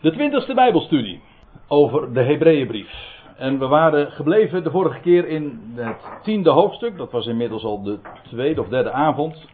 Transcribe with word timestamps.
De 0.00 0.12
twintigste 0.12 0.54
Bijbelstudie 0.54 1.20
over 1.68 2.12
de 2.12 2.22
Hebreeënbrief. 2.22 3.16
En 3.36 3.58
we 3.58 3.66
waren 3.66 4.10
gebleven 4.10 4.64
de 4.64 4.70
vorige 4.70 5.00
keer 5.00 5.28
in 5.28 5.60
het 5.74 5.96
tiende 6.22 6.50
hoofdstuk. 6.50 6.96
Dat 6.96 7.10
was 7.10 7.26
inmiddels 7.26 7.64
al 7.64 7.82
de 7.82 7.98
tweede 8.22 8.60
of 8.60 8.68
derde 8.68 8.90
avond. 8.90 9.46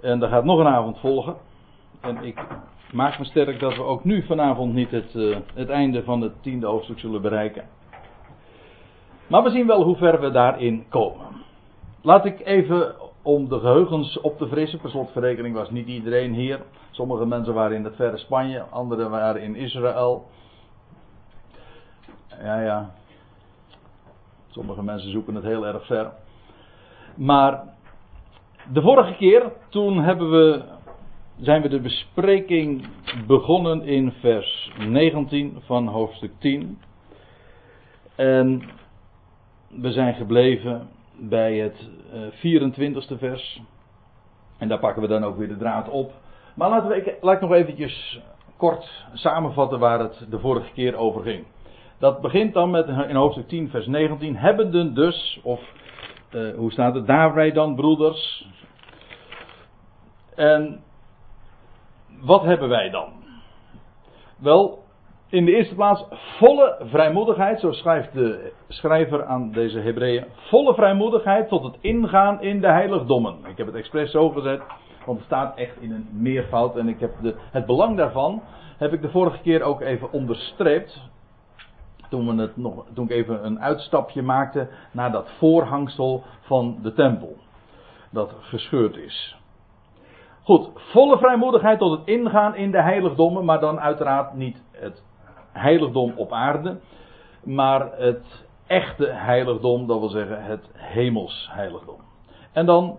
En 0.00 0.22
er 0.22 0.28
gaat 0.28 0.44
nog 0.44 0.58
een 0.58 0.66
avond 0.66 0.98
volgen. 0.98 1.36
En 2.00 2.24
ik 2.24 2.44
maak 2.92 3.18
me 3.18 3.24
sterk 3.24 3.60
dat 3.60 3.76
we 3.76 3.82
ook 3.82 4.04
nu 4.04 4.22
vanavond 4.26 4.74
niet 4.74 4.90
het, 4.90 5.14
uh, 5.14 5.36
het 5.54 5.68
einde 5.68 6.02
van 6.02 6.20
het 6.20 6.42
tiende 6.42 6.66
hoofdstuk 6.66 6.98
zullen 6.98 7.22
bereiken. 7.22 7.64
Maar 9.26 9.42
we 9.42 9.50
zien 9.50 9.66
wel 9.66 9.82
hoe 9.82 9.96
ver 9.96 10.20
we 10.20 10.30
daarin 10.30 10.84
komen. 10.88 11.26
Laat 12.02 12.24
ik 12.24 12.40
even 12.44 12.94
om 13.22 13.48
de 13.48 13.58
geheugens 13.58 14.20
op 14.20 14.38
te 14.38 14.48
frissen. 14.48 14.80
Per 14.80 14.90
slotverrekening 14.90 15.54
was 15.54 15.70
niet 15.70 15.86
iedereen 15.86 16.34
hier. 16.34 16.60
Sommige 16.98 17.26
mensen 17.26 17.54
waren 17.54 17.76
in 17.76 17.84
het 17.84 17.96
verre 17.96 18.16
Spanje, 18.16 18.60
anderen 18.60 19.10
waren 19.10 19.42
in 19.42 19.56
Israël. 19.56 20.26
Ja, 22.42 22.60
ja. 22.60 22.90
Sommige 24.48 24.82
mensen 24.82 25.10
zoeken 25.10 25.34
het 25.34 25.44
heel 25.44 25.66
erg 25.66 25.86
ver. 25.86 26.12
Maar 27.14 27.62
de 28.72 28.80
vorige 28.80 29.14
keer, 29.14 29.52
toen 29.68 29.98
hebben 29.98 30.30
we, 30.30 30.62
zijn 31.40 31.62
we 31.62 31.68
de 31.68 31.80
bespreking 31.80 32.86
begonnen 33.26 33.82
in 33.82 34.12
vers 34.12 34.72
19 34.78 35.58
van 35.64 35.86
hoofdstuk 35.86 36.32
10. 36.38 36.78
En 38.14 38.62
we 39.68 39.92
zijn 39.92 40.14
gebleven 40.14 40.88
bij 41.16 41.56
het 41.56 41.88
24ste 42.32 43.12
eh, 43.12 43.18
vers. 43.18 43.62
En 44.58 44.68
daar 44.68 44.78
pakken 44.78 45.02
we 45.02 45.08
dan 45.08 45.24
ook 45.24 45.36
weer 45.36 45.48
de 45.48 45.56
draad 45.56 45.88
op. 45.88 46.12
Maar 46.58 46.70
laten 46.70 46.88
we, 46.88 47.16
laat 47.20 47.34
ik 47.34 47.40
nog 47.40 47.52
eventjes 47.52 48.20
kort 48.56 49.06
samenvatten 49.12 49.78
waar 49.78 49.98
het 49.98 50.26
de 50.30 50.38
vorige 50.38 50.72
keer 50.72 50.96
over 50.96 51.22
ging. 51.22 51.46
Dat 51.98 52.20
begint 52.20 52.54
dan 52.54 52.70
met 52.70 52.88
in 52.88 53.14
hoofdstuk 53.14 53.48
10, 53.48 53.68
vers 53.68 53.86
19. 53.86 54.36
Hebbenden 54.36 54.94
dus, 54.94 55.40
of 55.42 55.60
uh, 56.30 56.54
hoe 56.56 56.72
staat 56.72 56.94
het? 56.94 57.06
Daar 57.06 57.34
wij 57.34 57.52
dan, 57.52 57.74
broeders. 57.74 58.48
En 60.34 60.80
wat 62.20 62.42
hebben 62.42 62.68
wij 62.68 62.90
dan? 62.90 63.12
Wel, 64.38 64.82
in 65.28 65.44
de 65.44 65.56
eerste 65.56 65.74
plaats 65.74 66.04
volle 66.10 66.76
vrijmoedigheid, 66.84 67.60
zo 67.60 67.72
schrijft 67.72 68.12
de 68.12 68.52
schrijver 68.68 69.24
aan 69.24 69.52
deze 69.52 69.78
Hebreeën. 69.78 70.24
Volle 70.48 70.74
vrijmoedigheid 70.74 71.48
tot 71.48 71.62
het 71.62 71.76
ingaan 71.80 72.42
in 72.42 72.60
de 72.60 72.70
heiligdommen. 72.70 73.36
Ik 73.46 73.56
heb 73.56 73.66
het 73.66 73.76
expres 73.76 74.10
zo 74.10 74.28
gezet, 74.28 74.62
want 75.08 75.18
het 75.18 75.28
staat 75.28 75.56
echt 75.56 75.80
in 75.80 75.92
een 75.92 76.08
meervoud. 76.12 76.76
En 76.76 76.88
ik 76.88 77.00
heb 77.00 77.12
de, 77.20 77.34
het 77.50 77.66
belang 77.66 77.96
daarvan 77.96 78.42
heb 78.76 78.92
ik 78.92 79.02
de 79.02 79.10
vorige 79.10 79.40
keer 79.40 79.62
ook 79.62 79.80
even 79.80 80.12
onderstreept. 80.12 81.00
Toen, 82.10 82.36
we 82.36 82.42
het 82.42 82.56
nog, 82.56 82.84
toen 82.94 83.04
ik 83.04 83.10
even 83.10 83.46
een 83.46 83.60
uitstapje 83.60 84.22
maakte 84.22 84.68
naar 84.90 85.12
dat 85.12 85.30
voorhangsel 85.38 86.22
van 86.40 86.78
de 86.82 86.92
tempel. 86.92 87.36
Dat 88.10 88.34
gescheurd 88.40 88.96
is. 88.96 89.36
Goed, 90.42 90.70
volle 90.74 91.18
vrijmoedigheid 91.18 91.78
tot 91.78 91.98
het 91.98 92.06
ingaan 92.06 92.54
in 92.54 92.70
de 92.70 92.82
heiligdommen, 92.82 93.44
maar 93.44 93.60
dan 93.60 93.80
uiteraard 93.80 94.34
niet 94.34 94.62
het 94.72 95.02
heiligdom 95.52 96.12
op 96.16 96.32
aarde, 96.32 96.78
maar 97.42 97.90
het 97.96 98.46
echte 98.66 99.06
heiligdom, 99.06 99.86
dat 99.86 99.98
wil 99.98 100.08
zeggen 100.08 100.44
het 100.44 100.70
hemels 100.72 101.48
heiligdom. 101.52 102.00
En 102.52 102.66
dan, 102.66 102.98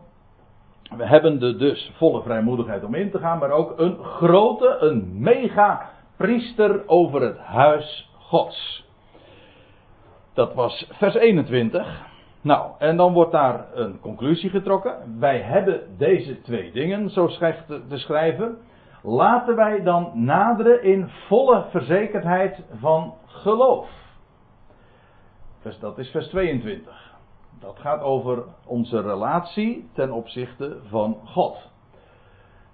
we 0.97 1.05
hebben 1.05 1.39
de 1.39 1.55
dus 1.55 1.91
volle 1.95 2.21
vrijmoedigheid 2.21 2.83
om 2.83 2.95
in 2.95 3.11
te 3.11 3.19
gaan, 3.19 3.39
maar 3.39 3.51
ook 3.51 3.79
een 3.79 3.97
grote, 4.03 4.77
een 4.79 5.21
mega 5.21 5.89
priester 6.17 6.87
over 6.87 7.21
het 7.21 7.37
huis 7.37 8.09
Gods. 8.17 8.87
Dat 10.33 10.53
was 10.53 10.89
vers 10.91 11.15
21. 11.15 12.07
Nou, 12.41 12.71
en 12.77 12.97
dan 12.97 13.13
wordt 13.13 13.31
daar 13.31 13.65
een 13.73 13.99
conclusie 13.99 14.49
getrokken. 14.49 15.19
Wij 15.19 15.41
hebben 15.41 15.97
deze 15.97 16.41
twee 16.41 16.71
dingen, 16.71 17.09
zo 17.09 17.27
schrijft 17.27 17.67
de 17.67 17.97
schrijver. 17.97 18.55
Laten 19.03 19.55
wij 19.55 19.83
dan 19.83 20.11
naderen 20.13 20.83
in 20.83 21.09
volle 21.27 21.65
verzekerdheid 21.69 22.63
van 22.79 23.13
geloof. 23.25 23.89
dat 25.79 25.97
is 25.97 26.09
vers 26.09 26.27
22. 26.27 27.08
Dat 27.59 27.79
gaat 27.79 28.01
over 28.01 28.43
onze 28.65 29.01
relatie 29.01 29.89
ten 29.93 30.11
opzichte 30.11 30.77
van 30.87 31.17
God. 31.25 31.69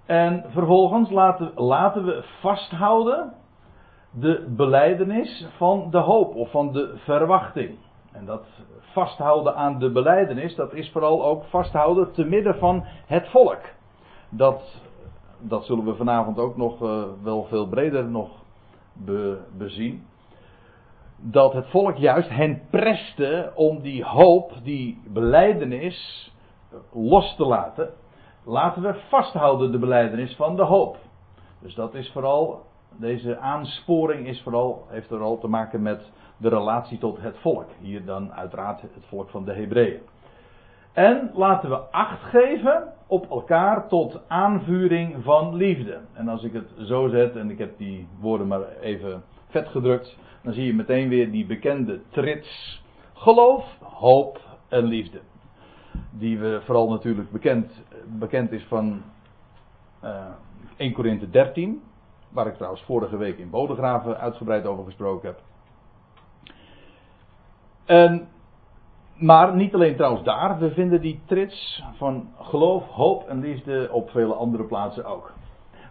En 0.06 0.44
vervolgens 0.48 1.10
laten, 1.10 1.52
laten 1.54 2.04
we 2.04 2.24
vasthouden 2.40 3.32
de 4.10 4.54
beleidenis 4.56 5.46
van 5.56 5.90
de 5.90 5.98
hoop 5.98 6.34
of 6.34 6.50
van 6.50 6.72
de 6.72 6.94
verwachting. 6.96 7.78
En 8.12 8.24
dat 8.24 8.46
vasthouden 8.80 9.56
aan 9.56 9.78
de 9.78 9.90
beleidenis, 9.90 10.54
dat 10.54 10.72
is 10.72 10.90
vooral 10.90 11.24
ook 11.24 11.44
vasthouden 11.44 12.12
te 12.12 12.24
midden 12.24 12.58
van 12.58 12.84
het 13.06 13.28
volk. 13.28 13.60
Dat 14.28 14.84
dat 15.38 15.64
zullen 15.64 15.84
we 15.84 15.94
vanavond 15.94 16.38
ook 16.38 16.56
nog 16.56 16.82
uh, 16.82 17.02
wel 17.22 17.44
veel 17.44 17.68
breder 17.68 18.04
nog 18.04 18.30
be, 18.92 19.38
bezien. 19.56 20.06
Dat 21.16 21.52
het 21.52 21.66
volk 21.66 21.96
juist 21.96 22.28
hen 22.28 22.62
preste 22.70 23.52
om 23.54 23.80
die 23.80 24.04
hoop, 24.04 24.52
die 24.62 25.02
beleidenis 25.06 26.32
los 26.92 27.36
te 27.36 27.44
laten. 27.44 27.90
Laten 28.44 28.82
we 28.82 28.94
vasthouden 29.08 29.72
de 29.72 29.78
beleidenis 29.78 30.36
van 30.36 30.56
de 30.56 30.62
hoop. 30.62 30.96
Dus 31.58 31.74
dat 31.74 31.94
is 31.94 32.10
vooral, 32.10 32.62
deze 32.96 33.38
aansporing 33.38 34.26
is 34.26 34.42
vooral, 34.42 34.86
heeft 34.88 35.08
vooral 35.08 35.38
te 35.38 35.48
maken 35.48 35.82
met 35.82 36.10
de 36.36 36.48
relatie 36.48 36.98
tot 36.98 37.20
het 37.20 37.38
volk. 37.38 37.68
Hier 37.80 38.04
dan 38.04 38.32
uiteraard 38.32 38.80
het 38.80 39.06
volk 39.08 39.30
van 39.30 39.44
de 39.44 39.52
Hebreeën. 39.52 40.00
En 40.92 41.30
laten 41.34 41.70
we 41.70 41.76
acht 41.76 42.22
geven 42.22 42.92
op 43.06 43.30
elkaar 43.30 43.88
tot 43.88 44.20
aanvuring 44.28 45.24
van 45.24 45.54
liefde. 45.54 45.98
En 46.12 46.28
als 46.28 46.42
ik 46.42 46.52
het 46.52 46.72
zo 46.78 47.08
zet, 47.08 47.36
en 47.36 47.50
ik 47.50 47.58
heb 47.58 47.78
die 47.78 48.08
woorden 48.20 48.46
maar 48.46 48.68
even 48.80 49.22
vet 49.48 49.68
gedrukt, 49.68 50.18
dan 50.46 50.54
zie 50.54 50.66
je 50.66 50.74
meteen 50.74 51.08
weer 51.08 51.30
die 51.30 51.46
bekende 51.46 52.00
trits. 52.08 52.82
Geloof, 53.14 53.64
hoop 53.80 54.40
en 54.68 54.84
liefde. 54.84 55.20
Die 56.10 56.38
we 56.38 56.60
vooral 56.64 56.88
natuurlijk 56.88 57.30
bekend, 57.30 57.82
bekend 58.18 58.52
is 58.52 58.64
van 58.64 59.02
uh, 60.04 60.10
eh, 60.10 60.26
1 60.76 60.92
Korinthe 60.92 61.30
13. 61.30 61.82
Waar 62.28 62.46
ik 62.46 62.54
trouwens 62.54 62.82
vorige 62.82 63.16
week 63.16 63.38
in 63.38 63.50
Bodegraven 63.50 64.18
uitgebreid 64.18 64.66
over 64.66 64.84
gesproken 64.84 65.28
heb. 65.28 65.40
En 67.84 68.28
maar 69.14 69.54
niet 69.54 69.74
alleen 69.74 69.96
trouwens 69.96 70.24
daar, 70.24 70.58
we 70.58 70.70
vinden 70.70 71.00
die 71.00 71.20
trits 71.24 71.82
van 71.96 72.28
geloof, 72.40 72.86
hoop 72.88 73.28
en 73.28 73.40
liefde 73.40 73.88
op 73.92 74.10
vele 74.10 74.34
andere 74.34 74.64
plaatsen 74.64 75.04
ook. 75.04 75.32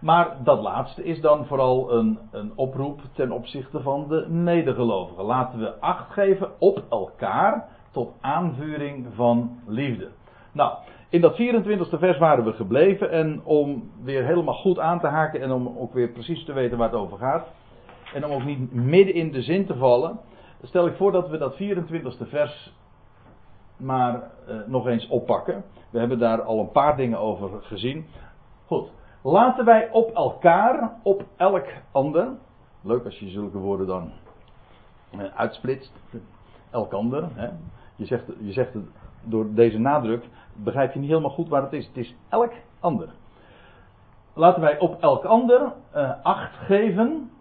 Maar 0.02 0.38
dat 0.44 0.62
laatste 0.62 1.04
is 1.04 1.22
dan 1.22 1.46
vooral 1.46 1.92
een, 1.92 2.20
een 2.32 2.52
oproep 2.56 3.02
ten 3.14 3.32
opzichte 3.32 3.82
van 3.82 4.08
de 4.08 4.28
medegelovigen. 4.30 5.24
Laten 5.24 5.60
we 5.60 5.80
acht 5.80 6.14
geven 6.14 6.50
op 6.60 6.84
elkaar 6.90 7.68
tot 7.92 8.12
aanvuring 8.22 9.08
van 9.16 9.60
liefde. 9.68 10.10
Nou, 10.52 10.74
in 11.10 11.22
dat 11.22 11.34
24e 11.34 12.00
vers 12.00 12.18
waren 12.18 12.46
we 12.46 12.54
gebleven 12.54 13.12
en 13.12 13.42
om 13.44 13.92
weer 14.04 14.26
helemaal 14.26 14.54
goed 14.54 14.80
aan 14.80 15.00
te 15.00 15.08
haken 15.08 15.42
en 15.42 15.52
om 15.52 15.78
ook 15.78 15.94
weer 15.94 16.10
precies 16.10 16.46
te 16.46 16.54
weten 16.54 16.78
waar 16.78 16.90
het 16.92 17.00
over 17.00 17.18
gaat. 17.18 17.48
En 18.14 18.26
om 18.26 18.32
ook 18.32 18.46
niet 18.46 18.74
midden 18.74 19.14
in 19.14 19.32
de 19.32 19.42
zin 19.42 19.66
te 19.66 19.76
vallen, 19.76 20.20
stel 20.62 20.88
ik 20.88 20.96
voor 20.96 21.12
dat 21.12 21.30
we 21.30 21.38
dat 21.38 21.54
24e 21.54 22.30
vers 22.30 22.74
maar 23.78 24.32
uh, 24.50 24.56
nog 24.68 24.88
eens 24.88 25.08
oppakken. 25.08 25.64
We 25.90 26.00
hebben 26.00 26.20
daar 26.20 26.42
al 26.42 26.60
een 26.60 26.72
paar 26.72 26.98
dingen 26.98 27.20
over 27.20 27.50
gezien. 27.62 28.06
Goed, 28.66 28.92
laten 29.32 29.66
wij 29.66 29.90
op 29.92 30.16
elkaar, 30.16 30.92
op 31.04 31.24
elk 31.36 31.66
ander. 31.92 32.28
Leuk 32.82 33.06
als 33.06 33.20
je 33.20 33.30
zulke 33.30 33.58
woorden 33.58 33.88
dan 33.88 34.12
uh, 35.16 35.24
uitsplitst. 35.36 35.92
Elk 36.70 36.94
ander. 36.94 37.28
Hè. 37.34 37.50
Je, 37.96 38.06
zegt, 38.06 38.24
je 38.40 38.52
zegt 38.52 38.74
het 38.74 38.86
door 39.24 39.54
deze 39.54 39.78
nadruk, 39.78 40.28
begrijp 40.54 40.94
je 40.94 41.00
niet 41.00 41.10
helemaal 41.10 41.30
goed 41.30 41.50
waar 41.50 41.62
het 41.62 41.74
is. 41.74 41.88
Het 41.88 41.98
is 41.98 42.16
elk 42.30 42.52
ander. 42.80 43.10
Laten 44.34 44.62
wij 44.62 44.80
op 44.80 45.02
elk 45.02 45.24
ander 45.24 45.74
uh, 45.96 46.12
acht 46.24 46.56
geven. 46.56 47.32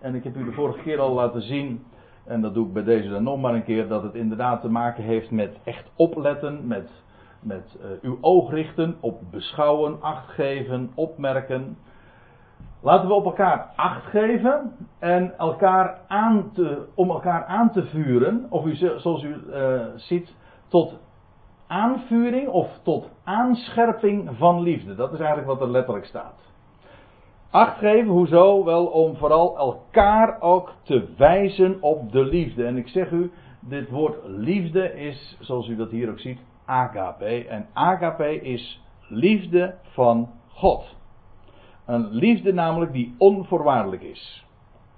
En 0.00 0.14
ik 0.14 0.24
heb 0.24 0.36
u 0.36 0.44
de 0.44 0.52
vorige 0.52 0.82
keer 0.82 1.00
al 1.00 1.12
laten 1.12 1.42
zien 1.42 1.84
en 2.28 2.40
dat 2.40 2.54
doe 2.54 2.66
ik 2.66 2.72
bij 2.72 2.84
deze 2.84 3.08
dan 3.08 3.22
nog 3.22 3.40
maar 3.40 3.54
een 3.54 3.64
keer, 3.64 3.88
dat 3.88 4.02
het 4.02 4.14
inderdaad 4.14 4.60
te 4.60 4.68
maken 4.68 5.04
heeft 5.04 5.30
met 5.30 5.56
echt 5.64 5.90
opletten, 5.96 6.66
met, 6.66 6.90
met 7.40 7.78
uh, 7.80 7.86
uw 8.02 8.18
oog 8.20 8.50
richten 8.50 8.96
op 9.00 9.20
beschouwen, 9.30 10.02
acht 10.02 10.28
geven, 10.28 10.90
opmerken. 10.94 11.76
Laten 12.80 13.08
we 13.08 13.14
op 13.14 13.24
elkaar 13.24 13.72
acht 13.76 14.04
geven 14.04 14.72
en 14.98 15.38
elkaar 15.38 15.98
aan 16.08 16.50
te, 16.52 16.86
om 16.94 17.10
elkaar 17.10 17.44
aan 17.44 17.72
te 17.72 17.84
vuren, 17.84 18.46
of 18.50 18.66
u, 18.66 18.74
zoals 18.74 19.22
u 19.22 19.36
uh, 19.50 19.86
ziet, 19.96 20.34
tot 20.68 20.98
aanvuring 21.66 22.48
of 22.48 22.78
tot 22.82 23.10
aanscherping 23.24 24.30
van 24.32 24.60
liefde. 24.60 24.94
Dat 24.94 25.12
is 25.12 25.18
eigenlijk 25.18 25.48
wat 25.48 25.60
er 25.60 25.70
letterlijk 25.70 26.06
staat. 26.06 26.46
Acht 27.50 27.78
geven, 27.78 28.08
hoezo? 28.08 28.64
Wel 28.64 28.86
om 28.86 29.16
vooral 29.16 29.58
elkaar 29.58 30.40
ook 30.40 30.72
te 30.82 31.08
wijzen 31.16 31.82
op 31.82 32.12
de 32.12 32.24
liefde. 32.24 32.64
En 32.64 32.76
ik 32.76 32.88
zeg 32.88 33.10
u, 33.10 33.30
dit 33.60 33.90
woord 33.90 34.16
liefde 34.24 34.94
is, 34.94 35.36
zoals 35.40 35.68
u 35.68 35.76
dat 35.76 35.90
hier 35.90 36.10
ook 36.10 36.18
ziet, 36.18 36.40
agape. 36.68 37.46
En 37.48 37.66
agape 37.72 38.40
is 38.40 38.80
liefde 39.08 39.74
van 39.82 40.30
God. 40.48 40.96
Een 41.86 42.08
liefde 42.10 42.52
namelijk 42.52 42.92
die 42.92 43.14
onvoorwaardelijk 43.18 44.02
is. 44.02 44.46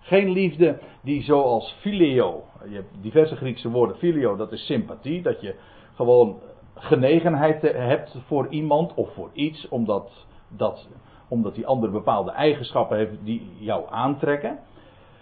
Geen 0.00 0.30
liefde 0.30 0.78
die 1.02 1.22
zoals 1.22 1.76
filio, 1.80 2.44
je 2.68 2.74
hebt 2.74 3.02
diverse 3.02 3.36
Griekse 3.36 3.70
woorden, 3.70 3.96
filio 3.96 4.36
dat 4.36 4.52
is 4.52 4.66
sympathie, 4.66 5.22
dat 5.22 5.40
je 5.40 5.54
gewoon 5.94 6.40
genegenheid 6.74 7.62
hebt 7.62 8.16
voor 8.26 8.46
iemand 8.48 8.94
of 8.94 9.14
voor 9.14 9.30
iets, 9.32 9.68
omdat, 9.68 10.26
dat, 10.48 10.88
omdat 11.28 11.54
die 11.54 11.66
ander 11.66 11.90
bepaalde 11.90 12.30
eigenschappen 12.30 12.96
heeft 12.96 13.12
die 13.24 13.50
jou 13.58 13.84
aantrekken. 13.90 14.58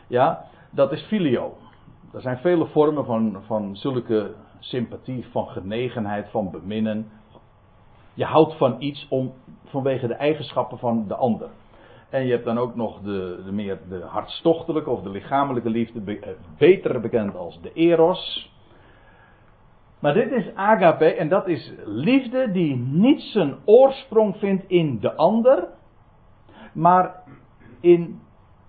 Ja, 0.06 0.44
dat 0.70 0.92
is 0.92 1.02
filio. 1.02 1.56
Er 2.12 2.20
zijn 2.20 2.38
vele 2.38 2.66
vormen 2.66 3.04
van, 3.04 3.42
van 3.46 3.76
zulke 3.76 4.34
sympathie, 4.58 5.26
van 5.30 5.46
genegenheid, 5.46 6.30
van 6.30 6.50
beminnen. 6.50 7.10
Je 8.14 8.24
houdt 8.24 8.56
van 8.56 8.76
iets 8.78 9.06
om, 9.08 9.32
vanwege 9.64 10.06
de 10.06 10.14
eigenschappen 10.14 10.78
van 10.78 11.04
de 11.08 11.14
ander. 11.14 11.48
En 12.10 12.24
je 12.24 12.32
hebt 12.32 12.44
dan 12.44 12.58
ook 12.58 12.74
nog 12.74 13.00
de, 13.00 13.42
de 13.44 13.52
meer 13.52 13.78
de 13.88 14.00
hartstochtelijke 14.00 14.90
of 14.90 15.02
de 15.02 15.10
lichamelijke 15.10 15.70
liefde, 15.70 16.18
eh, 16.18 16.30
beter 16.58 17.00
bekend 17.00 17.36
als 17.36 17.60
de 17.60 17.72
eros. 17.72 18.52
Maar 19.98 20.14
dit 20.14 20.32
is 20.32 20.54
agape 20.54 21.14
en 21.14 21.28
dat 21.28 21.48
is 21.48 21.72
liefde 21.84 22.50
die 22.50 22.76
niet 22.76 23.20
zijn 23.20 23.56
oorsprong 23.64 24.36
vindt 24.36 24.64
in 24.68 25.00
de 25.00 25.14
ander, 25.14 25.68
maar 26.72 27.22
in 27.80 28.20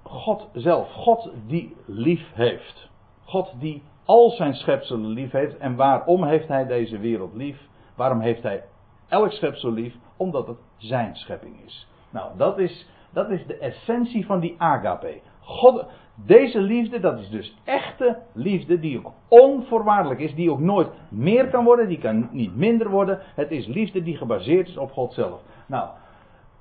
God 0.04 0.50
zelf. 0.54 0.92
God 0.92 1.32
die 1.48 1.76
lief 1.86 2.32
heeft. 2.34 2.90
God 3.24 3.54
die 3.60 3.84
al 4.10 4.30
zijn 4.30 4.54
schepselen 4.54 5.10
lief 5.10 5.32
heeft. 5.32 5.58
En 5.58 5.76
waarom 5.76 6.24
heeft 6.24 6.48
hij 6.48 6.66
deze 6.66 6.98
wereld 6.98 7.34
lief? 7.34 7.68
Waarom 7.96 8.20
heeft 8.20 8.44
hij 8.44 8.64
elk 9.08 9.32
schepsel 9.32 9.72
lief? 9.72 9.96
Omdat 10.18 10.48
het 10.48 10.58
zijn 10.78 11.16
schepping 11.16 11.56
is. 11.66 11.88
Nou, 12.10 12.38
dat 12.38 12.60
is, 12.60 12.90
dat 13.14 13.30
is 13.30 13.46
de 13.46 13.58
essentie 13.58 14.26
van 14.26 14.40
die 14.40 14.56
agape. 14.58 15.20
God, 15.40 15.86
deze 16.16 16.62
liefde, 16.62 17.00
dat 17.00 17.20
is 17.20 17.30
dus 17.30 17.58
echte 17.64 18.18
liefde 18.34 18.80
die 18.80 18.98
ook 18.98 19.14
onvoorwaardelijk 19.28 20.20
is, 20.20 20.36
die 20.36 20.52
ook 20.52 20.60
nooit 20.60 20.90
meer 21.10 21.48
kan 21.48 21.64
worden, 21.64 21.88
die 21.88 22.00
kan 22.00 22.30
niet 22.32 22.56
minder 22.56 22.90
worden. 22.90 23.20
Het 23.36 23.52
is 23.52 23.68
liefde 23.68 24.04
die 24.04 24.18
gebaseerd 24.18 24.68
is 24.68 24.78
op 24.78 24.92
God 24.92 25.14
zelf. 25.14 25.42
Nou, 25.66 25.90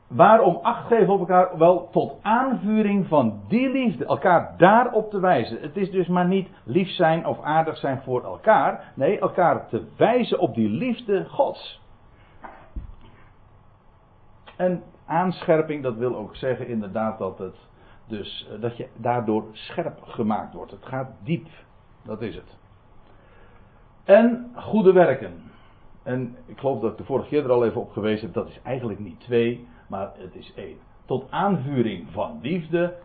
waarom 0.08 0.58
acht 0.62 0.86
geven 0.86 1.12
op 1.12 1.18
elkaar? 1.18 1.58
Wel 1.58 1.88
tot 1.90 2.16
aanvuring 2.22 3.06
van 3.06 3.40
die 3.48 3.70
liefde, 3.70 4.04
elkaar 4.04 4.54
daarop 4.56 5.10
te 5.10 5.20
wijzen. 5.20 5.60
Het 5.60 5.76
is 5.76 5.90
dus 5.90 6.06
maar 6.06 6.26
niet 6.26 6.48
lief 6.64 6.88
zijn 6.88 7.26
of 7.26 7.42
aardig 7.42 7.76
zijn 7.76 8.00
voor 8.02 8.24
elkaar, 8.24 8.92
nee, 8.94 9.18
elkaar 9.18 9.68
te 9.68 9.86
wijzen 9.96 10.38
op 10.38 10.54
die 10.54 10.68
liefde 10.68 11.24
Gods. 11.24 11.80
En 14.56 14.82
aanscherping, 15.06 15.82
dat 15.82 15.96
wil 15.96 16.16
ook 16.16 16.36
zeggen 16.36 16.68
inderdaad 16.68 17.18
dat 17.18 17.38
het 17.38 17.56
dus 18.08 18.48
eh, 18.52 18.60
dat 18.60 18.76
je 18.76 18.88
daardoor 18.96 19.44
scherp 19.52 20.02
gemaakt 20.02 20.54
wordt. 20.54 20.70
Het 20.70 20.86
gaat 20.86 21.10
diep. 21.22 21.46
Dat 22.02 22.22
is 22.22 22.34
het. 22.34 22.56
En 24.04 24.50
goede 24.54 24.92
werken. 24.92 25.42
En 26.02 26.36
ik 26.46 26.58
geloof 26.58 26.80
dat 26.80 26.90
ik 26.92 26.98
de 26.98 27.04
vorige 27.04 27.28
keer 27.28 27.44
er 27.44 27.50
al 27.50 27.64
even 27.64 27.80
op 27.80 27.90
gewezen 27.90 28.24
heb. 28.24 28.34
Dat 28.34 28.48
is 28.48 28.60
eigenlijk 28.62 28.98
niet 28.98 29.20
twee, 29.20 29.68
maar 29.88 30.12
het 30.16 30.34
is 30.34 30.52
één. 30.54 30.78
Tot 31.04 31.30
aanvuring 31.30 32.10
van 32.10 32.38
liefde. 32.42 32.96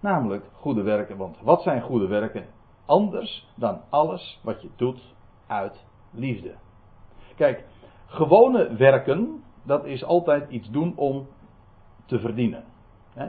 Namelijk 0.00 0.44
goede 0.52 0.82
werken. 0.82 1.16
Want 1.16 1.40
wat 1.40 1.62
zijn 1.62 1.82
goede 1.82 2.06
werken? 2.06 2.46
Anders 2.86 3.48
dan 3.56 3.80
alles 3.90 4.40
wat 4.42 4.62
je 4.62 4.68
doet 4.76 5.14
uit 5.46 5.84
liefde. 6.10 6.54
Kijk, 7.36 7.64
gewone 8.06 8.74
werken, 8.76 9.42
dat 9.62 9.84
is 9.84 10.04
altijd 10.04 10.50
iets 10.50 10.70
doen 10.70 10.96
om 10.96 11.26
te 12.06 12.18
verdienen. 12.18 12.64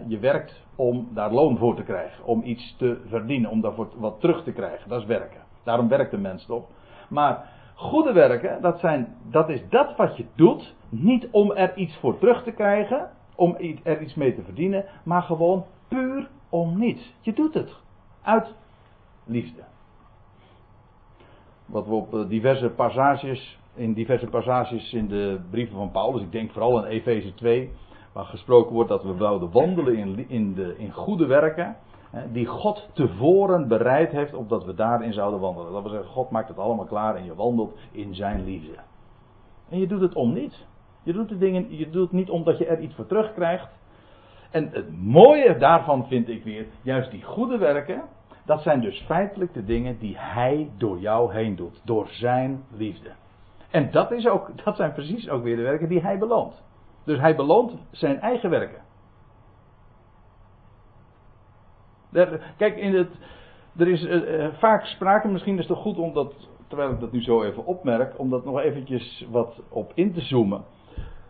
Je 0.07 0.19
werkt 0.19 0.63
om 0.75 1.07
daar 1.13 1.31
loon 1.31 1.57
voor 1.57 1.75
te 1.75 1.83
krijgen, 1.83 2.25
om 2.25 2.43
iets 2.43 2.75
te 2.77 3.01
verdienen, 3.05 3.49
om 3.49 3.61
daarvoor 3.61 3.89
wat 3.95 4.19
terug 4.19 4.43
te 4.43 4.51
krijgen. 4.51 4.89
Dat 4.89 5.01
is 5.01 5.07
werken. 5.07 5.41
Daarom 5.63 5.87
werkt 5.87 6.11
de 6.11 6.17
mens 6.17 6.45
toch. 6.45 6.65
Maar 7.09 7.49
goede 7.75 8.13
werken, 8.13 8.61
dat, 8.61 8.79
zijn, 8.79 9.15
dat 9.29 9.49
is 9.49 9.61
dat 9.69 9.95
wat 9.95 10.17
je 10.17 10.25
doet, 10.35 10.73
niet 10.89 11.27
om 11.31 11.51
er 11.51 11.77
iets 11.77 11.97
voor 11.97 12.17
terug 12.17 12.43
te 12.43 12.51
krijgen, 12.51 13.09
om 13.35 13.55
er 13.83 14.01
iets 14.01 14.15
mee 14.15 14.35
te 14.35 14.43
verdienen, 14.43 14.85
maar 15.03 15.21
gewoon 15.21 15.65
puur 15.87 16.29
om 16.49 16.79
niets. 16.79 17.13
Je 17.21 17.33
doet 17.33 17.53
het 17.53 17.75
uit 18.21 18.53
liefde. 19.23 19.61
Wat 21.65 21.87
we 21.87 21.93
op 21.93 22.13
eh, 22.13 22.27
diverse 22.27 22.69
passages, 22.69 23.59
in 23.73 23.93
diverse 23.93 24.27
passages 24.27 24.93
in 24.93 25.07
de 25.07 25.39
brieven 25.49 25.75
van 25.75 25.91
Paulus, 25.91 26.21
ik 26.21 26.31
denk 26.31 26.51
vooral 26.51 26.85
in 26.85 26.91
Efeze 26.91 27.33
2, 27.33 27.71
waar 28.11 28.25
gesproken 28.25 28.73
wordt 28.73 28.89
dat 28.89 29.03
we 29.03 29.15
zouden 29.17 29.51
wandelen 29.51 29.95
in, 29.95 30.25
in, 30.29 30.53
de, 30.53 30.75
in 30.77 30.91
goede 30.91 31.25
werken. 31.25 31.75
Die 32.31 32.45
God 32.45 32.89
tevoren 32.93 33.67
bereid 33.67 34.11
heeft 34.11 34.33
opdat 34.33 34.65
we 34.65 34.73
daarin 34.73 35.13
zouden 35.13 35.39
wandelen. 35.39 35.71
Dat 35.71 35.81
wil 35.81 35.91
zeggen, 35.91 36.09
God 36.09 36.29
maakt 36.29 36.47
het 36.47 36.57
allemaal 36.57 36.85
klaar 36.85 37.15
en 37.15 37.25
je 37.25 37.35
wandelt 37.35 37.77
in 37.91 38.15
zijn 38.15 38.43
liefde. 38.43 38.75
En 39.69 39.79
je 39.79 39.87
doet 39.87 40.01
het 40.01 40.15
om 40.15 40.33
niets. 40.33 40.65
Je 41.03 41.13
doet, 41.13 41.29
de 41.29 41.37
dingen, 41.37 41.77
je 41.77 41.89
doet 41.89 42.03
het 42.03 42.11
niet 42.11 42.29
omdat 42.29 42.57
je 42.57 42.65
er 42.65 42.79
iets 42.79 42.95
voor 42.95 43.05
terugkrijgt. 43.05 43.69
En 44.51 44.69
het 44.71 44.97
mooie 44.97 45.57
daarvan 45.57 46.07
vind 46.07 46.29
ik 46.29 46.43
weer, 46.43 46.65
juist 46.81 47.11
die 47.11 47.23
goede 47.23 47.57
werken, 47.57 48.03
dat 48.45 48.61
zijn 48.61 48.81
dus 48.81 49.03
feitelijk 49.05 49.53
de 49.53 49.63
dingen 49.63 49.97
die 49.97 50.15
hij 50.17 50.69
door 50.77 50.99
jou 50.99 51.33
heen 51.33 51.55
doet. 51.55 51.81
Door 51.83 52.07
zijn 52.09 52.63
liefde. 52.71 53.11
En 53.71 53.91
dat, 53.91 54.11
is 54.11 54.27
ook, 54.27 54.63
dat 54.63 54.75
zijn 54.75 54.93
precies 54.93 55.29
ook 55.29 55.43
weer 55.43 55.55
de 55.55 55.61
werken 55.61 55.89
die 55.89 56.01
hij 56.01 56.17
beloont. 56.17 56.63
Dus 57.05 57.19
hij 57.19 57.35
beloont 57.35 57.73
zijn 57.91 58.19
eigen 58.19 58.49
werken. 58.49 58.81
Kijk, 62.57 62.77
in 62.77 62.95
het, 62.95 63.09
er 63.77 63.87
is 63.87 64.03
uh, 64.03 64.47
vaak 64.53 64.85
sprake, 64.85 65.27
misschien 65.27 65.59
is 65.59 65.67
het 65.67 65.77
goed 65.77 65.97
om 65.97 66.13
dat, 66.13 66.33
terwijl 66.67 66.91
ik 66.91 66.99
dat 66.99 67.11
nu 67.11 67.21
zo 67.21 67.43
even 67.43 67.65
opmerk, 67.65 68.19
om 68.19 68.29
dat 68.29 68.45
nog 68.45 68.59
eventjes 68.59 69.25
wat 69.31 69.61
op 69.69 69.91
in 69.95 70.13
te 70.13 70.21
zoomen. 70.21 70.63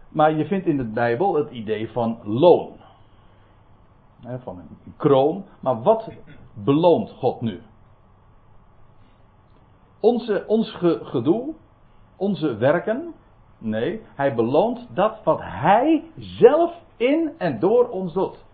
Maar 0.09 0.33
je 0.33 0.45
vindt 0.45 0.65
in 0.65 0.77
de 0.77 0.91
Bijbel 0.91 1.35
het 1.35 1.49
idee 1.49 1.89
van 1.91 2.19
loon. 2.23 2.73
van 4.21 4.57
een 4.57 4.93
kroon. 4.97 5.45
Maar 5.59 5.81
wat 5.81 6.09
beloont 6.53 7.11
God 7.11 7.41
nu? 7.41 7.61
Onze, 9.99 10.43
ons 10.47 10.77
gedoe, 11.01 11.53
onze 12.15 12.55
werken, 12.55 13.13
Nee, 13.57 14.01
hij 14.15 14.35
beloont 14.35 14.87
dat 14.93 15.23
wat 15.23 15.39
hij 15.41 16.03
zelf 16.15 16.73
in 16.97 17.31
en 17.37 17.59
door 17.59 17.89
ons 17.89 18.13
doet. 18.13 18.45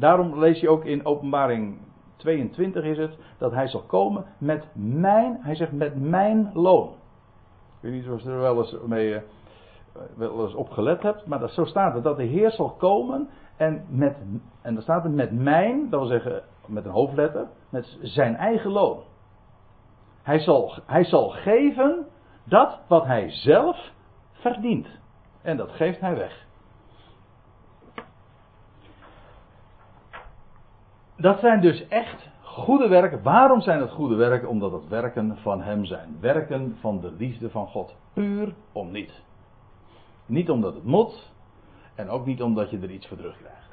Daarom 0.00 0.38
lees 0.38 0.60
je 0.60 0.68
ook 0.68 0.84
in 0.84 1.04
Openbaring 1.04 1.78
22 2.16 2.84
is 2.84 2.98
het 2.98 3.16
dat 3.38 3.52
hij 3.52 3.68
zal 3.68 3.82
komen 3.82 4.24
met 4.38 4.64
mijn, 4.72 5.38
hij 5.40 5.54
zegt 5.54 5.72
met 5.72 6.00
mijn 6.00 6.50
loon. 6.54 6.88
Ik 7.80 7.90
weet 7.90 7.92
niet 7.92 8.08
of 8.08 8.22
je 8.22 8.28
er 8.28 8.40
wel 8.40 8.58
eens 8.58 8.76
mee 8.86 9.14
eh, 9.14 9.22
wel 10.16 10.44
eens 10.44 10.54
op 10.54 10.70
gelet 10.70 11.02
hebt, 11.02 11.26
maar 11.26 11.38
dat, 11.38 11.50
zo 11.50 11.64
staat 11.64 11.94
het 11.94 12.02
dat 12.02 12.16
de 12.16 12.24
Heer 12.24 12.50
zal 12.50 12.70
komen 12.70 13.28
en 13.56 13.84
met 13.88 14.16
en 14.62 14.74
dan 14.74 14.82
staat 14.82 15.02
het 15.02 15.14
met 15.14 15.32
mijn, 15.32 15.90
dat 15.90 16.00
wil 16.00 16.08
zeggen 16.08 16.42
met 16.66 16.84
een 16.84 16.90
hoofdletter, 16.90 17.46
met 17.68 17.98
zijn 18.02 18.36
eigen 18.36 18.70
loon. 18.70 18.98
Hij 20.22 20.38
zal, 20.38 20.72
hij 20.86 21.04
zal 21.04 21.28
geven 21.28 22.06
dat 22.44 22.80
wat 22.88 23.06
hij 23.06 23.30
zelf 23.30 23.92
verdient. 24.32 24.86
En 25.42 25.56
dat 25.56 25.70
geeft 25.70 26.00
hij 26.00 26.16
weg. 26.16 26.46
Dat 31.20 31.40
zijn 31.40 31.60
dus 31.60 31.88
echt 31.88 32.28
goede 32.42 32.88
werken. 32.88 33.22
Waarom 33.22 33.60
zijn 33.60 33.80
het 33.80 33.90
goede 33.90 34.14
werken? 34.14 34.48
Omdat 34.48 34.72
het 34.72 34.88
werken 34.88 35.36
van 35.36 35.62
Hem 35.62 35.84
zijn. 35.84 36.16
Werken 36.20 36.76
van 36.80 37.00
de 37.00 37.12
liefde 37.12 37.50
van 37.50 37.66
God. 37.66 37.96
Puur 38.12 38.54
om 38.72 38.90
niet. 38.90 39.22
Niet 40.26 40.50
omdat 40.50 40.74
het 40.74 40.84
moet. 40.84 41.32
En 41.94 42.08
ook 42.08 42.26
niet 42.26 42.42
omdat 42.42 42.70
je 42.70 42.78
er 42.78 42.90
iets 42.90 43.06
voor 43.06 43.16
terugkrijgt. 43.16 43.70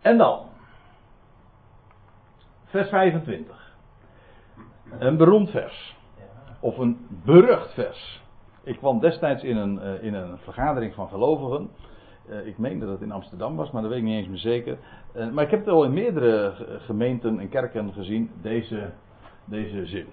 En 0.00 0.18
dan. 0.18 0.46
Vers 2.64 2.88
25. 2.88 3.76
Een 4.98 5.16
beroemd 5.16 5.50
vers. 5.50 5.96
Of 6.60 6.78
een 6.78 7.06
berucht 7.24 7.74
vers. 7.74 8.22
Ik 8.62 8.76
kwam 8.76 9.00
destijds 9.00 9.42
in 9.42 9.56
een, 9.56 9.74
uh, 9.74 10.02
in 10.02 10.14
een 10.14 10.38
vergadering 10.38 10.94
van 10.94 11.08
gelovigen. 11.08 11.70
Uh, 12.28 12.46
ik 12.46 12.58
meen 12.58 12.78
dat 12.78 12.88
het 12.88 13.00
in 13.00 13.12
Amsterdam 13.12 13.56
was, 13.56 13.70
maar 13.70 13.82
dat 13.82 13.90
weet 13.90 14.00
ik 14.00 14.06
niet 14.06 14.16
eens 14.16 14.28
meer 14.28 14.38
zeker. 14.38 14.78
Uh, 15.16 15.30
maar 15.30 15.44
ik 15.44 15.50
heb 15.50 15.60
het 15.60 15.68
al 15.68 15.84
in 15.84 15.92
meerdere 15.92 16.52
gemeenten 16.78 17.40
en 17.40 17.48
kerken 17.48 17.92
gezien, 17.92 18.30
deze, 18.42 18.90
deze 19.44 19.86
zin. 19.86 20.06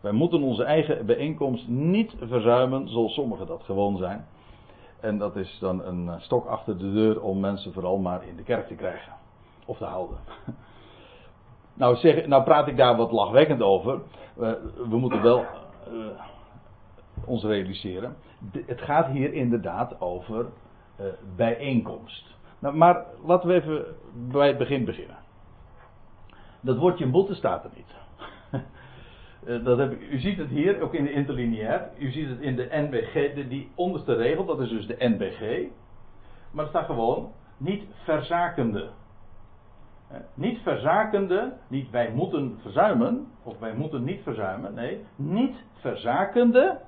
Wij 0.00 0.12
moeten 0.12 0.42
onze 0.42 0.64
eigen 0.64 1.06
bijeenkomst 1.06 1.68
niet 1.68 2.14
verzuimen, 2.20 2.88
zoals 2.88 3.14
sommigen 3.14 3.46
dat 3.46 3.62
gewoon 3.62 3.96
zijn. 3.96 4.26
En 5.00 5.18
dat 5.18 5.36
is 5.36 5.58
dan 5.60 5.84
een 5.84 6.10
stok 6.20 6.46
achter 6.46 6.78
de 6.78 6.92
deur 6.92 7.22
om 7.22 7.40
mensen 7.40 7.72
vooral 7.72 7.98
maar 7.98 8.26
in 8.28 8.36
de 8.36 8.42
kerk 8.42 8.66
te 8.66 8.74
krijgen. 8.74 9.12
Of 9.66 9.78
te 9.78 9.84
houden. 9.84 10.16
Nou, 11.78 11.96
zeg, 11.96 12.26
nou 12.26 12.42
praat 12.42 12.68
ik 12.68 12.76
daar 12.76 12.96
wat 12.96 13.12
lachwekkend 13.12 13.62
over. 13.62 14.00
we 14.88 14.96
moeten 14.96 15.22
wel 15.22 15.44
ons 17.24 17.44
realiseren. 17.44 18.16
het 18.66 18.80
gaat 18.80 19.06
hier 19.06 19.32
inderdaad 19.32 20.00
over 20.00 20.46
bijeenkomst. 21.36 22.34
Nou, 22.58 22.76
maar 22.76 23.04
laten 23.24 23.48
we 23.48 23.54
even 23.54 23.84
bij 24.12 24.48
het 24.48 24.58
begin 24.58 24.84
beginnen. 24.84 25.16
Dat 26.60 26.78
woordje 26.78 27.06
moeten 27.06 27.36
staat 27.36 27.64
er 27.64 27.70
niet. 27.74 27.94
Eh, 29.46 29.64
dat 29.64 29.78
heb 29.78 29.92
ik, 29.92 30.10
u 30.10 30.18
ziet 30.18 30.38
het 30.38 30.48
hier, 30.48 30.80
ook 30.80 30.94
in 30.94 31.04
de 31.04 31.12
interlineair. 31.12 31.88
U 31.98 32.10
ziet 32.10 32.28
het 32.28 32.40
in 32.40 32.56
de 32.56 32.68
NBG, 32.70 33.34
de, 33.34 33.48
die 33.48 33.70
onderste 33.74 34.14
regel, 34.14 34.44
dat 34.44 34.60
is 34.60 34.68
dus 34.68 34.86
de 34.86 34.96
NBG. 34.98 35.68
Maar 36.50 36.64
er 36.64 36.70
staat 36.70 36.86
gewoon 36.86 37.32
niet 37.56 37.84
verzakende. 38.04 38.88
Eh, 40.08 40.16
niet 40.34 40.58
verzakende, 40.58 41.52
niet 41.68 41.90
wij 41.90 42.10
moeten 42.10 42.58
verzuimen, 42.62 43.26
of 43.42 43.58
wij 43.58 43.74
moeten 43.74 44.04
niet 44.04 44.22
verzuimen, 44.22 44.74
nee, 44.74 45.04
niet 45.16 45.56
verzakende. 45.80 46.78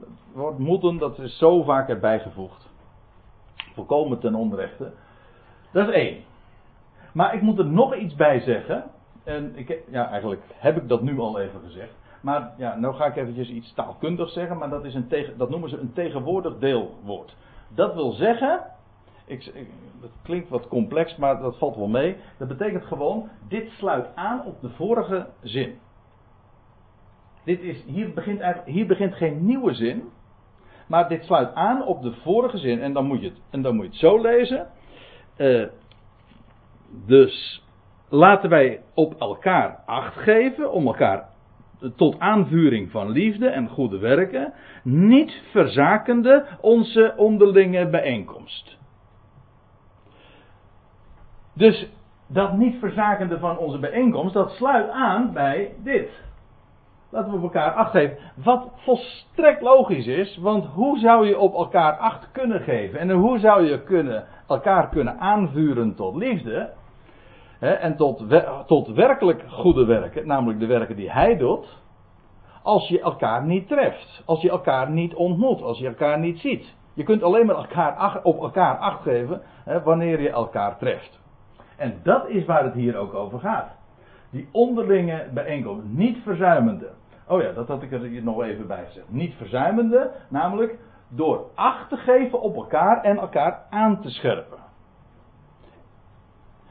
Het 0.00 0.08
woord 0.32 0.58
moeten, 0.58 0.98
dat 0.98 1.18
is 1.18 1.38
zo 1.38 1.62
vaak 1.62 1.88
erbij 1.88 2.20
gevoegd. 2.20 2.68
Volkomen 3.74 4.18
ten 4.18 4.34
onrechte. 4.34 4.92
Dat 5.72 5.88
is 5.88 5.94
één. 5.94 6.24
Maar 7.12 7.34
ik 7.34 7.42
moet 7.42 7.58
er 7.58 7.66
nog 7.66 7.94
iets 7.94 8.14
bij 8.14 8.40
zeggen. 8.40 8.84
En 9.24 9.56
ik, 9.56 9.82
ja, 9.90 10.08
eigenlijk 10.08 10.42
heb 10.54 10.76
ik 10.76 10.88
dat 10.88 11.02
nu 11.02 11.18
al 11.18 11.40
even 11.40 11.60
gezegd. 11.64 11.94
Maar 12.20 12.52
ja, 12.56 12.76
nou 12.76 12.94
ga 12.94 13.06
ik 13.06 13.16
eventjes 13.16 13.48
iets 13.48 13.74
taalkundig 13.74 14.30
zeggen, 14.30 14.58
maar 14.58 14.70
dat, 14.70 14.84
is 14.84 14.94
een 14.94 15.08
tegen, 15.08 15.38
dat 15.38 15.50
noemen 15.50 15.68
ze 15.68 15.78
een 15.78 15.92
tegenwoordig 15.92 16.58
deelwoord. 16.58 17.36
Dat 17.68 17.94
wil 17.94 18.12
zeggen, 18.12 18.60
ik, 19.24 19.52
dat 20.00 20.10
klinkt 20.22 20.48
wat 20.48 20.68
complex, 20.68 21.16
maar 21.16 21.40
dat 21.40 21.58
valt 21.58 21.76
wel 21.76 21.88
mee. 21.88 22.16
Dat 22.38 22.48
betekent 22.48 22.84
gewoon, 22.84 23.28
dit 23.48 23.70
sluit 23.70 24.06
aan 24.14 24.44
op 24.44 24.60
de 24.60 24.70
vorige 24.70 25.26
zin. 25.42 25.78
Dit 27.44 27.60
is, 27.60 27.84
hier, 27.86 28.12
begint 28.12 28.42
hier 28.64 28.86
begint 28.86 29.14
geen 29.14 29.46
nieuwe 29.46 29.74
zin, 29.74 30.02
maar 30.86 31.08
dit 31.08 31.24
sluit 31.24 31.54
aan 31.54 31.84
op 31.84 32.02
de 32.02 32.12
vorige 32.12 32.58
zin. 32.58 32.80
En 32.80 32.92
dan 32.92 33.06
moet 33.06 33.20
je 33.20 33.28
het, 33.28 33.40
en 33.50 33.62
dan 33.62 33.74
moet 33.74 33.84
je 33.84 33.90
het 33.90 34.00
zo 34.00 34.20
lezen. 34.20 34.66
Uh, 35.36 35.66
dus 37.06 37.64
laten 38.08 38.50
wij 38.50 38.80
op 38.94 39.14
elkaar 39.20 39.82
acht 39.86 40.16
geven, 40.16 40.72
om 40.72 40.86
elkaar 40.86 41.28
tot 41.96 42.18
aanvuring 42.18 42.90
van 42.90 43.10
liefde 43.10 43.48
en 43.48 43.68
goede 43.68 43.98
werken, 43.98 44.52
niet 44.82 45.42
verzakende 45.50 46.46
onze 46.60 47.14
onderlinge 47.16 47.86
bijeenkomst. 47.88 48.78
Dus 51.54 51.88
dat 52.26 52.56
niet 52.56 52.78
verzakende 52.78 53.38
van 53.38 53.58
onze 53.58 53.78
bijeenkomst, 53.78 54.34
dat 54.34 54.50
sluit 54.50 54.90
aan 54.90 55.32
bij 55.32 55.74
dit. 55.82 56.10
Laten 57.10 57.30
we 57.30 57.36
op 57.36 57.42
elkaar 57.42 57.72
acht 57.72 57.90
geven. 57.90 58.16
Wat 58.34 58.70
volstrekt 58.76 59.62
logisch 59.62 60.06
is, 60.06 60.36
want 60.36 60.66
hoe 60.66 60.98
zou 60.98 61.26
je 61.26 61.38
op 61.38 61.54
elkaar 61.54 61.96
acht 61.96 62.30
kunnen 62.32 62.60
geven? 62.60 62.98
En 62.98 63.10
hoe 63.10 63.38
zou 63.38 63.64
je 63.64 63.82
kunnen, 63.82 64.24
elkaar 64.48 64.88
kunnen 64.88 65.18
aanvuren 65.18 65.94
tot 65.94 66.14
liefde? 66.14 66.70
en 67.60 67.96
tot, 67.96 68.24
tot 68.66 68.88
werkelijk 68.88 69.44
goede 69.48 69.84
werken, 69.84 70.26
namelijk 70.26 70.60
de 70.60 70.66
werken 70.66 70.96
die 70.96 71.10
hij 71.10 71.36
doet, 71.36 71.78
als 72.62 72.88
je 72.88 73.00
elkaar 73.00 73.44
niet 73.44 73.68
treft, 73.68 74.22
als 74.26 74.40
je 74.40 74.50
elkaar 74.50 74.90
niet 74.90 75.14
ontmoet, 75.14 75.62
als 75.62 75.78
je 75.78 75.86
elkaar 75.86 76.18
niet 76.18 76.38
ziet. 76.38 76.74
Je 76.94 77.02
kunt 77.02 77.22
alleen 77.22 77.46
maar 77.46 77.56
elkaar, 77.56 78.20
op 78.22 78.42
elkaar 78.42 78.76
acht 78.76 79.02
geven 79.02 79.42
wanneer 79.84 80.20
je 80.20 80.30
elkaar 80.30 80.78
treft. 80.78 81.20
En 81.76 82.00
dat 82.02 82.28
is 82.28 82.44
waar 82.44 82.64
het 82.64 82.74
hier 82.74 82.96
ook 82.96 83.14
over 83.14 83.38
gaat. 83.38 83.78
Die 84.30 84.48
onderlinge 84.52 85.28
bijeenkomst, 85.34 85.86
niet 85.86 86.18
verzuimende. 86.22 86.90
Oh 87.30 87.42
ja, 87.42 87.52
dat 87.52 87.68
had 87.68 87.82
ik 87.82 87.92
er 87.92 88.22
nog 88.22 88.42
even 88.42 88.66
bij 88.66 88.84
gezegd. 88.84 89.10
Niet 89.10 89.34
verzuimende, 89.34 90.12
namelijk 90.28 90.78
door 91.08 91.50
acht 91.54 91.88
te 91.88 91.96
geven 91.96 92.40
op 92.40 92.56
elkaar 92.56 93.02
en 93.02 93.18
elkaar 93.18 93.66
aan 93.70 94.00
te 94.00 94.10
scherpen. 94.10 94.58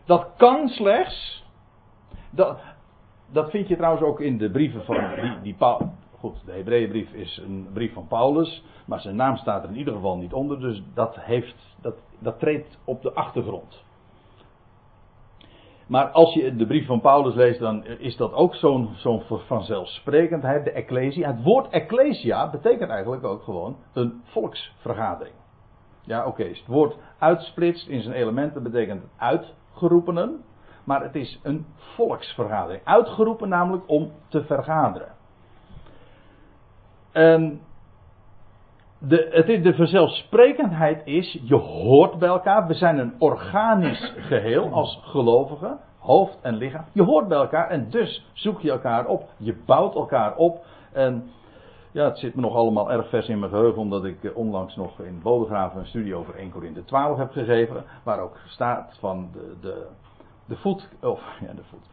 Dat 0.05 0.27
kan 0.37 0.67
slechts. 0.67 1.45
Dat, 2.29 2.59
dat 3.31 3.49
vind 3.49 3.67
je 3.67 3.75
trouwens 3.75 4.03
ook 4.03 4.19
in 4.19 4.37
de 4.37 4.51
brieven 4.51 4.85
van 4.85 4.97
die, 5.21 5.41
die 5.41 5.55
Paul. 5.55 5.91
Goed, 6.17 6.45
de 6.45 6.51
Hebreeënbrief 6.51 7.13
is 7.13 7.37
een 7.37 7.67
brief 7.73 7.93
van 7.93 8.07
Paulus, 8.07 8.63
maar 8.85 8.99
zijn 8.99 9.15
naam 9.15 9.37
staat 9.37 9.63
er 9.63 9.69
in 9.69 9.77
ieder 9.77 9.93
geval 9.93 10.17
niet 10.17 10.33
onder, 10.33 10.59
dus 10.59 10.83
dat, 10.93 11.15
heeft, 11.19 11.77
dat, 11.81 11.95
dat 12.19 12.39
treedt 12.39 12.77
op 12.83 13.01
de 13.01 13.13
achtergrond. 13.13 13.83
Maar 15.89 16.09
als 16.09 16.33
je 16.33 16.55
de 16.55 16.65
brief 16.65 16.85
van 16.85 17.01
Paulus 17.01 17.35
leest, 17.35 17.59
dan 17.59 17.85
is 17.85 18.17
dat 18.17 18.33
ook 18.33 18.55
zo'n 18.55 18.89
zo'n 18.95 19.21
vanzelfsprekendheid, 19.27 20.63
de 20.63 20.71
ecclesia. 20.71 21.31
Het 21.31 21.43
woord 21.43 21.69
ecclesia 21.69 22.49
betekent 22.49 22.89
eigenlijk 22.89 23.23
ook 23.23 23.43
gewoon 23.43 23.77
een 23.93 24.21
volksvergadering. 24.23 25.35
Ja, 26.01 26.25
oké, 26.25 26.43
het 26.43 26.65
woord 26.67 26.97
uitsplitst 27.19 27.87
in 27.87 28.01
zijn 28.01 28.15
elementen 28.15 28.63
betekent 28.63 29.03
uit 29.17 29.57
uitgeroepenen, 29.79 30.43
maar 30.83 31.03
het 31.03 31.15
is 31.15 31.39
een 31.43 31.65
volksvergadering. 31.75 32.81
Uitgeroepen 32.83 33.49
namelijk 33.49 33.83
om 33.87 34.11
te 34.27 34.43
vergaderen. 34.43 35.11
En 37.11 37.61
de, 38.99 39.27
het 39.31 39.49
is, 39.49 39.63
de 39.63 39.75
vanzelfsprekendheid 39.75 41.01
is, 41.05 41.39
je 41.43 41.55
hoort 41.55 42.19
bij 42.19 42.29
elkaar. 42.29 42.67
We 42.67 42.73
zijn 42.73 42.97
een 42.97 43.13
organisch 43.19 44.13
geheel 44.17 44.71
als 44.71 44.99
gelovigen, 45.03 45.79
hoofd 45.99 46.37
en 46.41 46.55
lichaam. 46.55 46.85
Je 46.91 47.03
hoort 47.03 47.27
bij 47.27 47.37
elkaar 47.37 47.69
en 47.69 47.89
dus 47.89 48.25
zoek 48.33 48.61
je 48.61 48.71
elkaar 48.71 49.05
op. 49.05 49.29
Je 49.37 49.55
bouwt 49.65 49.95
elkaar 49.95 50.35
op. 50.35 50.65
En 50.93 51.31
ja, 51.91 52.03
het 52.03 52.17
zit 52.17 52.35
me 52.35 52.41
nog 52.41 52.55
allemaal 52.55 52.91
erg 52.91 53.09
vers 53.09 53.27
in 53.27 53.39
mijn 53.39 53.51
geheugen, 53.51 53.81
omdat 53.81 54.05
ik 54.05 54.23
eh, 54.23 54.37
onlangs 54.37 54.75
nog 54.75 54.99
in 54.99 55.19
Bodegraven 55.23 55.79
een 55.79 55.85
studie 55.85 56.15
over 56.15 56.35
1 56.35 56.51
Korinthe 56.51 56.85
12 56.85 57.17
heb 57.17 57.31
gegeven, 57.31 57.83
waar 58.03 58.19
ook 58.19 58.37
staat 58.47 58.97
van 58.99 59.29
de, 59.33 59.55
de, 59.61 59.85
de 60.45 60.55
voet, 60.55 60.89
of 61.01 61.21
ja, 61.47 61.53
de 61.53 61.63
voet. 61.69 61.85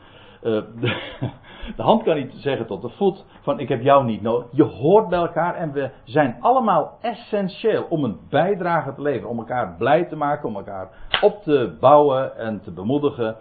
Uh, 0.42 0.80
de, 0.80 1.14
de, 1.76 1.82
hand 1.82 2.02
kan 2.02 2.16
niet 2.16 2.32
zeggen 2.36 2.66
tot 2.66 2.82
de 2.82 2.88
voet 2.88 3.24
van 3.40 3.60
ik 3.60 3.68
heb 3.68 3.82
jou 3.82 4.04
niet 4.04 4.22
nodig. 4.22 4.46
Je 4.52 4.62
hoort 4.62 5.08
bij 5.08 5.18
elkaar 5.18 5.54
en 5.54 5.72
we 5.72 5.90
zijn 6.04 6.36
allemaal 6.40 6.98
essentieel 7.00 7.86
om 7.88 8.04
een 8.04 8.18
bijdrage 8.28 8.94
te 8.94 9.02
leveren. 9.02 9.28
Om 9.28 9.38
elkaar 9.38 9.74
blij 9.78 10.04
te 10.04 10.16
maken, 10.16 10.48
om 10.48 10.56
elkaar 10.56 10.88
op 11.20 11.42
te 11.42 11.76
bouwen 11.80 12.36
en 12.36 12.60
te 12.60 12.70
bemoedigen. 12.70 13.36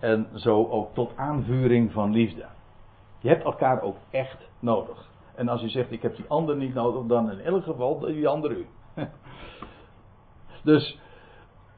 En 0.00 0.26
zo 0.34 0.68
ook 0.68 0.94
tot 0.94 1.12
aanvuring 1.16 1.92
van 1.92 2.12
liefde. 2.12 2.44
Je 3.20 3.28
hebt 3.28 3.44
elkaar 3.44 3.82
ook 3.82 3.96
echt 4.10 4.48
nodig. 4.60 5.08
En 5.34 5.48
als 5.48 5.62
u 5.62 5.68
zegt, 5.68 5.92
ik 5.92 6.02
heb 6.02 6.16
die 6.16 6.24
ander 6.28 6.56
niet 6.56 6.74
nodig, 6.74 7.06
dan 7.06 7.30
in 7.30 7.40
elk 7.40 7.64
geval 7.64 7.98
die 7.98 8.28
ander 8.28 8.50
u. 8.50 8.66
dus, 10.64 10.98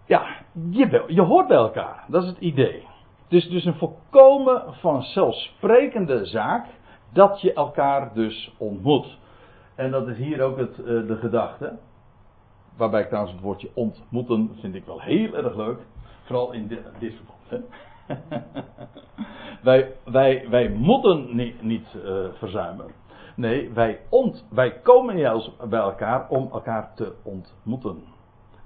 ja, 0.06 0.26
je, 0.70 1.04
je 1.06 1.22
hoort 1.22 1.48
bij 1.48 1.56
elkaar. 1.56 2.04
Dat 2.08 2.22
is 2.22 2.28
het 2.28 2.38
idee. 2.38 2.86
Het 3.30 3.42
is 3.42 3.48
dus 3.48 3.64
een 3.64 3.74
volkomen 3.74 4.62
vanzelfsprekende 4.74 6.24
zaak 6.24 6.66
dat 7.12 7.40
je 7.40 7.52
elkaar 7.52 8.14
dus 8.14 8.54
ontmoet. 8.58 9.18
En 9.74 9.90
dat 9.90 10.08
is 10.08 10.16
hier 10.16 10.42
ook 10.42 10.58
het, 10.58 10.78
uh, 10.78 10.86
de 10.86 11.16
gedachte. 11.16 11.78
Waarbij 12.76 13.00
ik 13.00 13.06
trouwens 13.06 13.34
het 13.34 13.42
woordje 13.42 13.70
ontmoeten 13.74 14.56
vind 14.60 14.74
ik 14.74 14.84
wel 14.84 15.00
heel 15.00 15.34
erg 15.34 15.56
leuk. 15.56 15.78
Vooral 16.22 16.52
in 16.52 16.66
dit, 16.66 16.80
dit 16.98 17.14
verband. 17.14 17.70
wij, 19.62 19.92
wij, 20.04 20.46
wij 20.48 20.68
moeten 20.68 21.36
niet, 21.36 21.62
niet 21.62 21.94
uh, 22.04 22.24
verzuimen. 22.32 22.86
Nee, 23.36 23.70
wij, 23.70 24.00
ont, 24.08 24.46
wij 24.50 24.80
komen 24.80 25.18
juist 25.18 25.68
bij 25.68 25.80
elkaar 25.80 26.28
om 26.28 26.48
elkaar 26.52 26.94
te 26.94 27.12
ontmoeten. 27.22 28.02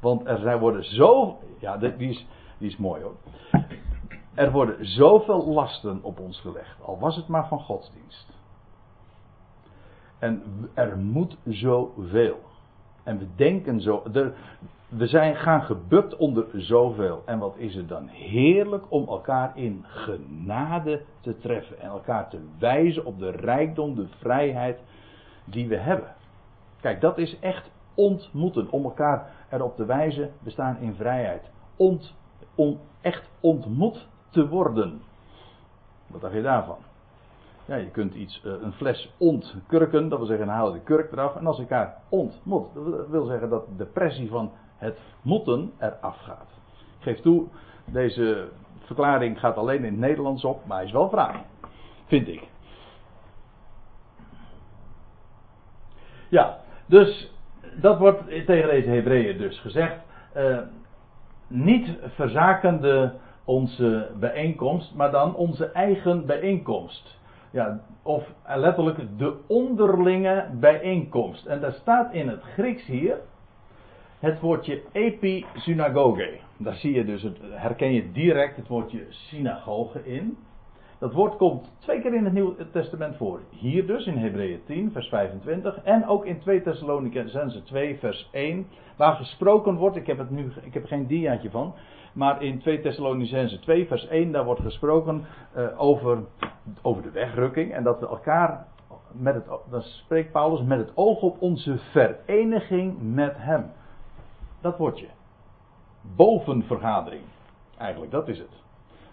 Want 0.01 0.27
er 0.27 0.39
zijn, 0.39 0.59
worden 0.59 0.85
zo. 0.85 1.39
Ja, 1.59 1.77
die 1.77 2.09
is, 2.09 2.27
die 2.59 2.69
is 2.69 2.77
mooi 2.77 3.03
hoor. 3.03 3.17
Er 4.35 4.53
worden 4.53 4.87
zoveel 4.87 5.47
lasten 5.47 6.03
op 6.03 6.21
ons 6.21 6.41
gelegd. 6.41 6.83
Al 6.83 6.99
was 6.99 7.17
het 7.17 7.29
maar 7.29 7.49
van 7.49 7.61
godsdienst. 7.61 8.33
En 10.19 10.43
er 10.75 10.99
moet 10.99 11.37
zoveel. 11.45 12.39
En 13.03 13.19
we 13.19 13.27
denken 13.37 13.81
zo. 13.81 14.03
we 14.89 15.07
zijn 15.07 15.37
gaan 15.37 15.63
gebukt 15.63 16.17
onder 16.17 16.47
zoveel. 16.53 17.23
En 17.27 17.39
wat 17.39 17.57
is 17.57 17.75
het 17.75 17.89
dan 17.89 18.09
heerlijk 18.09 18.85
om 18.89 19.09
elkaar 19.09 19.57
in 19.57 19.85
genade 19.87 21.03
te 21.21 21.39
treffen. 21.39 21.81
En 21.81 21.89
elkaar 21.89 22.29
te 22.29 22.39
wijzen 22.59 23.05
op 23.05 23.19
de 23.19 23.31
rijkdom, 23.31 23.95
de 23.95 24.09
vrijheid 24.09 24.81
die 25.45 25.69
we 25.69 25.77
hebben. 25.77 26.15
Kijk, 26.81 27.01
dat 27.01 27.19
is 27.19 27.39
echt 27.39 27.71
ontmoeten. 27.95 28.71
Om 28.71 28.85
elkaar 28.85 29.31
erop 29.51 29.77
te 29.77 29.85
wijzen, 29.85 30.33
we 30.43 30.51
staan 30.51 30.79
in 30.79 30.95
vrijheid. 30.95 31.51
Ont, 31.77 32.15
echt 33.01 33.31
ontmoet 33.41 34.09
te 34.35 34.49
worden. 34.49 35.03
Wat 36.07 36.21
dacht 36.21 36.35
je 36.35 36.43
daarvan? 36.43 36.79
Ja, 37.65 37.75
je 37.75 37.91
kunt 37.91 38.15
iets, 38.15 38.43
eh, 38.45 38.53
een 38.63 38.73
fles 38.73 39.15
ontkurken, 39.19 40.09
dat 40.09 40.19
wil 40.19 40.27
zeggen, 40.27 40.49
haal 40.49 40.73
de 40.73 40.81
kurk 40.81 41.13
eraf. 41.13 41.37
En 41.37 41.47
als 41.47 41.59
ik 41.59 41.71
elkaar 41.71 41.97
ontmoet, 42.09 42.75
dat 42.75 43.09
wil 43.09 43.25
zeggen 43.25 43.49
dat 43.49 43.65
de 43.77 43.85
pressie 43.85 44.29
van 44.29 44.53
het 44.77 44.99
moeten 45.23 45.73
eraf 45.79 46.19
gaat. 46.19 46.49
Ik 46.99 47.03
geef 47.03 47.21
toe, 47.21 47.47
deze 47.85 48.49
verklaring 48.79 49.39
gaat 49.39 49.57
alleen 49.57 49.85
in 49.85 49.93
het 49.93 50.01
Nederlands 50.01 50.45
op, 50.45 50.67
maar 50.67 50.77
hij 50.77 50.87
is 50.87 50.93
wel 50.93 51.09
fraai. 51.09 51.39
Vind 52.07 52.29
ik. 52.29 52.49
Ja, 56.29 56.59
dus 56.87 57.33
dat 57.81 57.99
wordt 57.99 58.29
tegen 58.29 58.69
deze 58.69 58.89
Hebreeën 58.89 59.39
dus 59.39 59.61
gezegd. 59.61 59.97
Uh, 60.37 60.59
niet 61.47 61.99
verzakende 62.15 63.15
onze 63.45 64.11
bijeenkomst, 64.19 64.95
maar 64.95 65.11
dan 65.11 65.35
onze 65.35 65.71
eigen 65.71 66.27
bijeenkomst. 66.27 67.19
Ja, 67.51 67.81
of 68.03 68.33
letterlijk 68.47 69.19
de 69.19 69.37
onderlinge 69.47 70.47
bijeenkomst. 70.61 71.47
En 71.47 71.61
daar 71.61 71.73
staat 71.73 72.13
in 72.13 72.29
het 72.29 72.43
Grieks 72.43 72.87
hier 72.87 73.17
het 74.19 74.41
woordje 74.41 74.83
episynagoge. 74.93 76.39
Daar 76.57 76.75
zie 76.75 76.93
je 76.93 77.05
dus, 77.05 77.23
het, 77.23 77.39
herken 77.51 77.93
je 77.93 78.13
direct 78.13 78.57
het 78.57 78.69
woordje 78.69 79.07
synagoge 79.09 80.05
in. 80.05 80.37
Dat 80.99 81.13
woord 81.13 81.37
komt 81.37 81.73
twee 81.79 82.01
keer 82.01 82.15
in 82.15 82.25
het 82.25 82.33
Nieuwe 82.33 82.71
Testament 82.71 83.17
voor. 83.17 83.41
Hier 83.51 83.87
dus 83.87 84.07
in 84.07 84.17
Hebreeën 84.17 84.61
10, 84.67 84.93
vers 84.93 85.09
25. 85.09 85.83
En 85.83 86.07
ook 86.07 86.25
in 86.25 86.41
2 86.41 86.63
Thessalonicense 86.63 87.63
2, 87.63 87.99
vers 87.99 88.29
1. 88.33 88.67
Waar 88.97 89.15
gesproken 89.15 89.75
wordt, 89.75 89.97
ik 89.97 90.07
heb, 90.07 90.19
het 90.19 90.31
nu, 90.31 90.53
ik 90.63 90.75
heb 90.75 90.87
geen 90.87 91.07
diaatje 91.07 91.51
van. 91.51 91.75
Maar 92.15 92.43
in 92.43 92.59
2 92.59 92.81
Thessalonicense 92.81 93.59
2, 93.59 93.87
vers 93.87 94.07
1, 94.07 94.33
daar 94.33 94.45
wordt 94.45 94.61
gesproken 94.61 95.25
uh, 95.57 95.81
over, 95.81 96.19
over 96.83 97.03
de 97.03 97.11
wegrukking. 97.11 97.73
En 97.73 97.83
dat 97.83 98.01
we 98.01 98.07
elkaar, 98.07 98.67
met 99.13 99.35
het, 99.35 99.45
dan 99.71 99.83
spreekt 99.83 100.33
Paulus, 100.33 100.63
met 100.63 100.79
het 100.79 100.91
oog 100.95 101.21
op 101.21 101.43
onze 101.43 101.79
vereniging 101.79 103.15
met 103.15 103.35
hem. 103.37 103.71
Dat 104.61 104.79
woordje. 104.79 105.07
Bovenvergadering. 106.17 107.23
Eigenlijk, 107.79 108.13
dat 108.13 108.29
is 108.29 108.39
het. 108.39 108.63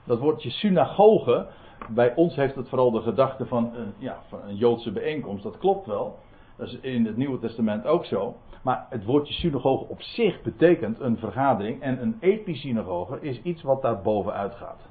Dat 0.04 0.20
woordje 0.20 0.50
synagoge, 0.50 1.48
bij 1.90 2.16
ons 2.16 2.36
heeft 2.36 2.56
het 2.56 2.70
vooral 2.70 2.92
de 2.92 3.02
gedachte 3.02 3.46
van 3.46 3.76
een, 3.76 3.94
ja, 3.98 4.18
van 4.28 4.40
een 4.48 4.56
Joodse 4.56 4.92
bijeenkomst. 4.92 5.44
Dat 5.44 5.58
klopt 5.58 5.86
wel. 5.86 6.20
Dat 6.58 6.68
is 6.68 6.80
in 6.80 7.06
het 7.06 7.18
Nieuwe 7.18 7.40
Testament 7.40 7.86
ook 7.86 8.06
zo. 8.06 8.36
Maar 8.64 8.86
het 8.90 9.06
woordje 9.06 9.34
synagoge 9.34 9.86
op 9.88 10.02
zich 10.02 10.42
betekent 10.42 11.00
een 11.00 11.18
vergadering. 11.18 11.82
En 11.82 12.02
een 12.02 12.18
episynagoge 12.20 13.22
is 13.22 13.42
iets 13.42 13.62
wat 13.62 13.82
daar 13.82 14.02
bovenuit 14.02 14.56
gaat. 14.56 14.90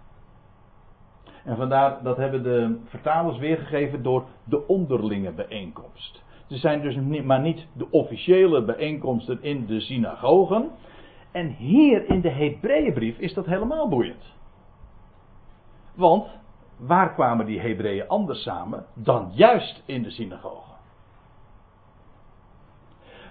En 1.45 1.57
vandaar 1.57 2.03
dat 2.03 2.17
hebben 2.17 2.43
de 2.43 2.79
vertalers 2.85 3.39
weergegeven 3.39 4.03
door 4.03 4.25
de 4.45 4.67
onderlinge 4.67 5.33
bijeenkomst. 5.33 6.23
Ze 6.47 6.57
zijn 6.57 6.81
dus 6.81 7.23
maar 7.25 7.41
niet 7.41 7.67
de 7.73 7.91
officiële 7.91 8.65
bijeenkomsten 8.65 9.43
in 9.43 9.67
de 9.67 9.81
synagogen. 9.81 10.71
En 11.33 11.49
hier 11.49 12.09
in 12.09 12.21
de 12.21 12.31
Hebreeënbrief 12.31 13.19
is 13.19 13.35
dat 13.35 13.47
helemaal 13.47 13.89
boeiend. 13.89 14.35
Want 15.95 16.27
waar 16.77 17.15
kwamen 17.15 17.47
die 17.47 17.61
Hebreeën 17.61 18.09
anders 18.09 18.43
samen 18.43 18.87
dan 18.95 19.31
juist 19.35 19.83
in 19.87 20.03
de 20.03 20.11
synagoge? 20.11 20.70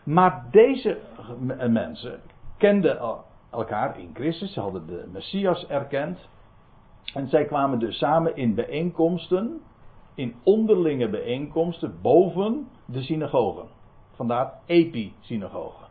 Maar 0.10 0.46
deze 0.52 1.00
mensen 1.70 2.20
kenden 2.58 3.00
elkaar 3.52 4.00
in 4.00 4.10
Christus, 4.14 4.54
ze 4.54 4.60
hadden 4.60 4.88
de 4.88 5.10
Messias 5.12 5.68
erkend. 5.68 6.30
En 7.14 7.28
zij 7.28 7.46
kwamen 7.46 7.80
dus 7.80 7.98
samen 7.98 8.36
in 8.36 8.56
bijeenkomsten, 8.56 9.62
in 10.16 10.36
onderlinge 10.44 11.10
bijeenkomsten 11.10 12.02
boven 12.02 12.68
de 12.86 13.02
synagogen. 13.02 13.68
Vandaar 14.12 14.54
epi-synagogen. 14.66 15.88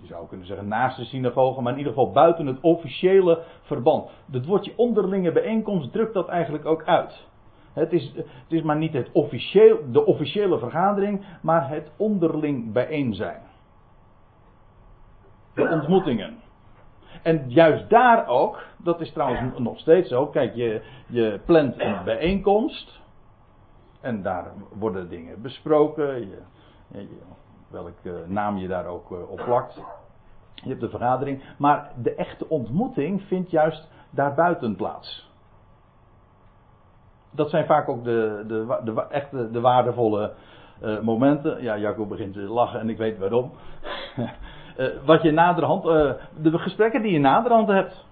Je 0.00 0.06
zou 0.06 0.26
kunnen 0.28 0.46
zeggen 0.46 0.68
naast 0.68 0.96
de 0.96 1.04
synagoge, 1.04 1.60
maar 1.60 1.72
in 1.72 1.78
ieder 1.78 1.92
geval 1.92 2.12
buiten 2.12 2.46
het 2.46 2.60
officiële 2.60 3.44
verband. 3.62 4.10
Het 4.30 4.46
woordje 4.46 4.72
onderlinge 4.76 5.32
bijeenkomst 5.32 5.92
drukt 5.92 6.14
dat 6.14 6.28
eigenlijk 6.28 6.64
ook 6.64 6.84
uit. 6.84 7.30
Het 7.72 7.92
is, 7.92 8.12
het 8.14 8.26
is 8.48 8.62
maar 8.62 8.76
niet 8.76 8.92
het 8.92 9.08
officieel, 9.12 9.78
de 9.90 10.06
officiële 10.06 10.58
vergadering, 10.58 11.24
maar 11.42 11.68
het 11.68 11.90
onderling 11.96 12.72
bijeen 12.72 13.14
zijn. 13.14 13.40
De 15.54 15.68
ontmoetingen. 15.68 16.36
En 17.22 17.50
juist 17.50 17.90
daar 17.90 18.26
ook, 18.26 18.62
dat 18.76 19.00
is 19.00 19.12
trouwens 19.12 19.58
nog 19.58 19.78
steeds 19.78 20.08
zo. 20.08 20.26
Kijk, 20.26 20.54
je, 20.54 20.82
je 21.06 21.40
plant 21.44 21.80
een 21.80 22.04
bijeenkomst. 22.04 23.00
En 24.00 24.22
daar 24.22 24.52
worden 24.72 25.08
dingen 25.08 25.42
besproken. 25.42 26.20
Je, 26.20 26.38
je, 26.88 27.18
welke 27.68 28.24
naam 28.26 28.56
je 28.56 28.68
daar 28.68 28.86
ook 28.86 29.12
eh, 29.12 29.30
op 29.30 29.42
plakt. 29.44 29.80
Je 30.54 30.68
hebt 30.68 30.80
de 30.80 30.88
vergadering. 30.88 31.42
Maar 31.58 31.90
de 32.02 32.14
echte 32.14 32.48
ontmoeting 32.48 33.22
vindt 33.22 33.50
juist 33.50 33.88
daarbuiten 34.10 34.76
plaats. 34.76 35.31
Dat 37.34 37.50
zijn 37.50 37.66
vaak 37.66 37.88
ook 37.88 38.04
de, 38.04 38.44
de, 38.46 38.78
de, 38.84 39.06
echte, 39.08 39.50
de 39.50 39.60
waardevolle 39.60 40.32
uh, 40.82 41.00
momenten. 41.00 41.62
Ja, 41.62 41.78
Jacob 41.78 42.08
begint 42.08 42.32
te 42.32 42.40
lachen 42.40 42.80
en 42.80 42.88
ik 42.88 42.96
weet 42.96 43.18
waarom. 43.18 43.52
uh, 44.16 44.88
wat 45.04 45.22
je 45.22 45.30
naderhand, 45.30 45.84
uh, 45.84 46.10
de 46.36 46.58
gesprekken 46.58 47.02
die 47.02 47.12
je 47.12 47.18
naderhand 47.18 47.68
hebt. 47.68 48.06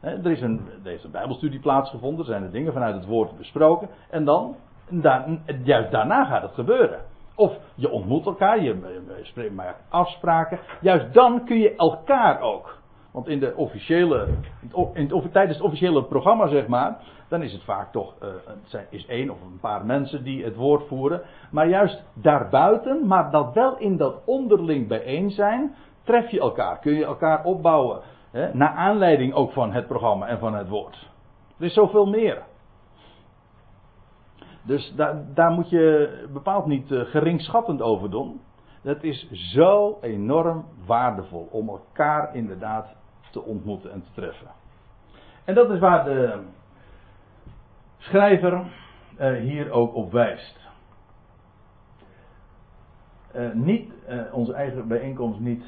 er, 0.00 0.30
is 0.30 0.40
een, 0.40 0.60
er 0.84 0.92
is 0.92 1.04
een 1.04 1.10
bijbelstudie 1.10 1.60
plaatsgevonden, 1.60 2.18
er 2.18 2.30
zijn 2.30 2.42
er 2.42 2.50
dingen 2.50 2.72
vanuit 2.72 2.94
het 2.94 3.06
woord 3.06 3.36
besproken. 3.36 3.88
En 4.10 4.24
dan, 4.24 4.56
daar, 4.88 5.26
juist 5.62 5.90
daarna 5.90 6.24
gaat 6.24 6.42
het 6.42 6.54
gebeuren. 6.54 7.00
Of 7.34 7.56
je 7.74 7.90
ontmoet 7.90 8.26
elkaar, 8.26 8.62
je, 8.62 9.02
je 9.34 9.50
maakt 9.50 9.82
afspraken. 9.88 10.58
Juist 10.80 11.14
dan 11.14 11.44
kun 11.44 11.58
je 11.58 11.76
elkaar 11.76 12.40
ook. 12.40 12.82
Want 13.14 13.28
in 13.28 13.40
de 13.40 13.54
officiële, 13.56 14.28
in 14.92 15.10
het, 15.10 15.32
tijdens 15.32 15.56
het 15.56 15.66
officiële 15.66 16.04
programma, 16.04 16.48
zeg 16.48 16.66
maar, 16.66 16.98
dan 17.28 17.42
is 17.42 17.52
het 17.52 17.62
vaak 17.62 17.92
toch 17.92 18.14
uh, 18.22 18.28
het 18.70 18.86
is 18.90 19.06
één 19.06 19.30
of 19.30 19.40
een 19.40 19.58
paar 19.60 19.86
mensen 19.86 20.24
die 20.24 20.44
het 20.44 20.56
woord 20.56 20.86
voeren. 20.88 21.22
Maar 21.50 21.68
juist 21.68 22.02
daarbuiten, 22.14 23.06
maar 23.06 23.30
dat 23.30 23.54
wel 23.54 23.78
in 23.78 23.96
dat 23.96 24.22
onderling 24.24 24.88
bijeen 24.88 25.30
zijn, 25.30 25.74
tref 26.02 26.30
je 26.30 26.40
elkaar. 26.40 26.78
Kun 26.78 26.94
je 26.94 27.04
elkaar 27.04 27.44
opbouwen. 27.44 28.00
Hè, 28.30 28.54
naar 28.54 28.74
aanleiding 28.74 29.34
ook 29.34 29.52
van 29.52 29.72
het 29.72 29.86
programma 29.86 30.26
en 30.26 30.38
van 30.38 30.54
het 30.54 30.68
woord. 30.68 31.10
Er 31.58 31.64
is 31.64 31.74
zoveel 31.74 32.06
meer. 32.06 32.42
Dus 34.62 34.94
daar, 34.96 35.34
daar 35.34 35.50
moet 35.50 35.70
je 35.70 36.26
bepaald 36.32 36.66
niet 36.66 36.90
uh, 36.90 37.00
geringschattend 37.00 37.82
over 37.82 38.10
doen. 38.10 38.40
Dat 38.82 39.02
is 39.02 39.30
zo 39.30 39.98
enorm 40.00 40.64
waardevol 40.86 41.48
om 41.50 41.68
elkaar 41.68 42.34
inderdaad 42.34 43.02
te 43.34 43.42
ontmoeten 43.42 43.92
en 43.92 44.02
te 44.02 44.12
treffen. 44.12 44.48
En 45.44 45.54
dat 45.54 45.70
is 45.70 45.78
waar 45.78 46.04
de 46.04 46.42
schrijver 47.98 48.62
uh, 49.20 49.40
hier 49.40 49.70
ook 49.70 49.94
op 49.94 50.12
wijst. 50.12 50.62
Uh, 53.36 53.52
niet 53.52 53.92
uh, 54.08 54.34
onze 54.34 54.54
eigen 54.54 54.88
bijeenkomst 54.88 55.40
niet 55.40 55.64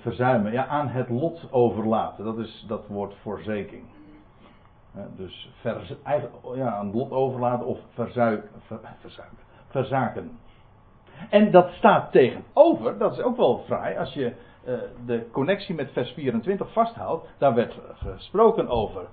verzuimen, 0.00 0.52
ja, 0.52 0.66
aan 0.66 0.88
het 0.88 1.08
lot 1.08 1.52
overlaten. 1.52 2.24
Dat 2.24 2.38
is 2.38 2.64
dat 2.68 2.86
woord 2.86 3.14
voorzeking. 3.22 3.84
dus 5.16 5.52
ver, 5.60 5.96
ja, 6.54 6.72
aan 6.72 6.86
het 6.86 6.94
lot 6.94 7.10
overlaten 7.10 7.66
of 7.66 7.78
verzuiken, 7.94 8.50
ver, 8.66 8.80
verzuiken, 9.00 9.38
verzaken. 9.66 10.38
En 11.30 11.50
dat 11.50 11.70
staat 11.70 12.12
tegenover, 12.12 12.98
dat 12.98 13.12
is 13.12 13.22
ook 13.22 13.36
wel 13.36 13.58
fraai, 13.58 13.96
als 13.96 14.12
je 14.12 14.34
de 15.06 15.28
connectie 15.32 15.74
met 15.74 15.92
vers 15.92 16.10
24 16.10 16.72
vasthoudt. 16.72 17.28
Daar 17.38 17.54
werd 17.54 17.78
gesproken 17.94 18.68
over 18.68 19.06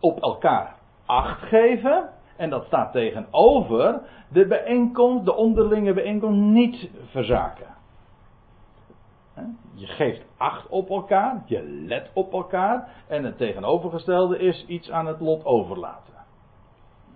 op 0.00 0.22
elkaar 0.22 0.76
acht 1.06 1.42
geven. 1.42 2.08
En 2.36 2.50
dat 2.50 2.64
staat 2.64 2.92
tegenover 2.92 4.00
de 4.28 4.46
bijeenkomst, 4.46 5.24
de 5.24 5.34
onderlinge 5.34 5.92
bijeenkomst 5.92 6.40
niet 6.40 6.90
verzaken. 7.10 7.66
Je 9.74 9.86
geeft 9.86 10.24
acht 10.36 10.68
op 10.68 10.90
elkaar, 10.90 11.42
je 11.46 11.62
let 11.62 12.10
op 12.12 12.32
elkaar. 12.32 12.88
En 13.06 13.24
het 13.24 13.36
tegenovergestelde 13.36 14.38
is 14.38 14.66
iets 14.66 14.90
aan 14.90 15.06
het 15.06 15.20
lot 15.20 15.44
overlaten. 15.44 16.14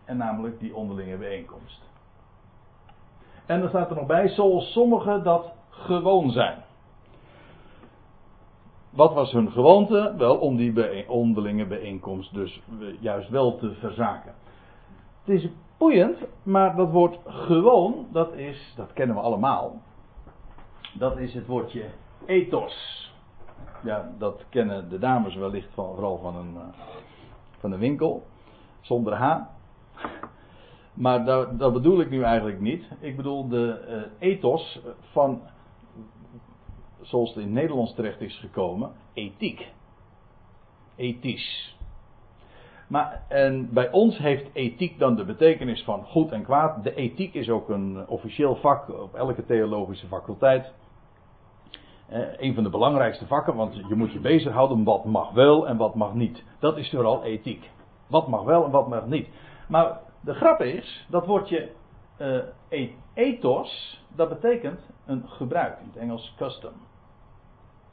En 0.04 0.16
namelijk 0.16 0.60
die 0.60 0.74
onderlinge 0.74 1.16
bijeenkomst. 1.16 1.82
En 3.46 3.60
dan 3.60 3.68
staat 3.68 3.90
er 3.90 3.96
nog 3.96 4.06
bij, 4.06 4.28
zoals 4.28 4.72
sommigen 4.72 5.22
dat 5.22 5.52
gewoon 5.70 6.30
zijn. 6.30 6.64
Wat 8.96 9.14
was 9.14 9.32
hun 9.32 9.50
gewoonte? 9.50 10.14
Wel 10.16 10.36
om 10.36 10.56
die 10.56 11.08
onderlinge 11.08 11.66
bijeenkomst 11.66 12.34
dus 12.34 12.62
juist 13.00 13.28
wel 13.28 13.56
te 13.56 13.72
verzaken. 13.72 14.34
Het 15.24 15.34
is 15.42 15.48
boeiend, 15.78 16.18
maar 16.42 16.76
dat 16.76 16.90
woord 16.90 17.18
gewoon, 17.24 18.06
dat 18.12 18.34
is, 18.34 18.72
dat 18.76 18.92
kennen 18.92 19.16
we 19.16 19.22
allemaal. 19.22 19.80
Dat 20.92 21.18
is 21.18 21.34
het 21.34 21.46
woordje 21.46 21.84
ethos. 22.26 23.04
Ja, 23.82 24.12
dat 24.18 24.44
kennen 24.48 24.88
de 24.88 24.98
dames 24.98 25.34
wellicht 25.34 25.74
van, 25.74 25.94
vooral 25.94 26.18
van 26.18 26.36
een, 26.36 26.54
uh, 26.54 26.60
van 27.58 27.72
een 27.72 27.78
winkel. 27.78 28.26
Zonder 28.80 29.14
H. 29.14 29.40
Maar 30.94 31.24
dat, 31.24 31.58
dat, 31.58 31.72
bedoel 31.72 32.00
ik 32.00 32.10
nu 32.10 32.22
eigenlijk 32.22 32.60
niet. 32.60 32.84
Ik 33.00 33.16
bedoel 33.16 33.48
de 33.48 33.84
uh, 33.88 34.30
ethos 34.30 34.80
van, 35.12 35.40
zoals 37.06 37.28
het 37.28 37.38
in 37.38 37.44
het 37.44 37.52
Nederlands 37.52 37.94
terecht 37.94 38.20
is 38.20 38.38
gekomen, 38.38 38.92
ethiek. 39.12 39.72
Ethisch. 40.96 41.76
Maar 42.88 43.24
en 43.28 43.72
bij 43.72 43.90
ons 43.90 44.18
heeft 44.18 44.50
ethiek 44.52 44.98
dan 44.98 45.16
de 45.16 45.24
betekenis 45.24 45.82
van 45.82 46.04
goed 46.04 46.32
en 46.32 46.42
kwaad. 46.42 46.84
De 46.84 46.94
ethiek 46.94 47.34
is 47.34 47.50
ook 47.50 47.68
een 47.68 48.08
officieel 48.08 48.56
vak 48.56 48.88
op 48.88 49.14
elke 49.14 49.44
theologische 49.46 50.06
faculteit. 50.06 50.72
Eh, 52.08 52.20
een 52.36 52.54
van 52.54 52.62
de 52.62 52.70
belangrijkste 52.70 53.26
vakken, 53.26 53.54
want 53.54 53.74
je 53.88 53.94
moet 53.94 54.12
je 54.12 54.20
bezighouden 54.20 54.84
wat 54.84 55.04
mag 55.04 55.30
wel 55.30 55.68
en 55.68 55.76
wat 55.76 55.94
mag 55.94 56.14
niet. 56.14 56.44
Dat 56.58 56.76
is 56.76 56.90
vooral 56.90 57.24
ethiek. 57.24 57.70
Wat 58.06 58.28
mag 58.28 58.42
wel 58.42 58.64
en 58.64 58.70
wat 58.70 58.88
mag 58.88 59.06
niet. 59.06 59.28
Maar 59.68 60.00
de 60.20 60.34
grap 60.34 60.60
is, 60.60 61.06
dat 61.08 61.26
woordje 61.26 61.68
uh, 62.18 62.88
ethos, 63.14 64.02
dat 64.14 64.28
betekent 64.28 64.80
een 65.06 65.28
gebruik, 65.28 65.78
in 65.78 65.86
het 65.86 65.96
Engels 65.96 66.34
custom. 66.36 66.72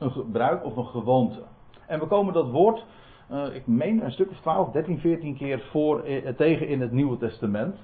Een 0.04 0.12
gebruik 0.12 0.66
of 0.66 0.76
een 0.76 0.86
gewoonte. 0.86 1.44
En 1.88 2.00
we 2.00 2.06
komen 2.06 2.34
dat 2.34 2.50
woord 2.50 2.86
uh, 3.32 3.56
ik 3.56 3.68
meen 3.68 4.04
een 4.04 4.12
stuk 4.12 4.30
of 4.30 4.40
12, 4.40 4.72
13, 4.72 5.00
14 5.00 5.36
keer 5.36 5.60
voor, 5.60 6.08
uh, 6.08 6.28
tegen 6.28 6.68
in 6.68 6.82
het 6.82 6.92
Nieuwe 6.92 7.18
Testament. 7.18 7.76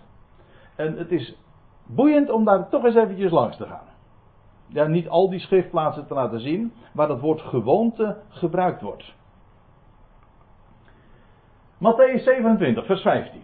En 0.75 0.97
het 0.97 1.11
is 1.11 1.35
boeiend 1.85 2.29
om 2.29 2.45
daar 2.45 2.69
toch 2.69 2.83
eens 2.83 2.95
eventjes 2.95 3.31
langs 3.31 3.57
te 3.57 3.65
gaan. 3.65 3.87
Ja, 4.67 4.87
niet 4.87 5.09
al 5.09 5.29
die 5.29 5.39
schriftplaatsen 5.39 6.07
te 6.07 6.13
laten 6.13 6.39
zien 6.39 6.73
waar 6.93 7.07
dat 7.07 7.19
woord 7.19 7.41
gewoonte 7.41 8.17
gebruikt 8.29 8.81
wordt. 8.81 9.13
Matthäus 11.77 12.23
27, 12.23 12.85
vers 12.85 13.01
15. 13.01 13.41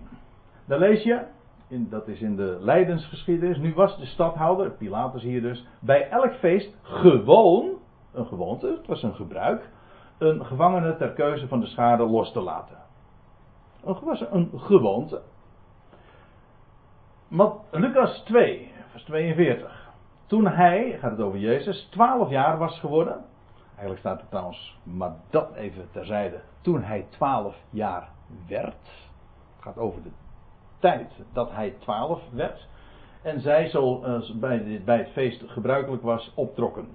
Daar 0.68 0.80
lees 0.80 1.04
je, 1.04 1.22
in, 1.68 1.88
dat 1.90 2.08
is 2.08 2.22
in 2.22 2.36
de 2.36 2.58
Leidensgeschiedenis, 2.62 3.58
nu 3.58 3.74
was 3.74 3.98
de 3.98 4.06
stadhouder, 4.06 4.72
Pilatus 4.72 5.22
hier 5.22 5.42
dus, 5.42 5.68
bij 5.80 6.10
elk 6.10 6.34
feest 6.34 6.76
gewoon, 6.82 7.75
een 8.16 8.26
gewoonte, 8.26 8.68
het 8.68 8.88
was 8.88 9.04
een 9.04 9.16
gebruik, 9.16 9.70
een 10.18 10.46
gevangene 10.46 10.98
ter 10.98 11.12
keuze 11.12 11.48
van 11.48 11.60
de 11.60 11.66
schade 11.66 12.04
los 12.04 12.32
te 12.32 12.42
laten. 12.42 12.78
Het 13.86 14.00
was 14.00 14.26
een 14.32 14.52
gewoonte. 14.56 15.22
Lucas 17.72 18.20
2, 18.26 18.72
vers 18.92 19.04
42. 19.04 19.94
Toen 20.26 20.48
hij, 20.48 20.98
gaat 21.00 21.12
het 21.12 21.20
over 21.20 21.40
Jezus, 21.40 21.88
12 21.92 22.30
jaar 22.30 22.58
was 22.58 22.80
geworden. 22.80 23.26
Eigenlijk 23.68 24.00
staat 24.00 24.22
er 24.22 24.30
trouwens, 24.30 24.80
maar 24.84 25.16
dat 25.30 25.54
even 25.54 25.88
terzijde. 25.92 26.42
Toen 26.62 26.84
hij 26.84 27.06
12 27.10 27.56
jaar 27.70 28.10
werd. 28.48 28.76
Het 29.56 29.64
gaat 29.64 29.78
over 29.78 30.04
de 30.04 30.12
tijd 30.80 31.12
dat 31.34 31.52
hij 31.52 31.76
12 31.80 32.22
werd. 32.32 32.68
En 33.22 33.42
zij, 33.42 33.70
zoals 33.70 34.40
bij, 34.40 34.82
bij 34.86 34.98
het 34.98 35.12
feest 35.12 35.44
gebruikelijk 35.48 36.04
was, 36.04 36.32
optrokken 36.36 36.88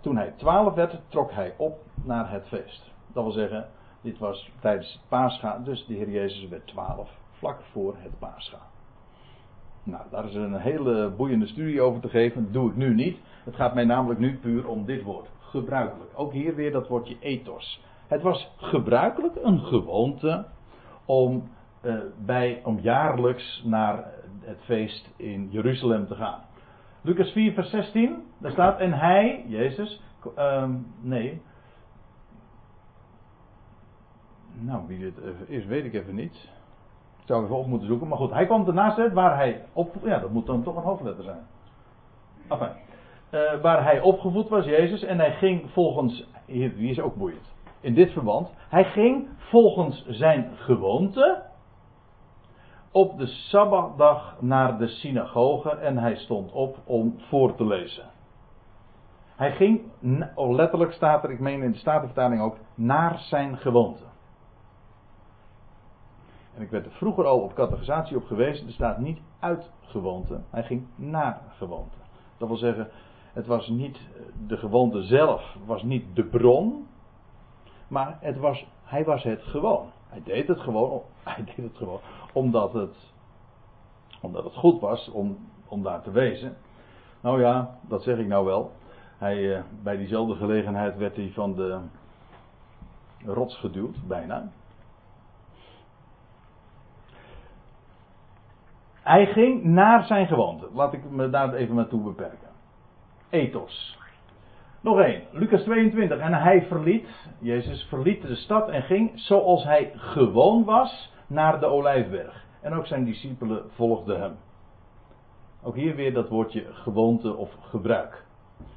toen 0.00 0.16
hij 0.16 0.32
twaalf 0.36 0.74
werd, 0.74 1.00
trok 1.08 1.32
hij 1.32 1.54
op 1.56 1.78
naar 2.04 2.30
het 2.30 2.46
feest. 2.46 2.92
Dat 3.12 3.22
wil 3.22 3.32
zeggen, 3.32 3.68
dit 4.00 4.18
was 4.18 4.50
tijdens 4.60 4.92
het 4.92 5.08
paascha, 5.08 5.58
dus 5.58 5.86
de 5.86 5.94
Heer 5.94 6.10
Jezus 6.10 6.48
werd 6.48 6.66
twaalf, 6.66 7.10
vlak 7.32 7.60
voor 7.72 7.94
het 7.98 8.18
paascha. 8.18 8.58
Nou, 9.82 10.02
daar 10.10 10.24
is 10.24 10.34
een 10.34 10.54
hele 10.54 11.10
boeiende 11.16 11.46
studie 11.46 11.80
over 11.80 12.00
te 12.00 12.08
geven. 12.08 12.42
Dat 12.42 12.52
doe 12.52 12.70
ik 12.70 12.76
nu 12.76 12.94
niet. 12.94 13.18
Het 13.44 13.54
gaat 13.54 13.74
mij 13.74 13.84
namelijk 13.84 14.20
nu 14.20 14.38
puur 14.38 14.68
om 14.68 14.84
dit 14.84 15.02
woord. 15.02 15.28
Gebruikelijk. 15.38 16.10
Ook 16.14 16.32
hier 16.32 16.54
weer 16.54 16.72
dat 16.72 16.88
woordje 16.88 17.16
ethos. 17.20 17.82
Het 18.06 18.22
was 18.22 18.52
gebruikelijk 18.56 19.36
een 19.42 19.60
gewoonte 19.60 20.44
om, 21.04 21.50
uh, 21.82 21.94
bij, 22.24 22.60
om 22.64 22.78
jaarlijks 22.78 23.62
naar 23.64 24.04
het 24.40 24.58
feest 24.64 25.10
in 25.16 25.48
Jeruzalem 25.50 26.06
te 26.06 26.14
gaan. 26.14 26.40
Lucas 27.02 27.32
4, 27.32 27.52
vers 27.52 27.70
16, 27.70 28.22
daar 28.38 28.50
staat, 28.50 28.78
en 28.78 28.92
hij, 28.92 29.44
Jezus, 29.46 30.02
um, 30.38 30.86
nee. 31.00 31.42
Nou, 34.52 34.86
wie 34.86 34.98
dit 34.98 35.14
is, 35.46 35.66
weet 35.66 35.84
ik 35.84 35.94
even 35.94 36.14
niet. 36.14 36.34
Ik 37.20 37.26
zou 37.26 37.44
even 37.44 37.56
op 37.56 37.66
moeten 37.66 37.88
zoeken. 37.88 38.08
Maar 38.08 38.18
goed, 38.18 38.30
hij 38.30 38.46
kwam 38.46 38.66
ernaast 38.66 39.12
waar 39.12 39.36
hij 39.36 39.64
op. 39.72 39.94
Ja, 40.02 40.18
dat 40.18 40.30
moet 40.30 40.46
dan 40.46 40.62
toch 40.62 40.76
een 40.76 40.82
hoofdletter 40.82 41.24
zijn. 41.24 41.46
Enfin, 42.48 42.72
uh, 43.30 43.60
waar 43.60 43.82
hij 43.82 44.00
opgevoed 44.00 44.48
was, 44.48 44.64
Jezus. 44.64 45.02
En 45.02 45.18
hij 45.18 45.32
ging 45.32 45.70
volgens. 45.70 46.28
Hier, 46.46 46.78
is 46.78 47.00
ook 47.00 47.16
boeiend. 47.16 47.54
In 47.80 47.94
dit 47.94 48.12
verband. 48.12 48.50
Hij 48.68 48.84
ging 48.84 49.28
volgens 49.38 50.06
zijn 50.06 50.50
gewoonte 50.54 51.42
op 52.92 53.18
de 53.18 53.26
Sabbatdag 53.26 54.36
naar 54.40 54.78
de 54.78 54.88
synagoge 54.88 55.70
en 55.70 55.98
hij 55.98 56.16
stond 56.16 56.52
op 56.52 56.78
om 56.84 57.14
voor 57.18 57.54
te 57.54 57.64
lezen. 57.64 58.04
Hij 59.36 59.52
ging, 59.52 59.80
oh, 60.34 60.54
letterlijk 60.54 60.92
staat 60.92 61.24
er, 61.24 61.30
ik 61.30 61.40
meen 61.40 61.62
in 61.62 61.72
de 61.72 61.78
Statenvertaling 61.78 62.42
ook, 62.42 62.56
naar 62.74 63.18
zijn 63.18 63.56
gewoonte. 63.56 64.02
En 66.54 66.62
ik 66.62 66.70
werd 66.70 66.86
er 66.86 66.92
vroeger 66.92 67.26
al 67.26 67.40
op 67.40 67.54
categorisatie 67.54 68.16
op 68.16 68.24
gewezen, 68.24 68.66
er 68.66 68.72
staat 68.72 68.98
niet 68.98 69.20
uit 69.38 69.70
gewoonte, 69.80 70.40
hij 70.50 70.62
ging 70.62 70.86
naar 70.94 71.40
gewoonte. 71.56 71.96
Dat 72.38 72.48
wil 72.48 72.56
zeggen, 72.56 72.88
het 73.32 73.46
was 73.46 73.68
niet 73.68 73.98
de 74.46 74.56
gewoonte 74.56 75.02
zelf, 75.02 75.56
was 75.66 75.82
niet 75.82 76.16
de 76.16 76.24
bron, 76.24 76.86
maar 77.88 78.18
het 78.20 78.38
was, 78.38 78.66
hij 78.82 79.04
was 79.04 79.22
het 79.22 79.42
gewoon. 79.42 79.86
Hij 80.10 80.22
deed 80.24 80.48
het 80.48 80.60
gewoon, 80.60 81.02
hij 81.24 81.44
deed 81.44 81.56
het 81.56 81.76
gewoon 81.76 82.00
omdat 82.32 82.72
het, 82.72 82.96
omdat 84.20 84.44
het 84.44 84.54
goed 84.54 84.80
was 84.80 85.10
om, 85.10 85.38
om 85.68 85.82
daar 85.82 86.02
te 86.02 86.10
wezen. 86.10 86.56
Nou 87.20 87.40
ja, 87.40 87.78
dat 87.80 88.02
zeg 88.02 88.18
ik 88.18 88.26
nou 88.26 88.44
wel. 88.44 88.72
Hij, 89.18 89.36
uh, 89.36 89.60
bij 89.82 89.96
diezelfde 89.96 90.34
gelegenheid 90.34 90.96
werd 90.96 91.16
hij 91.16 91.30
van 91.34 91.54
de 91.54 91.78
rots 93.24 93.56
geduwd, 93.56 94.06
bijna. 94.06 94.50
Hij 99.02 99.26
ging 99.26 99.64
naar 99.64 100.04
zijn 100.04 100.26
gewoonte. 100.26 100.68
Laat 100.72 100.92
ik 100.92 101.10
me 101.10 101.30
daar 101.30 101.54
even 101.54 101.74
naartoe 101.74 102.02
beperken. 102.02 102.48
Ethos. 103.28 103.98
Nog 104.82 104.98
één, 104.98 105.22
Lucas 105.30 105.62
22. 105.62 106.18
En 106.18 106.32
hij 106.32 106.62
verliet, 106.62 107.06
Jezus 107.38 107.82
verliet 107.82 108.22
de 108.22 108.34
stad 108.34 108.68
en 108.68 108.82
ging 108.82 109.12
zoals 109.14 109.64
hij 109.64 109.92
gewoon 109.94 110.64
was 110.64 111.12
naar 111.26 111.60
de 111.60 111.66
Olijfberg. 111.66 112.44
En 112.60 112.72
ook 112.72 112.86
zijn 112.86 113.04
discipelen 113.04 113.62
volgden 113.70 114.20
hem. 114.20 114.36
Ook 115.62 115.74
hier 115.74 115.94
weer 115.94 116.14
dat 116.14 116.28
woordje 116.28 116.64
gewoonte 116.72 117.36
of 117.36 117.50
gebruik. 117.60 118.24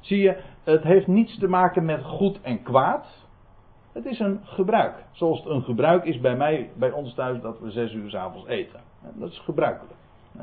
Zie 0.00 0.18
je, 0.18 0.36
het 0.64 0.82
heeft 0.82 1.06
niets 1.06 1.38
te 1.38 1.48
maken 1.48 1.84
met 1.84 2.02
goed 2.02 2.40
en 2.40 2.62
kwaad. 2.62 3.06
Het 3.92 4.04
is 4.04 4.18
een 4.18 4.40
gebruik. 4.42 5.04
Zoals 5.10 5.38
het 5.38 5.48
een 5.48 5.62
gebruik 5.62 6.04
is 6.04 6.20
bij 6.20 6.36
mij, 6.36 6.70
bij 6.76 6.92
ons 6.92 7.14
thuis, 7.14 7.40
dat 7.40 7.60
we 7.60 7.70
zes 7.70 7.92
uur 7.92 8.10
s 8.10 8.14
avonds 8.14 8.46
eten. 8.46 8.80
Dat 9.14 9.30
is 9.30 9.38
gebruikelijk. 9.38 9.98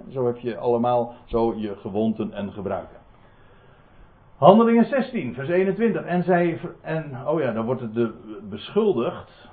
Zo 0.10 0.26
heb 0.26 0.38
je 0.38 0.58
allemaal 0.58 1.14
zo 1.26 1.56
je 1.56 1.76
gewoonten 1.76 2.34
en 2.34 2.52
gebruiken. 2.52 3.01
Handelingen 4.42 4.86
16, 4.86 5.34
vers 5.34 5.50
21. 5.50 6.04
En 6.04 6.24
zij, 6.24 6.60
en, 6.82 7.28
oh 7.28 7.40
ja, 7.40 7.52
dan 7.52 7.66
wordt 7.66 7.82
het 7.82 7.94
de, 7.94 8.14
beschuldigd. 8.50 9.50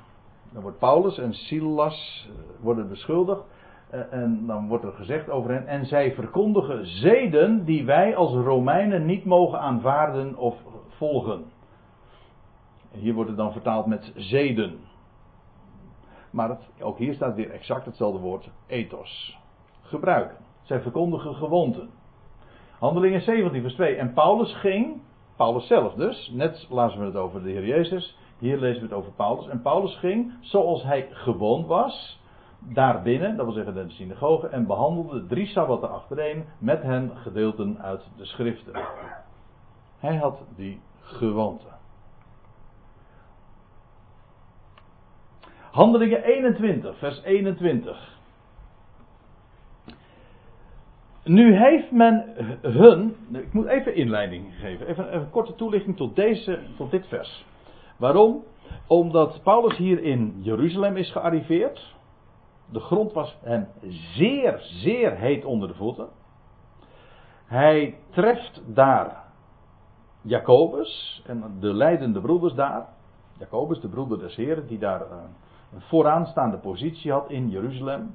Dan 0.53 0.63
wordt 0.63 0.79
Paulus 0.79 1.19
en 1.19 1.35
Silas 1.35 2.29
eh, 2.29 2.65
worden 2.65 2.89
beschuldigd. 2.89 3.43
Eh, 3.91 4.13
en 4.13 4.47
dan 4.47 4.69
wordt 4.69 4.85
er 4.85 4.93
gezegd 4.93 5.31
over 5.31 5.51
hen. 5.51 5.67
En 5.67 5.87
zij 5.87 6.15
verkondigen 6.15 6.87
zeden 6.87 7.65
die 7.65 7.85
wij 7.85 8.17
als 8.17 8.33
Romeinen 8.33 9.07
niet 9.07 9.25
mogen 9.25 9.61
aanvaarden 9.61 10.37
of 10.37 10.57
volgen. 10.89 11.45
Hier 12.91 13.15
wordt 13.15 13.29
het 13.29 13.39
dan 13.39 13.53
vertaald 13.53 13.87
met 13.87 14.13
zeden. 14.17 14.79
Maar 16.31 16.59
ook 16.81 16.99
hier 16.99 17.15
staat 17.15 17.35
weer 17.35 17.51
exact 17.51 17.85
hetzelfde 17.85 18.21
woord, 18.21 18.51
ethos. 18.67 19.39
Gebruiken. 19.83 20.37
Zij 20.63 20.81
verkondigen 20.81 21.35
gewoonten. 21.35 21.91
Handelingen 22.79 23.21
17, 23.21 23.61
vers 23.61 23.75
2. 23.75 23.97
En 23.97 24.13
Paulus 24.13 24.55
ging, 24.55 25.01
Paulus 25.37 25.67
zelf 25.67 25.95
dus, 25.95 26.31
net 26.33 26.67
lazen 26.71 27.01
we 27.01 27.05
het 27.05 27.17
over 27.17 27.43
de 27.43 27.51
Heer 27.51 27.67
Jezus, 27.67 28.19
hier 28.39 28.59
lezen 28.59 28.81
we 28.81 28.89
het 28.89 28.97
over 28.97 29.13
Paulus. 29.13 29.49
En 29.49 29.63
Paulus 29.63 29.97
ging, 29.97 30.33
zoals 30.41 30.83
hij 30.83 31.09
gewoon 31.11 31.67
was, 31.67 32.21
daar 32.59 33.03
binnen, 33.03 33.37
dat 33.37 33.45
wil 33.45 33.55
zeggen 33.55 33.75
de 33.75 33.91
synagoge, 33.91 34.49
en 34.49 34.67
behandelde 34.67 35.27
drie 35.27 35.47
sabbaten 35.47 35.91
achtereen 35.91 36.45
met 36.59 36.83
hen 36.83 37.11
gedeelten 37.15 37.79
uit 37.83 38.03
de 38.17 38.25
schriften. 38.25 38.85
Hij 39.99 40.17
had 40.17 40.39
die 40.57 40.81
gewoonte. 41.01 41.67
Handelingen 45.71 46.23
21, 46.23 46.99
vers 46.99 47.23
21. 47.23 48.18
Nu 51.29 51.57
heeft 51.57 51.91
men 51.91 52.25
hun. 52.63 53.17
Ik 53.33 53.53
moet 53.53 53.67
even 53.67 53.95
inleiding 53.95 54.55
geven. 54.55 54.87
Even 54.87 55.15
een 55.15 55.31
korte 55.31 55.55
toelichting 55.55 55.97
tot, 55.97 56.17
deze, 56.17 56.61
tot 56.77 56.91
dit 56.91 57.07
vers. 57.07 57.47
Waarom? 57.97 58.45
Omdat 58.87 59.41
Paulus 59.43 59.77
hier 59.77 60.03
in 60.03 60.35
Jeruzalem 60.41 60.97
is 60.97 61.13
gearriveerd. 61.13 61.97
De 62.73 62.81
grond 62.81 63.13
was 63.13 63.39
hem 63.43 63.69
zeer, 64.15 64.59
zeer 64.61 65.17
heet 65.17 65.45
onder 65.45 65.69
de 65.69 65.75
voeten. 65.75 66.09
Hij 67.45 67.99
treft 68.11 68.63
daar 68.67 69.25
Jacobus 70.21 71.23
en 71.27 71.57
de 71.61 71.75
leidende 71.75 72.21
broeders 72.21 72.55
daar. 72.55 72.89
Jacobus, 73.39 73.81
de 73.81 73.89
broeder 73.89 74.19
des 74.19 74.37
Heren, 74.37 74.67
die 74.67 74.79
daar 74.79 75.01
eh, 75.01 75.17
een 75.73 75.81
vooraanstaande 75.81 76.59
positie 76.59 77.13
had 77.13 77.31
in 77.31 77.49
Jeruzalem. 77.49 78.15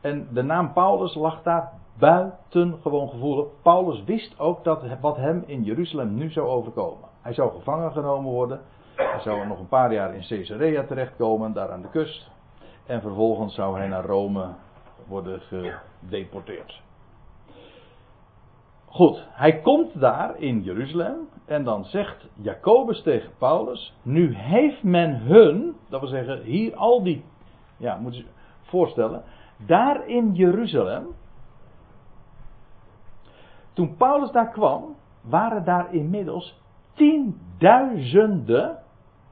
En 0.00 0.28
de 0.32 0.42
naam 0.42 0.72
Paulus 0.72 1.14
lag 1.14 1.42
daar 1.42 1.72
buitengewoon 1.98 3.08
gevoelig. 3.08 3.46
Paulus 3.62 4.04
wist 4.04 4.38
ook 4.38 4.64
dat 4.64 4.82
wat 5.00 5.16
hem 5.16 5.42
in 5.46 5.62
Jeruzalem 5.62 6.14
nu 6.14 6.30
zou 6.30 6.48
overkomen. 6.48 7.08
Hij 7.20 7.34
zou 7.34 7.52
gevangen 7.52 7.92
genomen 7.92 8.32
worden. 8.32 8.60
Hij 8.96 9.20
zou 9.20 9.46
nog 9.46 9.58
een 9.58 9.68
paar 9.68 9.92
jaar 9.92 10.14
in 10.14 10.26
Caesarea 10.28 10.84
terechtkomen, 10.84 11.52
daar 11.52 11.70
aan 11.70 11.82
de 11.82 11.90
kust. 11.90 12.30
En 12.86 13.00
vervolgens 13.00 13.54
zou 13.54 13.78
hij 13.78 13.88
naar 13.88 14.04
Rome 14.04 14.46
worden 15.06 15.40
gedeporteerd. 15.40 16.82
Goed, 18.86 19.26
hij 19.30 19.60
komt 19.60 20.00
daar 20.00 20.38
in 20.38 20.62
Jeruzalem 20.62 21.28
en 21.44 21.64
dan 21.64 21.84
zegt 21.84 22.28
Jacobus 22.34 23.02
tegen 23.02 23.30
Paulus: 23.38 23.96
Nu 24.02 24.34
heeft 24.34 24.82
men 24.82 25.16
hun, 25.16 25.76
dat 25.88 26.00
wil 26.00 26.08
zeggen 26.08 26.42
hier 26.42 26.74
al 26.74 27.02
die, 27.02 27.24
ja, 27.76 27.96
moet 27.96 28.16
je 28.16 28.22
je 28.22 28.28
voorstellen, 28.62 29.22
daar 29.66 30.06
in 30.08 30.34
Jeruzalem, 30.34 31.06
toen 33.74 33.96
Paulus 33.96 34.30
daar 34.30 34.50
kwam, 34.50 34.96
waren 35.20 35.64
daar 35.64 35.94
inmiddels 35.94 36.60
tienduizenden 36.94 38.78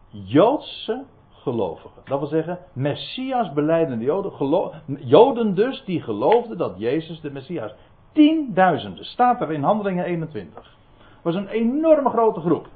Joodse 0.09 1.05
gelovigen. 1.31 2.02
Dat 2.05 2.18
wil 2.18 2.28
zeggen, 2.28 2.59
Messias 2.72 3.52
beleidende 3.52 4.05
Joden. 4.05 4.70
Joden 4.87 5.55
dus 5.55 5.85
die 5.85 6.02
geloofden 6.02 6.59
dat 6.59 6.74
Jezus 6.76 7.20
de 7.20 7.31
Messias. 7.31 7.74
Tienduizenden. 8.12 9.05
Staat 9.05 9.40
er 9.40 9.52
in 9.52 9.62
Handelingen 9.62 10.05
21. 10.05 10.76
was 11.22 11.35
een 11.35 11.48
enorme 11.48 12.09
grote 12.09 12.40
groep. 12.40 12.68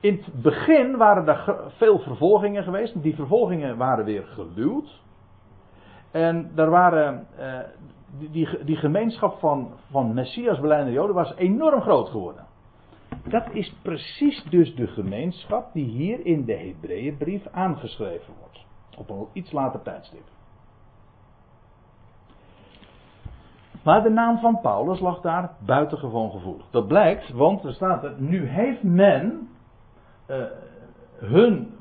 In 0.00 0.22
het 0.24 0.42
begin 0.42 0.96
waren 0.96 1.28
er 1.28 1.70
veel 1.76 1.98
vervolgingen 1.98 2.62
geweest. 2.62 3.02
Die 3.02 3.14
vervolgingen 3.14 3.76
waren 3.76 4.04
weer 4.04 4.24
geluwd. 4.26 5.00
En 6.10 6.50
daar 6.54 6.70
waren, 6.70 7.26
eh, 7.36 7.58
die, 8.18 8.64
die, 8.64 8.76
gemeenschap 8.76 9.38
van, 9.38 9.70
van 9.90 10.14
Messias 10.14 10.60
beleidende 10.60 10.94
Joden 10.94 11.14
was 11.14 11.34
enorm 11.36 11.80
groot 11.80 12.08
geworden. 12.08 12.46
Dat 13.24 13.44
is 13.52 13.74
precies 13.82 14.44
dus 14.44 14.74
de 14.74 14.86
gemeenschap 14.86 15.72
die 15.72 15.84
hier 15.84 16.26
in 16.26 16.44
de 16.44 16.54
Hebreeënbrief 16.54 17.46
aangeschreven 17.50 18.34
wordt. 18.38 18.64
Op 18.96 19.10
een 19.10 19.26
iets 19.32 19.52
later 19.52 19.82
tijdstip. 19.82 20.24
Maar 23.82 24.02
de 24.02 24.10
naam 24.10 24.38
van 24.38 24.60
Paulus 24.60 25.00
lag 25.00 25.20
daar 25.20 25.50
buitengewoon 25.66 26.30
gevoelig. 26.30 26.66
Dat 26.70 26.86
blijkt, 26.86 27.30
want 27.30 27.64
er 27.64 27.74
staat 27.74 28.04
er, 28.04 28.14
nu 28.18 28.46
heeft 28.46 28.82
men 28.82 29.48
uh, 30.30 30.36
hun, 31.18 31.72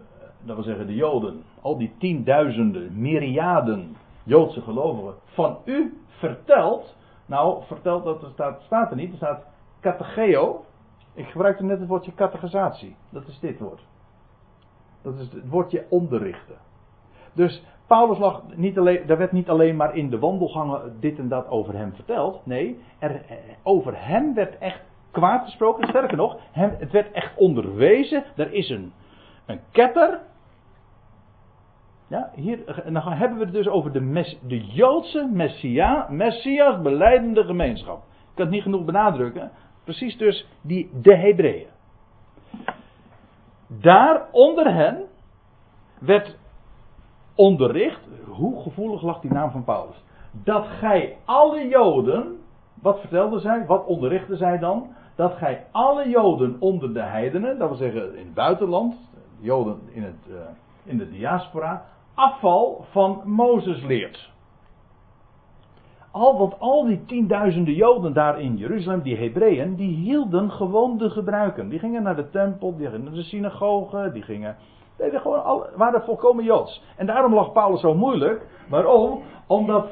dat 0.41 0.55
wil 0.55 0.65
zeggen 0.65 0.87
de 0.87 0.95
Joden, 0.95 1.43
al 1.61 1.77
die 1.77 1.93
tienduizenden, 1.97 2.99
myriaden 2.99 3.95
Joodse 4.23 4.61
gelovigen, 4.61 5.13
van 5.23 5.57
u 5.65 6.01
verteld. 6.07 6.95
Nou, 7.25 7.63
verteld 7.63 8.03
dat 8.03 8.23
er 8.23 8.29
staat, 8.29 8.61
staat 8.61 8.89
er 8.89 8.95
niet, 8.95 9.11
er 9.11 9.17
staat 9.17 9.45
catecheo, 9.81 10.65
ik 11.13 11.27
gebruikte 11.27 11.63
net 11.63 11.79
het 11.79 11.87
woordje 11.87 12.13
categorisatie. 12.13 12.95
Dat 13.09 13.27
is 13.27 13.39
dit 13.39 13.59
woord. 13.59 13.81
Dat 15.01 15.13
is 15.13 15.31
het 15.31 15.49
woordje 15.49 15.85
onderrichten. 15.89 16.55
Dus 17.33 17.63
Paulus 17.87 18.17
lag 18.17 18.41
niet 18.55 18.77
alleen, 18.77 19.09
er 19.09 19.17
werd 19.17 19.31
niet 19.31 19.49
alleen 19.49 19.75
maar 19.75 19.95
in 19.95 20.09
de 20.09 20.19
wandelgangen 20.19 20.99
dit 20.99 21.17
en 21.17 21.27
dat 21.27 21.47
over 21.47 21.73
hem 21.73 21.93
verteld. 21.93 22.45
Nee, 22.45 22.79
er, 22.99 23.21
over 23.63 24.05
hem 24.05 24.33
werd 24.33 24.57
echt 24.57 24.81
kwaad 25.11 25.43
gesproken. 25.43 25.87
Sterker 25.87 26.17
nog, 26.17 26.37
hem, 26.51 26.75
het 26.79 26.91
werd 26.91 27.11
echt 27.11 27.37
onderwezen. 27.37 28.23
Er 28.35 28.53
is 28.53 28.69
een, 28.69 28.93
een 29.45 29.59
ketter. 29.71 30.19
Ja, 32.09 32.31
hier, 32.35 32.83
dan 32.93 33.11
hebben 33.13 33.37
we 33.37 33.43
het 33.43 33.53
dus 33.53 33.67
over 33.67 33.91
de, 33.91 34.01
mes, 34.01 34.39
de 34.47 34.65
Joodse 34.65 35.29
Messia, 35.33 36.07
Messias 36.09 36.81
beleidende 36.81 37.43
gemeenschap. 37.43 37.97
Ik 37.97 38.35
kan 38.35 38.45
het 38.45 38.53
niet 38.53 38.63
genoeg 38.63 38.85
benadrukken. 38.85 39.51
Precies 39.83 40.17
dus 40.17 40.47
die, 40.61 40.89
de 41.01 41.15
Hebreeën. 41.15 41.67
Daar 43.67 44.27
onder 44.31 44.73
hen 44.73 45.03
werd 45.99 46.37
onderricht, 47.35 48.07
hoe 48.25 48.61
gevoelig 48.61 49.01
lag 49.01 49.19
die 49.19 49.33
naam 49.33 49.51
van 49.51 49.63
Paulus? 49.63 50.03
Dat 50.31 50.67
gij 50.67 51.17
alle 51.25 51.67
Joden, 51.67 52.37
wat 52.81 52.99
vertelden 52.99 53.39
zij, 53.39 53.65
wat 53.65 53.85
onderrichten 53.85 54.37
zij 54.37 54.57
dan? 54.57 54.87
Dat 55.15 55.33
gij 55.33 55.65
alle 55.71 56.09
Joden 56.09 56.55
onder 56.59 56.93
de 56.93 57.01
heidenen, 57.01 57.57
dat 57.57 57.67
wil 57.67 57.77
zeggen 57.77 58.17
in 58.17 58.25
het 58.25 58.33
buitenland, 58.33 58.95
Joden 59.39 59.79
in, 59.91 60.03
het, 60.03 60.27
uh, 60.29 60.35
in 60.83 60.97
de 60.97 61.09
diaspora, 61.09 61.85
afval 62.19 62.85
van 62.91 63.21
Mozes 63.25 63.83
leert. 63.83 64.31
Al, 66.11 66.37
want 66.37 66.59
al 66.59 66.85
die 66.85 67.05
tienduizenden 67.05 67.73
Joden 67.73 68.13
daar 68.13 68.39
in 68.39 68.57
Jeruzalem, 68.57 69.01
die 69.01 69.17
Hebreeën, 69.17 69.75
die 69.75 69.95
hielden 69.95 70.51
gewoon 70.51 70.97
de 70.97 71.09
gebruiken. 71.09 71.69
Die 71.69 71.79
gingen 71.79 72.03
naar 72.03 72.15
de 72.15 72.29
tempel, 72.29 72.77
die 72.77 72.87
gingen 72.87 73.03
naar 73.03 73.13
de 73.13 73.23
synagoge, 73.23 74.09
die 74.13 74.21
gingen. 74.21 74.55
Deden 74.97 75.21
gewoon 75.21 75.65
waren 75.75 76.01
volkomen 76.01 76.43
Joods. 76.43 76.83
En 76.97 77.05
daarom 77.05 77.33
lag 77.33 77.51
Paulus 77.51 77.81
zo 77.81 77.95
moeilijk. 77.95 78.45
Waarom? 78.69 79.21
Omdat 79.47 79.87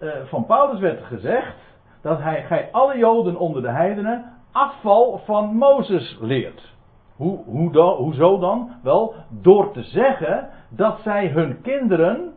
uh, 0.00 0.10
van 0.24 0.46
Paulus 0.46 0.80
werd 0.80 1.04
gezegd 1.04 1.56
dat 2.02 2.18
hij, 2.18 2.42
gij 2.42 2.68
alle 2.72 2.98
Joden 2.98 3.36
onder 3.36 3.62
de 3.62 3.70
heidenen 3.70 4.32
afval 4.52 5.20
van 5.24 5.56
Mozes 5.56 6.18
leert. 6.20 6.74
Hoe, 7.20 7.44
hoe 7.44 7.80
hoezo 7.80 8.38
dan? 8.38 8.70
Wel, 8.82 9.14
door 9.28 9.72
te 9.72 9.82
zeggen 9.82 10.48
dat 10.68 11.00
zij 11.00 11.28
hun 11.28 11.60
kinderen 11.60 12.32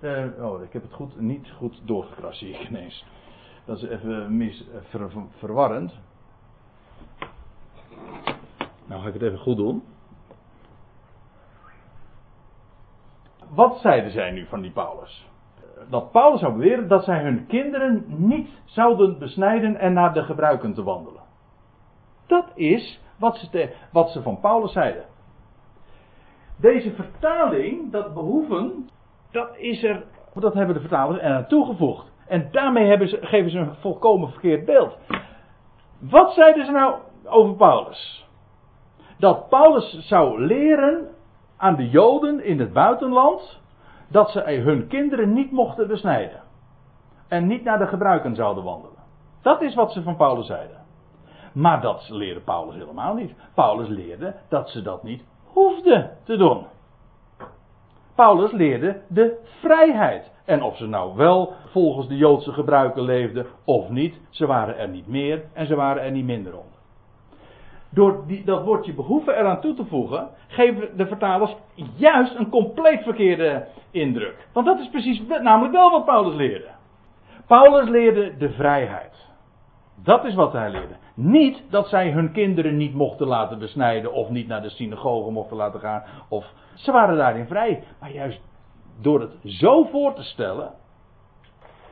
uh, 0.00 0.44
oh, 0.44 0.62
ik 0.62 0.72
heb 0.72 0.82
het 0.82 0.92
goed, 0.92 1.20
niet 1.20 1.50
goed 1.56 1.80
doorgekrast, 1.84 2.38
zie 2.38 2.54
ik 2.54 2.68
ineens. 2.68 3.06
Dat 3.64 3.76
is 3.76 3.88
even 3.88 4.36
mis, 4.36 4.68
eh, 4.68 4.78
ver, 4.82 5.10
verwarrend. 5.36 5.98
Nou 8.86 9.02
ga 9.02 9.08
ik 9.08 9.14
het 9.14 9.22
even 9.22 9.38
goed 9.38 9.56
doen. 9.56 9.82
Wat 13.48 13.78
zeiden 13.80 14.10
zij 14.10 14.30
nu 14.30 14.46
van 14.46 14.60
die 14.60 14.72
Paulus? 14.72 15.30
Dat 15.88 16.10
Paulus 16.12 16.40
zou 16.40 16.52
beweren 16.52 16.88
dat 16.88 17.04
zij 17.04 17.22
hun 17.22 17.46
kinderen 17.46 18.04
niet 18.06 18.48
zouden 18.64 19.18
besnijden 19.18 19.76
en 19.76 19.92
naar 19.92 20.14
de 20.14 20.22
gebruiken 20.22 20.74
te 20.74 20.82
wandelen. 20.82 21.22
Dat 22.26 22.50
is 22.54 23.00
wat 23.22 23.36
ze, 23.36 23.74
wat 23.92 24.10
ze 24.10 24.22
van 24.22 24.40
Paulus 24.40 24.72
zeiden. 24.72 25.04
Deze 26.56 26.92
vertaling, 26.92 27.92
dat 27.92 28.14
behoeven 28.14 28.88
dat 29.30 29.56
is 29.56 29.82
er, 29.82 30.04
dat 30.34 30.54
hebben 30.54 30.74
de 30.74 30.80
vertalers 30.80 31.20
er 31.20 31.34
aan 31.34 31.46
toegevoegd. 31.46 32.12
En 32.26 32.48
daarmee 32.50 33.08
ze, 33.08 33.18
geven 33.20 33.50
ze 33.50 33.58
een 33.58 33.74
volkomen 33.74 34.30
verkeerd 34.30 34.64
beeld. 34.64 34.98
Wat 35.98 36.32
zeiden 36.32 36.64
ze 36.64 36.72
nou 36.72 36.94
over 37.24 37.54
Paulus? 37.54 38.28
Dat 39.18 39.48
Paulus 39.48 39.98
zou 39.98 40.46
leren 40.46 41.08
aan 41.56 41.76
de 41.76 41.88
Joden 41.88 42.44
in 42.44 42.60
het 42.60 42.72
buitenland 42.72 43.60
dat 44.08 44.30
ze 44.30 44.40
hun 44.40 44.86
kinderen 44.86 45.32
niet 45.32 45.50
mochten 45.50 45.88
besnijden. 45.88 46.42
En 47.28 47.46
niet 47.46 47.64
naar 47.64 47.78
de 47.78 47.86
gebruiken 47.86 48.34
zouden 48.34 48.64
wandelen. 48.64 49.02
Dat 49.42 49.62
is 49.62 49.74
wat 49.74 49.92
ze 49.92 50.02
van 50.02 50.16
Paulus 50.16 50.46
zeiden. 50.46 50.81
Maar 51.52 51.80
dat 51.80 52.08
leerde 52.08 52.40
Paulus 52.40 52.74
helemaal 52.74 53.14
niet. 53.14 53.32
Paulus 53.54 53.88
leerde 53.88 54.34
dat 54.48 54.70
ze 54.70 54.82
dat 54.82 55.02
niet 55.02 55.22
hoefden 55.44 56.10
te 56.24 56.36
doen. 56.36 56.66
Paulus 58.14 58.52
leerde 58.52 59.00
de 59.08 59.38
vrijheid. 59.60 60.30
En 60.44 60.62
of 60.62 60.76
ze 60.76 60.86
nou 60.86 61.16
wel 61.16 61.52
volgens 61.70 62.08
de 62.08 62.16
Joodse 62.16 62.52
gebruiken 62.52 63.02
leefden 63.02 63.46
of 63.64 63.88
niet, 63.88 64.20
ze 64.30 64.46
waren 64.46 64.78
er 64.78 64.88
niet 64.88 65.06
meer 65.06 65.44
en 65.52 65.66
ze 65.66 65.74
waren 65.74 66.02
er 66.02 66.10
niet 66.10 66.24
minder 66.24 66.52
onder. 66.52 66.70
Door 67.90 68.24
die, 68.26 68.44
dat 68.44 68.64
woordje 68.64 68.94
behoeven 68.94 69.38
eraan 69.38 69.60
toe 69.60 69.74
te 69.74 69.84
voegen, 69.84 70.28
geven 70.46 70.96
de 70.96 71.06
vertalers 71.06 71.56
juist 71.94 72.34
een 72.34 72.48
compleet 72.48 73.02
verkeerde 73.02 73.66
indruk. 73.90 74.48
Want 74.52 74.66
dat 74.66 74.78
is 74.78 74.88
precies 74.88 75.22
namelijk 75.42 75.74
wel 75.74 75.90
wat 75.90 76.04
Paulus 76.04 76.34
leerde. 76.34 76.68
Paulus 77.46 77.88
leerde 77.88 78.36
de 78.36 78.50
vrijheid. 78.50 79.30
Dat 79.94 80.24
is 80.24 80.34
wat 80.34 80.52
hij 80.52 80.70
leerde. 80.70 80.94
Niet 81.14 81.62
dat 81.70 81.88
zij 81.88 82.10
hun 82.10 82.32
kinderen 82.32 82.76
niet 82.76 82.94
mochten 82.94 83.26
laten 83.26 83.58
besnijden 83.58 84.12
of 84.12 84.28
niet 84.28 84.46
naar 84.48 84.62
de 84.62 84.70
synagoge 84.70 85.30
mochten 85.30 85.56
laten 85.56 85.80
gaan. 85.80 86.02
Of, 86.28 86.52
ze 86.74 86.92
waren 86.92 87.16
daarin 87.16 87.46
vrij. 87.46 87.84
Maar 88.00 88.12
juist 88.12 88.40
door 89.00 89.20
het 89.20 89.32
zo 89.44 89.84
voor 89.84 90.14
te 90.14 90.22
stellen, 90.22 90.72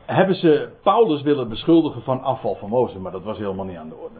hebben 0.05 0.35
ze 0.35 0.69
Paulus 0.83 1.21
willen 1.21 1.49
beschuldigen 1.49 2.01
van 2.01 2.21
afval 2.21 2.55
van 2.55 2.69
Mozes. 2.69 3.01
Maar 3.01 3.11
dat 3.11 3.23
was 3.23 3.37
helemaal 3.37 3.65
niet 3.65 3.77
aan 3.77 3.89
de 3.89 3.95
orde. 3.95 4.19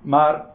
Maar 0.00 0.46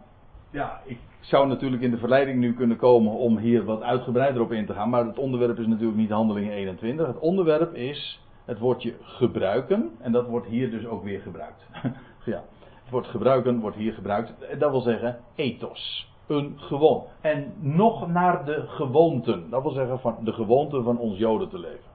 ja, 0.51 0.81
ik 0.85 0.99
zou 1.19 1.47
natuurlijk 1.47 1.81
in 1.81 1.91
de 1.91 1.97
verleiding 1.97 2.39
nu 2.39 2.53
kunnen 2.53 2.77
komen 2.77 3.13
om 3.13 3.37
hier 3.37 3.63
wat 3.65 3.81
uitgebreider 3.81 4.41
op 4.41 4.51
in 4.51 4.65
te 4.65 4.73
gaan. 4.73 4.89
Maar 4.89 5.05
het 5.05 5.17
onderwerp 5.17 5.59
is 5.59 5.67
natuurlijk 5.67 5.97
niet 5.97 6.09
handelingen 6.09 6.51
21. 6.53 7.07
Het 7.07 7.19
onderwerp 7.19 7.73
is 7.73 8.22
het 8.45 8.59
woordje 8.59 8.93
gebruiken. 9.01 9.91
En 9.99 10.11
dat 10.11 10.27
wordt 10.27 10.47
hier 10.47 10.71
dus 10.71 10.85
ook 10.85 11.03
weer 11.03 11.19
gebruikt. 11.19 11.65
ja, 12.25 12.43
het 12.83 12.89
woord 12.91 13.07
gebruiken 13.07 13.59
wordt 13.59 13.77
hier 13.77 13.93
gebruikt. 13.93 14.33
Dat 14.59 14.71
wil 14.71 14.81
zeggen 14.81 15.19
ethos. 15.35 16.11
Een 16.27 16.53
gewoon. 16.59 17.03
En 17.21 17.53
nog 17.59 18.07
naar 18.07 18.45
de 18.45 18.63
gewoonten. 18.67 19.49
Dat 19.49 19.61
wil 19.61 19.71
zeggen 19.71 19.99
van 19.99 20.17
de 20.19 20.33
gewoonten 20.33 20.83
van 20.83 20.97
ons 20.97 21.17
Joden 21.17 21.49
te 21.49 21.59
leven. 21.59 21.91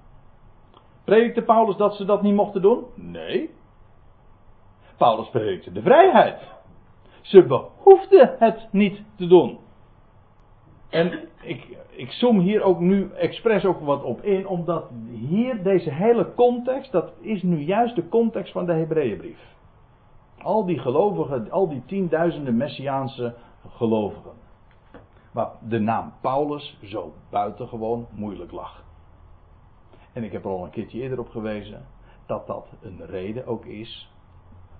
Predikte 1.05 1.43
Paulus 1.43 1.77
dat 1.77 1.95
ze 1.95 2.05
dat 2.05 2.23
niet 2.23 2.35
mochten 2.35 2.63
doen? 2.63 2.85
Nee. 2.95 3.51
Paulus 4.97 5.29
predikte 5.29 5.73
de 5.73 5.83
vrijheid. 5.83 6.41
Ze 7.21 7.43
behoefden 7.43 8.35
het 8.39 8.69
niet 8.71 9.03
te 9.17 9.27
doen. 9.27 9.59
En 10.89 11.28
ik, 11.43 11.79
ik 11.91 12.11
zoom 12.11 12.39
hier 12.39 12.63
ook 12.63 12.81
nu 12.81 13.11
expres 13.11 13.65
ook 13.65 13.81
wat 13.81 14.03
op 14.03 14.23
in, 14.23 14.47
omdat 14.47 14.91
hier 15.11 15.63
deze 15.63 15.91
hele 15.91 16.35
context, 16.35 16.93
dat 16.93 17.13
is 17.21 17.43
nu 17.43 17.61
juist 17.61 17.95
de 17.95 18.09
context 18.09 18.53
van 18.53 18.67
de 18.67 18.73
Hebreeënbrief. 18.73 19.57
Al 20.43 20.65
die 20.65 20.79
gelovigen, 20.79 21.51
al 21.51 21.69
die 21.69 21.83
tienduizenden 21.87 22.57
Messiaanse 22.57 23.35
gelovigen. 23.69 24.33
Waar 25.33 25.51
de 25.69 25.79
naam 25.79 26.13
Paulus 26.21 26.79
zo 26.83 27.13
buitengewoon 27.31 28.07
moeilijk 28.11 28.53
lag. 28.53 28.85
En 30.13 30.25
ik 30.25 30.33
heb 30.33 30.45
er 30.45 30.51
al 30.51 30.65
een 30.65 30.71
keertje 30.71 31.01
eerder 31.01 31.19
op 31.19 31.29
gewezen 31.29 31.87
dat 32.27 32.47
dat 32.47 32.67
een 32.81 33.07
reden 33.07 33.47
ook 33.47 33.65
is 33.65 34.13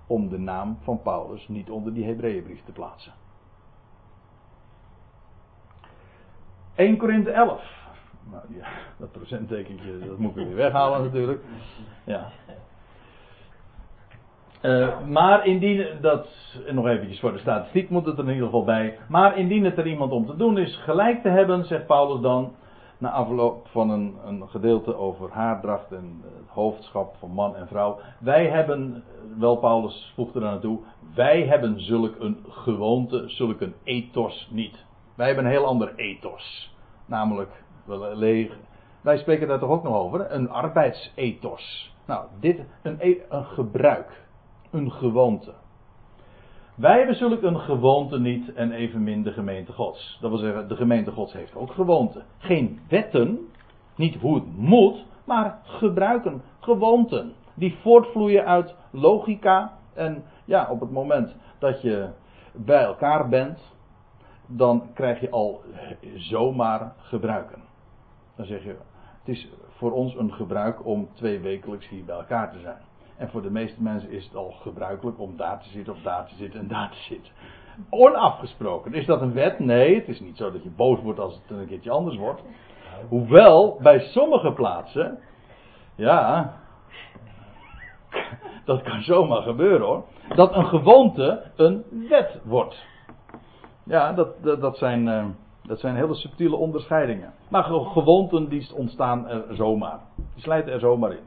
om 0.07 0.29
de 0.29 0.39
naam 0.39 0.77
van 0.81 1.01
Paulus 1.01 1.47
niet 1.47 1.69
onder 1.69 1.93
die 1.93 2.05
Hebreeënbrief 2.05 2.63
te 2.63 2.71
plaatsen. 2.71 3.13
1 6.79 6.97
Korinthe 6.97 7.31
11. 7.31 7.61
Nou 8.31 8.43
ja, 8.57 8.67
dat 8.97 9.11
procenttekentje, 9.11 9.99
dat 10.07 10.17
moet 10.17 10.37
ik 10.37 10.45
weer 10.45 10.55
weghalen 10.55 11.03
natuurlijk. 11.03 11.41
Ja. 12.03 12.27
Uh, 14.61 15.07
maar 15.07 15.45
indien, 15.45 15.87
dat, 16.01 16.27
nog 16.71 16.87
eventjes 16.87 17.19
voor 17.19 17.31
de 17.31 17.39
statistiek 17.39 17.89
moet 17.89 18.05
het 18.05 18.17
er 18.17 18.23
in 18.23 18.29
ieder 18.29 18.45
geval 18.45 18.63
bij. 18.63 18.97
Maar 19.07 19.37
indien 19.37 19.65
het 19.65 19.77
er 19.77 19.87
iemand 19.87 20.11
om 20.11 20.25
te 20.25 20.35
doen 20.35 20.57
is 20.57 20.75
gelijk 20.75 21.21
te 21.21 21.29
hebben, 21.29 21.65
zegt 21.65 21.85
Paulus 21.85 22.21
dan, 22.21 22.51
na 22.97 23.11
afloop 23.11 23.67
van 23.67 23.89
een, 23.89 24.15
een, 24.25 24.49
gedeelte 24.49 24.95
over 24.95 25.29
haardracht 25.31 25.91
en 25.91 26.21
het 26.23 26.49
hoofdschap 26.49 27.15
van 27.19 27.31
man 27.31 27.55
en 27.55 27.67
vrouw. 27.67 27.99
Wij 28.19 28.47
hebben, 28.47 29.03
wel 29.37 29.55
Paulus 29.55 30.11
voegde 30.15 30.39
er 30.39 30.45
naartoe, 30.45 30.79
wij 31.15 31.45
hebben 31.45 31.81
zulk 31.81 32.15
een 32.19 32.37
gewoonte, 32.49 33.23
zulk 33.27 33.61
een 33.61 33.73
ethos 33.83 34.49
niet. 34.51 34.87
Wij 35.19 35.27
hebben 35.27 35.45
een 35.45 35.51
heel 35.51 35.65
ander 35.65 35.95
ethos. 35.95 36.75
Namelijk, 37.05 37.63
wij 39.01 39.17
spreken 39.17 39.47
daar 39.47 39.59
toch 39.59 39.69
ook 39.69 39.83
nog 39.83 39.93
over, 39.93 40.31
een 40.31 40.49
arbeidsethos. 40.49 41.95
Nou, 42.05 42.25
dit, 42.39 42.63
een, 42.81 42.97
e- 42.99 43.21
een 43.29 43.45
gebruik, 43.45 44.25
een 44.71 44.91
gewoonte. 44.91 45.53
Wij 46.75 46.97
hebben 46.97 47.15
zulk 47.15 47.41
een 47.41 47.59
gewoonte 47.59 48.19
niet 48.19 48.53
en 48.53 48.71
evenmin 48.71 49.23
de 49.23 49.31
gemeente 49.31 49.73
Gods. 49.73 50.17
Dat 50.21 50.29
wil 50.29 50.39
zeggen, 50.39 50.67
de 50.67 50.75
gemeente 50.75 51.11
Gods 51.11 51.33
heeft 51.33 51.55
ook 51.55 51.71
gewoonten. 51.71 52.25
Geen 52.37 52.79
wetten, 52.87 53.39
niet 53.95 54.15
hoe 54.15 54.35
het 54.35 54.57
moet, 54.57 55.05
maar 55.23 55.59
gebruiken, 55.63 56.41
gewoonten. 56.59 57.33
Die 57.53 57.77
voortvloeien 57.81 58.45
uit 58.45 58.75
logica. 58.91 59.77
En 59.93 60.23
ja, 60.45 60.67
op 60.69 60.79
het 60.79 60.91
moment 60.91 61.35
dat 61.57 61.81
je 61.81 62.09
bij 62.53 62.83
elkaar 62.83 63.29
bent, 63.29 63.77
dan 64.51 64.89
krijg 64.93 65.19
je 65.19 65.29
al 65.29 65.61
zomaar 66.15 66.93
gebruiken. 66.97 67.61
Dan 68.35 68.45
zeg 68.45 68.63
je, 68.63 68.75
het 69.19 69.35
is 69.35 69.49
voor 69.69 69.91
ons 69.91 70.15
een 70.15 70.33
gebruik 70.33 70.85
om 70.85 71.09
twee 71.13 71.39
wekelijks 71.39 71.87
hier 71.87 72.05
bij 72.05 72.15
elkaar 72.15 72.51
te 72.51 72.59
zijn. 72.59 72.81
En 73.17 73.29
voor 73.29 73.41
de 73.41 73.51
meeste 73.51 73.81
mensen 73.81 74.11
is 74.11 74.25
het 74.25 74.35
al 74.35 74.51
gebruikelijk 74.51 75.19
om 75.19 75.37
daar 75.37 75.59
te 75.59 75.69
zitten, 75.69 75.93
of 75.93 76.01
daar 76.01 76.25
te 76.25 76.35
zitten 76.35 76.59
en 76.59 76.67
daar 76.67 76.89
te 76.89 76.97
zitten. 76.97 77.31
Onafgesproken. 77.89 78.93
Is 78.93 79.05
dat 79.05 79.21
een 79.21 79.33
wet? 79.33 79.59
Nee, 79.59 79.95
het 79.95 80.07
is 80.07 80.19
niet 80.19 80.37
zo 80.37 80.51
dat 80.51 80.63
je 80.63 80.69
boos 80.69 81.01
wordt 81.01 81.19
als 81.19 81.33
het 81.33 81.57
een 81.57 81.67
keertje 81.67 81.91
anders 81.91 82.17
wordt. 82.17 82.41
Hoewel, 83.07 83.77
bij 83.81 83.99
sommige 83.99 84.51
plaatsen, 84.51 85.19
ja, 85.95 86.53
dat 88.65 88.81
kan 88.81 89.01
zomaar 89.01 89.41
gebeuren 89.41 89.87
hoor, 89.87 90.03
dat 90.35 90.55
een 90.55 90.65
gewoonte 90.65 91.51
een 91.55 91.83
wet 92.09 92.39
wordt. 92.43 92.85
Ja, 93.89 94.13
dat, 94.13 94.43
dat, 94.43 94.77
zijn, 94.77 95.07
uh, 95.07 95.25
dat 95.63 95.79
zijn 95.79 95.95
hele 95.95 96.13
subtiele 96.15 96.55
onderscheidingen. 96.55 97.33
Maar 97.47 97.63
gewoonten 97.63 98.49
die 98.49 98.75
ontstaan 98.75 99.27
er 99.27 99.55
zomaar. 99.55 99.99
Die 100.33 100.43
slijten 100.43 100.73
er 100.73 100.79
zomaar 100.79 101.11
in. 101.11 101.23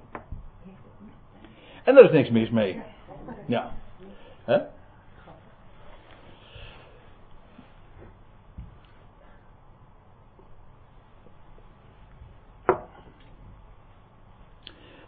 En 1.85 1.95
daar 1.95 2.05
is 2.05 2.11
niks 2.11 2.31
mis 2.31 2.51
mee. 2.51 2.83
Ja. 3.47 3.71
Hè? 4.45 4.61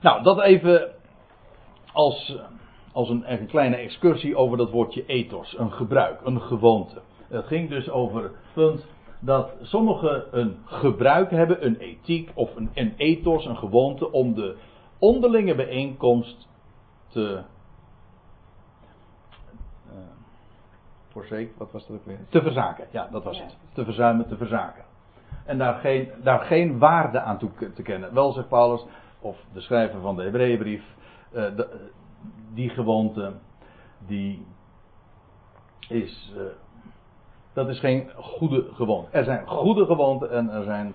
Nou, 0.01 0.23
dat 0.23 0.41
even 0.41 0.91
als, 1.93 2.39
als 2.93 3.09
een, 3.09 3.33
een, 3.33 3.47
kleine 3.47 3.77
excursie 3.77 4.37
over 4.37 4.57
dat 4.57 4.71
woordje 4.71 5.07
ethos. 5.07 5.59
Een 5.59 5.73
gebruik, 5.73 6.21
een 6.25 6.41
gewoonte. 6.41 7.01
Het 7.35 7.47
ging 7.47 7.69
dus 7.69 7.91
over 7.91 8.23
het 8.23 8.33
punt 8.53 8.87
dat 9.21 9.53
sommigen 9.63 10.39
een 10.41 10.57
gebruik 10.65 11.31
hebben, 11.31 11.65
een 11.65 11.77
ethiek 11.77 12.31
of 12.35 12.57
een, 12.57 12.71
een 12.75 12.95
ethos, 12.97 13.47
een 13.47 13.57
gewoonte 13.57 14.13
om 14.13 14.35
de 14.35 14.57
onderlinge 14.99 15.55
bijeenkomst 15.55 16.49
te. 17.09 17.43
Uh, 19.87 19.99
voorzeker, 21.09 21.55
wat 21.59 21.73
was 21.73 21.87
dat 21.87 21.97
ook 21.97 22.05
weer? 22.05 22.19
Te 22.29 22.43
verzaken, 22.43 22.87
ja, 22.91 23.09
dat 23.11 23.25
was 23.25 23.41
het. 23.41 23.57
Te 23.73 23.85
verzuimen, 23.85 24.29
te 24.29 24.37
verzaken. 24.37 24.85
En 25.45 25.59
daar 25.59 25.75
geen, 25.75 26.11
daar 26.23 26.41
geen 26.41 26.79
waarde 26.79 27.21
aan 27.21 27.39
toe 27.39 27.51
te 27.75 27.83
kennen. 27.83 28.15
Wel 28.15 28.33
zegt 28.33 28.49
Paulus, 28.49 28.85
of 29.21 29.45
de 29.53 29.61
schrijver 29.61 30.01
van 30.01 30.17
de 30.17 30.23
Hebreeënbrief, 30.23 30.85
uh, 31.33 31.45
die 32.53 32.69
gewoonte, 32.69 33.33
die 34.07 34.47
is. 35.89 36.33
Uh, 36.37 36.43
dat 37.55 37.69
is 37.69 37.81
geen 37.81 38.11
goede 38.17 38.69
gewoonte. 38.73 39.11
Er 39.11 39.25
zijn 39.25 39.47
goede 39.47 39.87
gewoonten 39.87 40.31
en 40.31 40.51
er 40.51 40.65
zijn 40.65 40.95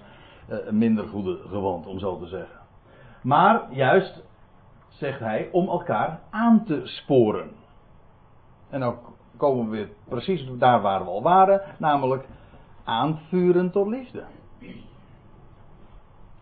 minder 0.69 1.07
goede 1.07 1.39
gewoonten, 1.47 1.91
om 1.91 1.99
zo 1.99 2.17
te 2.17 2.27
zeggen. 2.27 2.59
Maar 3.21 3.61
juist 3.71 4.23
zegt 4.87 5.19
hij, 5.19 5.49
om 5.51 5.67
elkaar 5.67 6.19
aan 6.29 6.63
te 6.65 6.81
sporen. 6.83 7.51
En 8.69 8.79
dan 8.79 8.97
komen 9.37 9.69
we 9.69 9.77
weer 9.77 9.89
precies 10.07 10.47
daar 10.57 10.81
waar 10.81 11.03
we 11.03 11.09
al 11.09 11.21
waren, 11.21 11.61
namelijk 11.77 12.27
aanvuren 12.83 13.71
tot 13.71 13.87
liefde. 13.87 14.23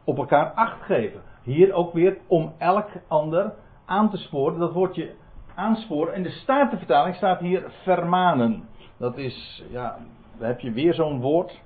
Op 0.03 0.17
elkaar 0.17 0.51
acht 0.51 0.81
geven. 0.81 1.21
Hier 1.43 1.73
ook 1.73 1.93
weer 1.93 2.17
om 2.27 2.53
elk 2.57 2.89
ander 3.07 3.53
aan 3.85 4.09
te 4.09 4.17
sporen. 4.17 4.59
Dat 4.59 4.73
woordje 4.73 5.13
aansporen. 5.55 6.13
In 6.13 6.23
de 6.23 6.29
Statenvertaling 6.29 7.15
staat 7.15 7.39
hier 7.39 7.71
vermanen. 7.83 8.67
Dat 8.97 9.17
is, 9.17 9.63
ja, 9.69 9.97
dan 10.37 10.47
heb 10.47 10.59
je 10.59 10.71
weer 10.71 10.93
zo'n 10.93 11.21
woord. 11.21 11.61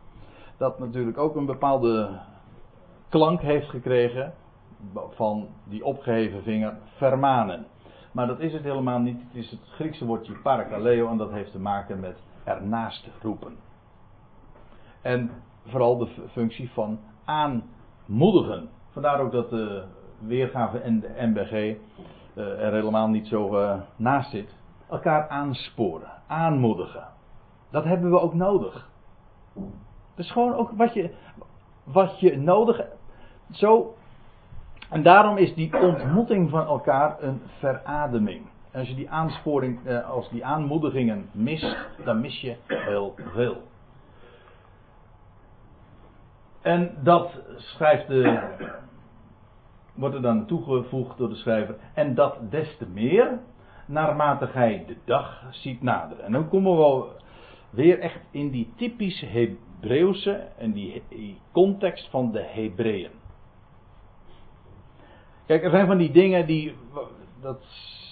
Dat 0.58 0.80
natuurlijk 0.80 1.18
ook 1.18 1.36
een 1.36 1.46
bepaalde 1.46 2.20
klank 3.10 3.42
heeft 3.42 3.70
gekregen 3.70 4.34
van 5.10 5.48
die 5.64 5.86
opgeheven 5.86 6.44
vinger 6.44 6.78
vermanen. 6.96 7.66
Maar 8.12 8.28
dat 8.28 8.40
is 8.40 8.54
het 8.54 8.64
helemaal 8.64 9.00
niet. 9.00 9.22
Het 9.28 9.36
is 9.36 9.52
het 9.52 9.60
Griekse 9.70 10.06
woordje 10.06 10.34
parakaleo 10.34 11.10
en 11.10 11.18
dat 11.18 11.32
heeft 11.32 11.52
te 11.52 11.60
maken 11.60 12.00
met 12.00 12.18
ernaast 12.44 13.08
roepen. 13.22 13.56
En 15.02 15.32
vooral 15.66 15.98
de 15.98 16.08
functie 16.32 16.72
van 16.72 17.00
aanmoedigen. 17.26 18.70
Vandaar 18.92 19.20
ook 19.20 19.32
dat 19.32 19.50
de 19.50 19.84
weergave 20.20 20.80
en 20.80 21.00
de 21.00 21.14
MBG 21.18 21.52
uh, 21.52 22.66
er 22.66 22.74
helemaal 22.74 23.08
niet 23.08 23.28
zo 23.28 23.62
uh, 23.62 23.74
naast 23.96 24.32
zit. 24.32 24.56
Elkaar 24.90 25.28
aansporen, 25.28 26.12
aanmoedigen. 26.28 27.04
Dat 27.72 27.84
hebben 27.84 28.12
we 28.12 28.20
ook 28.20 28.34
nodig. 28.34 28.90
Dat 30.16 30.26
is 30.26 30.32
gewoon 30.32 30.54
ook 30.54 30.72
wat 30.72 30.94
je, 30.94 31.14
wat 31.84 32.20
je 32.20 32.38
nodig 32.38 32.78
hebt. 32.78 32.98
Zo 33.52 33.96
en 34.92 35.04
daarom 35.04 35.38
is 35.38 35.54
die 35.54 35.80
ontmoeting 35.80 36.50
van 36.50 36.66
elkaar 36.66 37.24
een 37.24 37.42
verademing. 37.60 38.46
Als 38.74 38.88
je 38.88 38.96
die 38.96 39.10
aansporing, 39.10 39.86
eh, 39.86 40.10
als 40.10 40.30
die 40.30 40.46
aanmoedigingen 40.46 41.30
mist, 41.32 41.78
dan 42.04 42.22
mis 42.22 42.42
je 42.42 42.56
heel 42.68 43.16
veel. 43.34 43.62
En 46.62 46.98
dat 47.04 47.42
schrijft 47.56 48.08
de, 48.08 48.40
wordt 49.94 50.16
er 50.16 50.22
dan 50.22 50.46
toegevoegd 50.46 51.18
door 51.18 51.30
de 51.30 51.36
schrijver. 51.36 51.76
En 51.94 52.16
dat 52.16 52.38
des 52.50 52.78
te 52.78 52.88
meer, 52.88 53.40
naarmate 53.86 54.48
gij 54.48 54.84
de 54.88 54.98
dag 55.06 55.44
ziet 55.50 55.82
naderen. 55.82 56.26
En 56.26 56.32
dan 56.32 56.50
komen 56.50 56.72
we 56.72 56.78
wel 56.78 57.12
weer 57.72 58.00
echt 58.00 58.20
in 58.32 58.50
die 58.50 58.74
typisch 58.76 59.22
Hebreeuwse 59.22 60.48
en 60.58 60.72
die, 60.72 61.04
context 61.52 62.10
van 62.10 62.32
de 62.32 62.44
Hebreeën. 62.44 63.12
Kijk, 65.46 65.64
er 65.64 65.70
zijn 65.70 65.88
van 65.88 65.98
die 65.98 66.12
dingen 66.12 66.46
die, 66.46 66.76
dat 67.42 67.64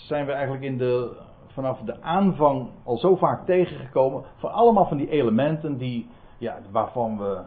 zijn 0.05 0.26
we 0.26 0.32
eigenlijk 0.32 0.64
in 0.64 0.78
de, 0.78 1.18
vanaf 1.47 1.80
de 1.80 2.01
aanvang 2.01 2.70
al 2.84 2.97
zo 2.97 3.16
vaak 3.16 3.45
tegengekomen. 3.45 4.24
Van 4.36 4.51
allemaal 4.51 4.86
van 4.88 4.97
die 4.97 5.10
elementen 5.10 5.78
die, 5.78 6.07
ja, 6.38 6.60
waarvan 6.72 7.18
we 7.18 7.41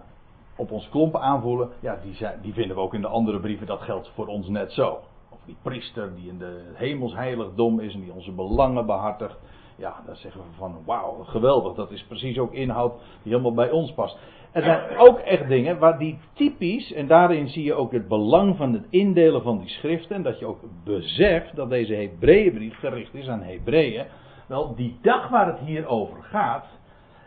op 0.56 0.70
ons 0.70 0.88
klompen 0.88 1.20
aanvoelen. 1.20 1.68
Ja, 1.80 1.98
die, 2.02 2.14
zijn, 2.14 2.38
die 2.42 2.52
vinden 2.52 2.76
we 2.76 2.82
ook 2.82 2.94
in 2.94 3.00
de 3.00 3.06
andere 3.06 3.40
brieven. 3.40 3.66
Dat 3.66 3.80
geldt 3.80 4.10
voor 4.14 4.26
ons 4.26 4.48
net 4.48 4.72
zo. 4.72 4.98
Of 5.28 5.38
die 5.44 5.56
priester 5.62 6.14
die 6.14 6.28
in 6.28 6.38
de 6.38 6.70
hemelsheiligdom 6.74 7.80
is 7.80 7.94
en 7.94 8.00
die 8.00 8.12
onze 8.12 8.32
belangen 8.32 8.86
behartigt. 8.86 9.36
Ja, 9.82 10.02
dan 10.06 10.16
zeggen 10.16 10.40
we 10.40 10.46
van 10.56 10.82
wauw, 10.84 11.24
geweldig. 11.24 11.74
Dat 11.74 11.90
is 11.90 12.04
precies 12.04 12.38
ook 12.38 12.52
inhoud 12.52 12.92
die 13.22 13.32
helemaal 13.32 13.54
bij 13.54 13.70
ons 13.70 13.92
past. 13.92 14.18
Er 14.52 14.62
zijn 14.62 14.98
ook 14.98 15.18
echt 15.18 15.48
dingen 15.48 15.78
waar 15.78 15.98
die 15.98 16.18
typisch, 16.32 16.92
en 16.92 17.06
daarin 17.06 17.48
zie 17.48 17.64
je 17.64 17.74
ook 17.74 17.92
het 17.92 18.08
belang 18.08 18.56
van 18.56 18.72
het 18.72 18.86
indelen 18.90 19.42
van 19.42 19.58
die 19.58 19.68
schriften. 19.68 20.16
En 20.16 20.22
dat 20.22 20.38
je 20.38 20.46
ook 20.46 20.60
beseft 20.84 21.56
dat 21.56 21.70
deze 21.70 21.94
Hebreeënbrief 21.94 22.78
gericht 22.78 23.14
is 23.14 23.28
aan 23.28 23.42
Hebreeën. 23.42 24.06
Wel, 24.46 24.74
die 24.74 24.98
dag 25.00 25.28
waar 25.28 25.46
het 25.46 25.58
hier 25.58 25.86
over 25.86 26.22
gaat, 26.22 26.66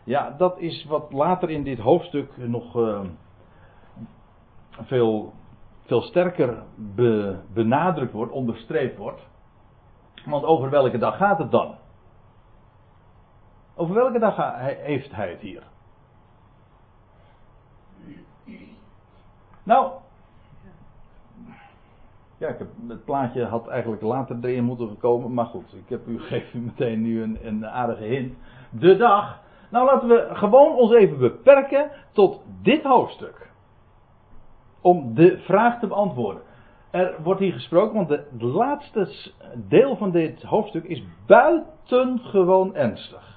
ja, 0.03 0.35
dat 0.37 0.59
is 0.59 0.85
wat 0.85 1.11
later 1.11 1.49
in 1.49 1.63
dit 1.63 1.79
hoofdstuk 1.79 2.37
nog 2.37 2.75
uh, 2.77 2.99
veel, 4.81 5.33
veel 5.85 6.01
sterker 6.01 6.63
be, 6.75 7.35
benadrukt 7.53 8.13
wordt, 8.13 8.31
onderstreept 8.31 8.97
wordt. 8.97 9.21
Want 10.25 10.43
over 10.43 10.69
welke 10.69 10.97
dag 10.97 11.17
gaat 11.17 11.37
het 11.37 11.51
dan? 11.51 11.75
Over 13.75 13.95
welke 13.95 14.19
dag 14.19 14.35
heeft 14.61 15.15
hij 15.15 15.29
het 15.29 15.39
hier? 15.39 15.63
Nou, 19.63 19.91
ja, 22.37 22.47
ik 22.47 22.57
heb, 22.57 22.67
het 22.87 23.05
plaatje 23.05 23.45
had 23.45 23.67
eigenlijk 23.67 24.01
later 24.01 24.37
erin 24.41 24.63
moeten 24.63 24.97
komen, 24.97 25.33
maar 25.33 25.45
goed, 25.45 25.73
ik 25.73 25.89
heb 25.89 26.07
u 26.07 26.21
u 26.53 26.57
meteen 26.59 27.01
nu 27.01 27.21
een, 27.21 27.37
een 27.41 27.67
aardige 27.67 28.03
hint. 28.03 28.33
De 28.69 28.97
dag. 28.97 29.43
Nou, 29.69 29.85
laten 29.85 30.07
we 30.07 30.29
gewoon 30.31 30.75
ons 30.75 30.91
even 30.91 31.17
beperken 31.17 31.91
tot 32.11 32.41
dit 32.61 32.83
hoofdstuk. 32.83 33.49
Om 34.81 35.15
de 35.15 35.37
vraag 35.37 35.79
te 35.79 35.87
beantwoorden. 35.87 36.41
Er 36.91 37.15
wordt 37.23 37.39
hier 37.39 37.53
gesproken, 37.53 37.95
want 37.95 38.09
het 38.09 38.25
de 38.39 38.45
laatste 38.45 39.31
deel 39.55 39.95
van 39.95 40.11
dit 40.11 40.43
hoofdstuk 40.43 40.83
is 40.83 41.03
buitengewoon 41.25 42.75
ernstig. 42.75 43.34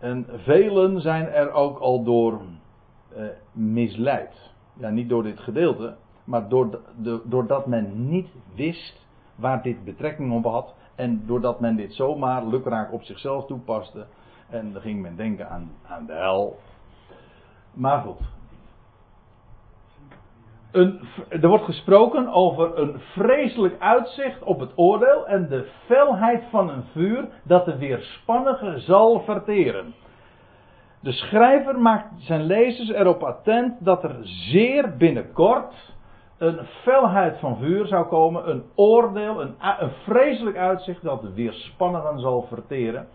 En 0.00 0.26
velen 0.28 1.00
zijn 1.00 1.28
er 1.28 1.52
ook 1.52 1.78
al 1.78 2.02
door 2.02 2.40
eh, 3.14 3.24
misleid. 3.52 4.50
Ja, 4.72 4.88
niet 4.88 5.08
door 5.08 5.22
dit 5.22 5.40
gedeelte, 5.40 5.96
maar 6.24 6.48
door 6.48 6.80
doordat 7.24 7.66
men 7.66 8.08
niet 8.08 8.28
wist 8.54 9.06
waar 9.34 9.62
dit 9.62 9.84
betrekking 9.84 10.32
op 10.32 10.44
had. 10.44 10.74
En 10.94 11.22
doordat 11.26 11.60
men 11.60 11.76
dit 11.76 11.94
zomaar 11.94 12.46
lukraak 12.46 12.92
op 12.92 13.02
zichzelf 13.02 13.46
toepaste. 13.46 14.06
En 14.48 14.72
dan 14.72 14.82
ging 14.82 15.02
men 15.02 15.16
denken 15.16 15.48
aan, 15.50 15.70
aan 15.86 16.06
de 16.06 16.12
hel. 16.12 16.58
Maar 17.72 18.00
goed, 18.00 18.20
er 21.28 21.48
wordt 21.48 21.64
gesproken 21.64 22.28
over 22.28 22.78
een 22.78 23.00
vreselijk 23.00 23.80
uitzicht 23.80 24.42
op 24.42 24.60
het 24.60 24.70
oordeel 24.74 25.26
en 25.26 25.48
de 25.48 25.68
felheid 25.86 26.42
van 26.50 26.68
een 26.68 26.84
vuur 26.92 27.28
dat 27.42 27.64
de 27.64 27.78
weerspannige 27.78 28.78
zal 28.78 29.20
verteren. 29.20 29.94
De 31.00 31.12
schrijver 31.12 31.78
maakt 31.78 32.08
zijn 32.18 32.42
lezers 32.42 32.88
erop 32.88 33.22
attent 33.22 33.84
dat 33.84 34.04
er 34.04 34.16
zeer 34.22 34.96
binnenkort 34.96 35.74
een 36.38 36.58
felheid 36.82 37.38
van 37.38 37.56
vuur 37.56 37.86
zou 37.86 38.06
komen, 38.06 38.50
een 38.50 38.62
oordeel, 38.74 39.40
een, 39.40 39.54
een 39.78 39.90
vreselijk 40.04 40.56
uitzicht 40.56 41.02
dat 41.02 41.22
de 41.22 41.32
weerspannigen 41.32 42.20
zal 42.20 42.42
verteren. 42.42 43.08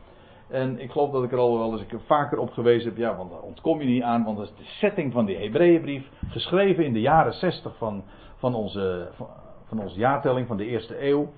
En 0.47 0.79
ik 0.79 0.91
geloof 0.91 1.11
dat 1.11 1.23
ik 1.23 1.31
er 1.31 1.37
al 1.37 1.57
wel 1.57 1.71
eens 1.71 2.03
vaker 2.05 2.37
op 2.37 2.51
gewezen 2.51 2.89
heb. 2.89 2.97
Ja, 2.97 3.15
want 3.15 3.31
daar 3.31 3.41
ontkom 3.41 3.79
je 3.79 3.85
niet 3.85 4.03
aan. 4.03 4.23
Want 4.23 4.37
dat 4.37 4.45
is 4.45 4.55
de 4.57 4.63
setting 4.63 5.13
van 5.13 5.25
die 5.25 5.37
Hebreeënbrief. 5.37 6.09
Geschreven 6.27 6.85
in 6.85 6.93
de 6.93 7.01
jaren 7.01 7.33
60 7.33 7.77
van, 7.77 8.03
van, 8.35 8.55
onze, 8.55 9.09
van 9.65 9.79
onze 9.79 9.99
jaartelling 9.99 10.47
van 10.47 10.57
de 10.57 10.65
eerste 10.65 11.07
eeuw. 11.07 11.31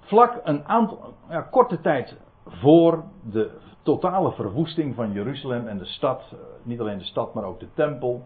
Vlak 0.00 0.40
een 0.44 0.64
aantal, 0.64 1.12
ja, 1.28 1.40
korte 1.40 1.80
tijd 1.80 2.16
voor 2.46 3.04
de 3.22 3.50
totale 3.82 4.32
verwoesting 4.32 4.94
van 4.94 5.12
Jeruzalem 5.12 5.68
en 5.68 5.78
de 5.78 5.84
stad. 5.84 6.22
Eh, 6.32 6.38
niet 6.62 6.80
alleen 6.80 6.98
de 6.98 7.04
stad, 7.04 7.34
maar 7.34 7.44
ook 7.44 7.60
de 7.60 7.72
tempel. 7.74 8.22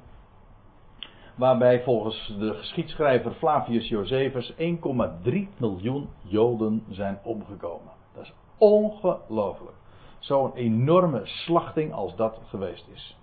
Waarbij 1.34 1.82
volgens 1.82 2.36
de 2.38 2.54
geschiedschrijver 2.54 3.32
Flavius 3.32 3.88
Josephus 3.88 4.54
1,3 4.56 5.48
miljoen 5.56 6.08
Joden 6.22 6.84
zijn 6.88 7.18
omgekomen. 7.22 7.92
Dat 8.14 8.22
is 8.22 8.32
ongelooflijk 8.58 9.77
zo'n 10.18 10.54
enorme 10.54 11.20
slachting 11.24 11.92
als 11.92 12.16
dat 12.16 12.40
geweest 12.48 12.88
is. 12.92 13.18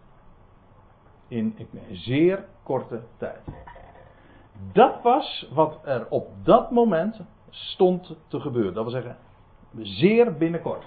In 1.27 1.55
zeer 1.91 2.45
korte 2.63 3.01
tijd. 3.17 3.41
Dat 4.71 5.01
was 5.01 5.49
wat 5.53 5.79
er 5.83 6.07
op 6.09 6.27
dat 6.43 6.71
moment 6.71 7.21
stond 7.49 8.15
te 8.27 8.39
gebeuren. 8.39 8.73
Dat 8.73 8.83
wil 8.83 8.93
zeggen, 8.93 9.17
zeer 9.77 10.33
binnenkort. 10.33 10.85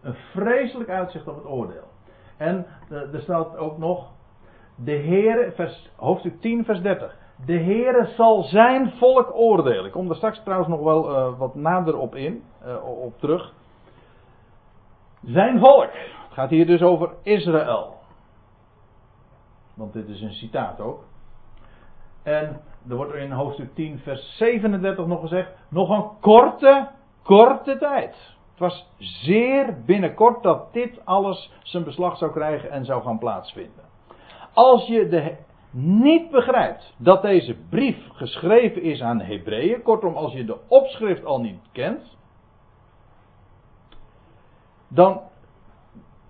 Een 0.00 0.14
vreselijk 0.14 0.90
uitzicht 0.90 1.28
op 1.28 1.36
het 1.36 1.46
oordeel. 1.46 1.88
En 2.36 2.66
eh, 2.88 3.14
er 3.14 3.20
staat 3.20 3.56
ook 3.56 3.78
nog, 3.78 4.10
de 4.74 4.96
Heere, 4.96 5.52
vers, 5.52 5.90
hoofdstuk 5.96 6.40
10, 6.40 6.64
vers 6.64 6.80
30. 6.80 7.16
De 7.44 7.58
Heere 7.58 8.06
zal 8.16 8.42
zijn 8.42 8.92
volk 8.98 9.34
oordelen. 9.34 9.84
Ik 9.84 9.92
kom 9.92 10.06
daar 10.06 10.16
straks 10.16 10.42
trouwens 10.42 10.68
nog 10.70 10.80
wel 10.80 11.10
uh, 11.10 11.38
wat 11.38 11.54
nader 11.54 11.96
op 11.96 12.14
in, 12.14 12.42
uh, 12.66 12.84
op 12.84 13.18
terug. 13.18 13.54
Zijn 15.24 15.58
volk. 15.58 15.90
Het 15.92 16.32
gaat 16.32 16.50
hier 16.50 16.66
dus 16.66 16.82
over 16.82 17.10
Israël. 17.22 17.96
Want 19.74 19.92
dit 19.92 20.08
is 20.08 20.20
een 20.20 20.32
citaat 20.32 20.80
ook. 20.80 21.04
En 22.22 22.60
er 22.88 22.96
wordt 22.96 23.14
in 23.14 23.30
hoofdstuk 23.30 23.74
10, 23.74 23.98
vers 23.98 24.36
37 24.36 25.06
nog 25.06 25.20
gezegd: 25.20 25.50
nog 25.68 25.88
een 25.90 26.20
korte, 26.20 26.88
korte 27.22 27.78
tijd. 27.78 28.36
Het 28.50 28.58
was 28.58 28.88
zeer 28.98 29.82
binnenkort 29.86 30.42
dat 30.42 30.72
dit 30.72 31.00
alles 31.04 31.52
zijn 31.62 31.84
beslag 31.84 32.16
zou 32.16 32.32
krijgen 32.32 32.70
en 32.70 32.84
zou 32.84 33.02
gaan 33.02 33.18
plaatsvinden. 33.18 33.84
Als 34.52 34.86
je 34.86 35.08
de, 35.08 35.36
niet 35.80 36.30
begrijpt 36.30 36.94
dat 36.96 37.22
deze 37.22 37.56
brief 37.70 38.08
geschreven 38.12 38.82
is 38.82 39.02
aan 39.02 39.20
Hebreeën, 39.20 39.82
kortom, 39.82 40.14
als 40.14 40.32
je 40.32 40.44
de 40.44 40.58
opschrift 40.68 41.24
al 41.24 41.40
niet 41.40 41.60
kent, 41.72 42.17
dan 44.88 45.20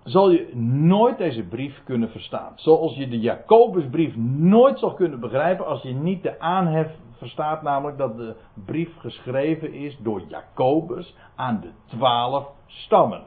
zal 0.03 0.31
je 0.31 0.55
nooit 0.55 1.17
deze 1.17 1.43
brief 1.43 1.81
kunnen 1.83 2.09
verstaan. 2.09 2.51
Zoals 2.55 2.95
je 2.95 3.07
de 3.07 3.19
Jacobusbrief 3.19 4.15
nooit 4.37 4.79
zal 4.79 4.93
kunnen 4.93 5.19
begrijpen 5.19 5.65
als 5.65 5.81
je 5.81 5.93
niet 5.93 6.23
de 6.23 6.39
aanhef 6.39 6.91
verstaat, 7.17 7.61
namelijk 7.61 7.97
dat 7.97 8.17
de 8.17 8.35
brief 8.65 8.97
geschreven 8.97 9.73
is 9.73 9.97
door 10.01 10.21
Jacobus 10.27 11.15
aan 11.35 11.59
de 11.61 11.69
twaalf 11.97 12.47
stammen. 12.65 13.23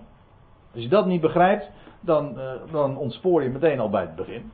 Als 0.74 0.82
je 0.82 0.88
dat 0.88 1.06
niet 1.06 1.20
begrijpt, 1.20 1.70
dan, 2.00 2.38
uh, 2.38 2.52
dan 2.70 2.96
ontspoor 2.96 3.42
je 3.42 3.48
meteen 3.48 3.80
al 3.80 3.90
bij 3.90 4.00
het 4.00 4.14
begin. 4.14 4.52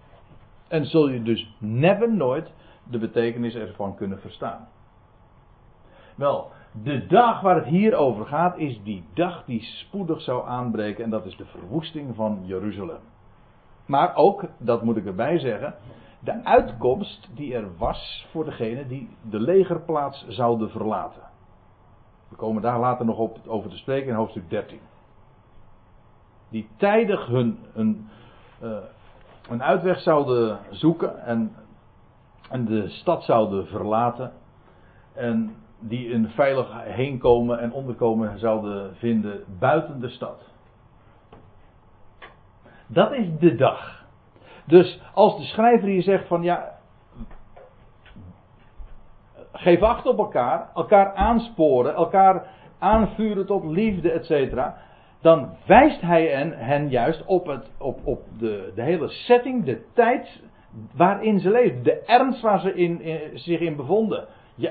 En 0.69 0.87
zul 0.87 1.09
je 1.09 1.23
dus 1.23 1.55
never 1.59 2.13
nooit 2.13 2.53
de 2.85 2.99
betekenis 2.99 3.55
ervan 3.55 3.95
kunnen 3.95 4.21
verstaan. 4.21 4.69
Wel, 6.15 6.51
de 6.73 7.07
dag 7.07 7.41
waar 7.41 7.57
het 7.57 7.65
hier 7.65 7.95
over 7.95 8.27
gaat 8.27 8.59
is 8.59 8.81
die 8.83 9.05
dag 9.15 9.45
die 9.45 9.63
spoedig 9.63 10.21
zou 10.21 10.47
aanbreken 10.47 11.05
en 11.05 11.11
dat 11.11 11.27
is 11.27 11.37
de 11.37 11.47
verwoesting 11.47 12.15
van 12.15 12.41
Jeruzalem. 12.45 13.01
Maar 13.87 14.15
ook, 14.17 14.45
dat 14.59 14.83
moet 14.83 14.97
ik 14.97 15.07
erbij 15.07 15.39
zeggen, 15.39 15.75
de 16.21 16.45
uitkomst 16.45 17.29
die 17.35 17.55
er 17.55 17.77
was 17.77 18.27
voor 18.31 18.45
degene 18.45 18.87
die 18.87 19.09
de 19.31 19.41
legerplaats 19.41 20.27
zouden 20.29 20.71
verlaten. 20.71 21.23
We 22.29 22.37
komen 22.37 22.63
daar 22.63 22.79
later 22.79 23.05
nog 23.05 23.19
op, 23.19 23.39
over 23.47 23.71
te 23.71 23.77
spreken 23.77 24.09
in 24.09 24.15
hoofdstuk 24.15 24.51
13. 24.51 24.79
Die 26.49 26.69
tijdig 26.77 27.27
hun, 27.27 27.59
uh, 28.63 28.77
een 29.49 29.63
uitweg 29.63 30.01
zouden 30.01 30.59
zoeken 30.71 31.25
en, 31.25 31.55
en 32.51 32.65
de 32.65 32.89
stad 32.89 33.25
zouden 33.25 33.67
verlaten. 33.67 34.33
En 35.13 35.55
die 35.81 36.13
een 36.13 36.29
veilig 36.29 36.69
heenkomen 36.85 37.59
en 37.59 37.73
onderkomen 37.73 38.39
zouden 38.39 38.97
vinden 38.97 39.45
buiten 39.59 40.01
de 40.01 40.09
stad. 40.09 40.49
Dat 42.87 43.13
is 43.13 43.27
de 43.39 43.55
dag. 43.55 44.05
Dus 44.67 45.01
als 45.15 45.37
de 45.37 45.43
schrijver 45.43 45.89
hier 45.89 46.03
zegt 46.03 46.27
van 46.27 46.43
ja, 46.43 46.79
geef 49.53 49.83
acht 49.83 50.07
op 50.07 50.19
elkaar, 50.19 50.71
elkaar 50.75 51.15
aansporen, 51.15 51.95
elkaar 51.95 52.47
aanvuren 52.79 53.47
tot 53.47 53.65
liefde, 53.65 54.11
etc. 54.11 54.63
dan 55.21 55.57
wijst 55.67 56.01
hij 56.01 56.27
hen, 56.27 56.53
hen 56.59 56.89
juist 56.89 57.25
op, 57.25 57.47
het, 57.47 57.71
op, 57.79 58.01
op 58.05 58.23
de, 58.39 58.73
de 58.75 58.83
hele 58.83 59.09
setting, 59.09 59.65
de 59.65 59.85
tijd 59.95 60.43
waarin 60.95 61.41
ze 61.41 61.51
leefden, 61.51 61.83
de 61.83 62.03
ernst 62.05 62.41
waar 62.41 62.61
ze 62.61 62.75
in, 62.75 63.01
in, 63.01 63.39
zich 63.39 63.61
in 63.61 63.77
bevonden. 63.77 64.27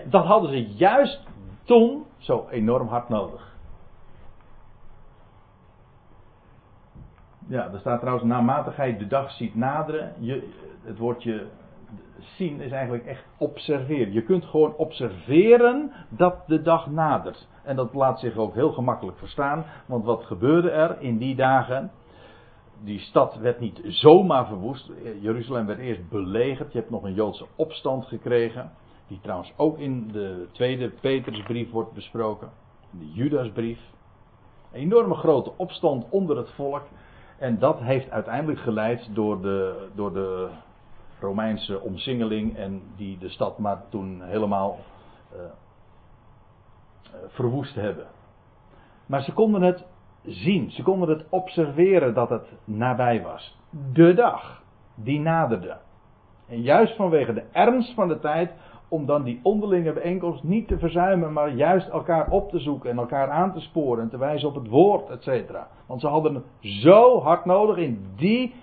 Dat 0.10 0.26
hadden 0.26 0.50
ze 0.50 0.68
juist 0.68 1.28
toen 1.64 2.06
zo 2.18 2.48
enorm 2.50 2.88
hard 2.88 3.10
nodig. 3.10 3.56
Ja, 7.48 7.72
er 7.72 7.80
staat 7.80 8.00
trouwens, 8.00 8.76
gij 8.76 8.98
de 8.98 9.08
dag 9.08 9.32
ziet 9.32 9.56
naderen, 9.56 10.14
je, 10.20 10.50
het 10.84 10.98
woordje 10.98 11.48
zien 12.20 12.62
is 12.62 12.72
eigenlijk 12.72 13.06
echt 13.06 13.24
observeren. 13.38 14.14
Je 14.14 14.24
kunt 14.24 14.46
gewoon 14.46 14.74
observeren 14.76 15.92
dat 16.10 16.48
de 16.48 16.62
dag 16.62 16.88
nadert. 16.88 17.48
En 17.64 17.76
dat 17.76 17.94
laat 17.94 18.20
zich 18.20 18.38
ook 18.38 18.54
heel 18.54 18.72
gemakkelijk 18.72 19.18
verstaan, 19.18 19.66
want 19.86 20.06
wat 20.06 20.24
gebeurde 20.24 20.70
er 20.70 21.02
in 21.02 21.18
die 21.18 21.36
dagen? 21.36 21.92
Die 22.84 23.00
stad 23.00 23.38
werd 23.38 23.60
niet 23.60 23.80
zomaar 23.84 24.48
verwoest. 24.48 24.92
Jeruzalem 25.20 25.66
werd 25.66 25.80
eerst 25.80 26.10
belegerd. 26.10 26.72
Je 26.72 26.78
hebt 26.78 26.92
nog 26.92 27.04
een 27.04 27.14
Joodse 27.14 27.46
opstand 27.56 28.06
gekregen. 28.06 28.72
Die 29.08 29.20
trouwens 29.22 29.54
ook 29.56 29.78
in 29.78 30.08
de 30.12 30.48
tweede 30.52 30.90
Petersbrief 30.90 31.72
wordt 31.72 31.94
besproken. 31.94 32.50
De 32.92 33.12
Judasbrief. 33.12 33.80
Een 34.72 34.80
enorme 34.80 35.16
grote 35.16 35.52
opstand 35.58 36.06
onder 36.10 36.38
het 36.38 36.52
volk. 36.52 36.84
En 37.38 37.60
dat 37.60 37.80
heeft 37.80 38.10
uiteindelijk 38.10 38.60
geleid 38.60 39.10
door 39.14 39.42
de, 39.42 39.88
door 39.96 40.14
de 40.14 40.50
Romeinse 41.20 41.82
omsingeling. 41.82 42.58
En 42.58 42.82
die 42.96 43.18
de 43.18 43.30
stad 43.30 43.58
maar 43.58 43.84
toen 43.90 44.22
helemaal 44.22 44.80
uh, 45.34 45.40
verwoest 47.28 47.76
hebben. 47.76 48.08
Maar 49.06 49.22
ze 49.22 49.34
konden 49.34 49.62
het 49.62 49.86
zien. 50.24 50.72
Ze 50.72 50.84
konden 50.84 51.10
het 51.10 51.26
observeren 51.30 52.14
dat 52.14 52.30
het 52.30 52.48
nabij 52.64 53.22
was. 53.22 53.58
De 53.94 54.14
dag 54.14 54.62
die 54.96 55.20
naderde. 55.20 55.78
En 56.48 56.62
juist 56.62 56.96
vanwege 56.96 57.34
de 57.34 57.44
ernst 57.52 57.94
van 57.94 58.08
de 58.08 58.20
tijd 58.20 58.52
om 58.90 59.06
dan 59.06 59.24
die 59.24 59.40
onderlinge 59.44 59.94
bijeenkomst 59.94 60.44
niet 60.44 60.68
te 60.68 60.78
verzuimen, 60.80 61.34
maar 61.34 61.50
juist 61.50 61.88
elkaar 61.88 62.30
op 62.30 62.50
te 62.50 62.60
zoeken 62.60 62.90
en 62.90 62.98
elkaar 62.98 63.30
aan 63.30 63.54
te 63.54 63.60
sporen 63.60 64.04
en 64.04 64.10
te 64.10 64.18
wijzen 64.18 64.48
op 64.48 64.56
het 64.56 64.68
woord, 64.68 65.10
et 65.10 65.24
cetera. 65.24 65.68
Want 65.88 66.02
ze 66.02 66.08
hadden 66.08 66.36
het 66.36 66.46
zo 66.62 67.22
hard 67.22 67.46
nodig 67.46 67.78
in 67.78 68.06
die 68.16 68.56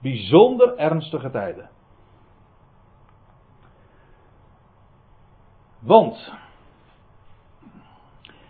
bijzonder 0.00 0.76
ernstige 0.76 1.30
tijden. 1.30 1.70
Want, 5.78 6.32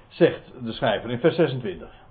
zegt 0.08 0.52
de 0.64 0.72
schrijver 0.72 1.10
in 1.10 1.18
vers 1.18 1.34
26. 1.34 2.06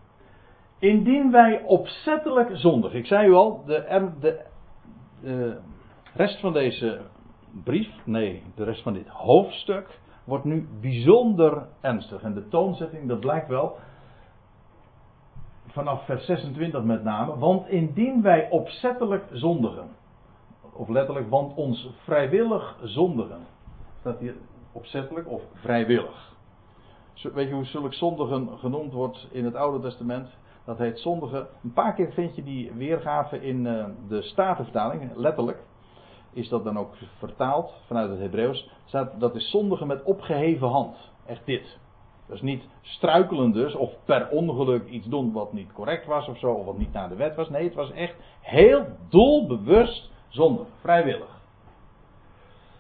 Indien 0.79 1.31
wij 1.31 1.63
opzettelijk 1.63 2.49
zondigen. 2.53 2.99
Ik 2.99 3.05
zei 3.05 3.27
u 3.27 3.33
al, 3.33 3.63
de, 3.65 4.11
de, 4.19 4.41
de 5.21 5.59
rest 6.13 6.39
van 6.39 6.53
deze 6.53 7.01
brief, 7.63 8.05
nee, 8.05 8.43
de 8.55 8.63
rest 8.63 8.81
van 8.81 8.93
dit 8.93 9.07
hoofdstuk 9.07 9.99
wordt 10.23 10.43
nu 10.43 10.67
bijzonder 10.81 11.67
ernstig. 11.81 12.21
En 12.21 12.33
de 12.33 12.47
toonzetting, 12.47 13.07
dat 13.07 13.19
blijkt 13.19 13.47
wel 13.47 13.77
vanaf 15.67 16.05
vers 16.05 16.25
26 16.25 16.83
met 16.83 17.03
name. 17.03 17.37
Want 17.37 17.67
indien 17.67 18.21
wij 18.21 18.49
opzettelijk 18.49 19.23
zondigen, 19.31 19.87
of 20.73 20.87
letterlijk, 20.87 21.29
want 21.29 21.55
ons 21.55 21.89
vrijwillig 22.03 22.77
zondigen, 22.83 23.39
staat 23.99 24.19
hier 24.19 24.35
opzettelijk 24.71 25.29
of 25.29 25.41
vrijwillig. 25.53 26.35
Weet 27.33 27.47
je 27.47 27.53
hoe 27.53 27.65
zulk 27.65 27.93
zondigen 27.93 28.49
genoemd 28.57 28.93
wordt 28.93 29.27
in 29.31 29.45
het 29.45 29.55
Oude 29.55 29.79
Testament? 29.79 30.29
Dat 30.65 30.77
heet 30.77 30.99
zondigen. 30.99 31.47
Een 31.63 31.73
paar 31.73 31.93
keer 31.93 32.11
vind 32.11 32.35
je 32.35 32.43
die 32.43 32.71
weergave 32.71 33.41
in 33.41 33.67
eh, 33.67 33.85
de 34.07 34.21
Statenvertaling, 34.21 35.15
letterlijk 35.15 35.63
is 36.33 36.49
dat 36.49 36.63
dan 36.63 36.77
ook 36.77 36.93
vertaald 37.17 37.73
vanuit 37.85 38.09
het 38.09 38.19
Hebreeuws. 38.19 38.69
Dat 39.17 39.35
is 39.35 39.49
zondigen 39.49 39.87
met 39.87 40.03
opgeheven 40.03 40.67
hand. 40.67 40.95
Echt 41.25 41.45
dit. 41.45 41.77
Dus 42.27 42.41
niet 42.41 42.63
struikelen 42.81 43.51
dus, 43.51 43.75
of 43.75 43.91
per 44.05 44.29
ongeluk 44.29 44.89
iets 44.89 45.07
doen 45.07 45.31
wat 45.31 45.53
niet 45.53 45.73
correct 45.73 46.05
was 46.05 46.27
of 46.27 46.37
zo, 46.37 46.51
of 46.51 46.65
wat 46.65 46.77
niet 46.77 46.93
naar 46.93 47.09
de 47.09 47.15
wet 47.15 47.35
was. 47.35 47.49
Nee, 47.49 47.63
het 47.63 47.73
was 47.73 47.91
echt 47.91 48.15
heel 48.39 48.85
doelbewust 49.09 50.11
zondig, 50.27 50.67
vrijwillig. 50.81 51.41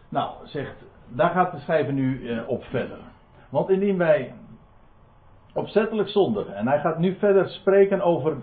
Nou, 0.09 0.31
zegt, 0.43 0.83
daar 1.07 1.29
gaat 1.29 1.51
de 1.51 1.59
schrijver 1.59 1.93
nu 1.93 2.29
eh, 2.29 2.49
op 2.49 2.63
verder. 2.63 2.99
Want 3.49 3.69
indien 3.69 3.97
wij 3.97 4.33
opzettelijk 5.53 6.09
zondigen, 6.09 6.55
en 6.55 6.67
hij 6.67 6.79
gaat 6.79 6.99
nu 6.99 7.15
verder 7.15 7.49
spreken 7.49 8.01
over 8.01 8.37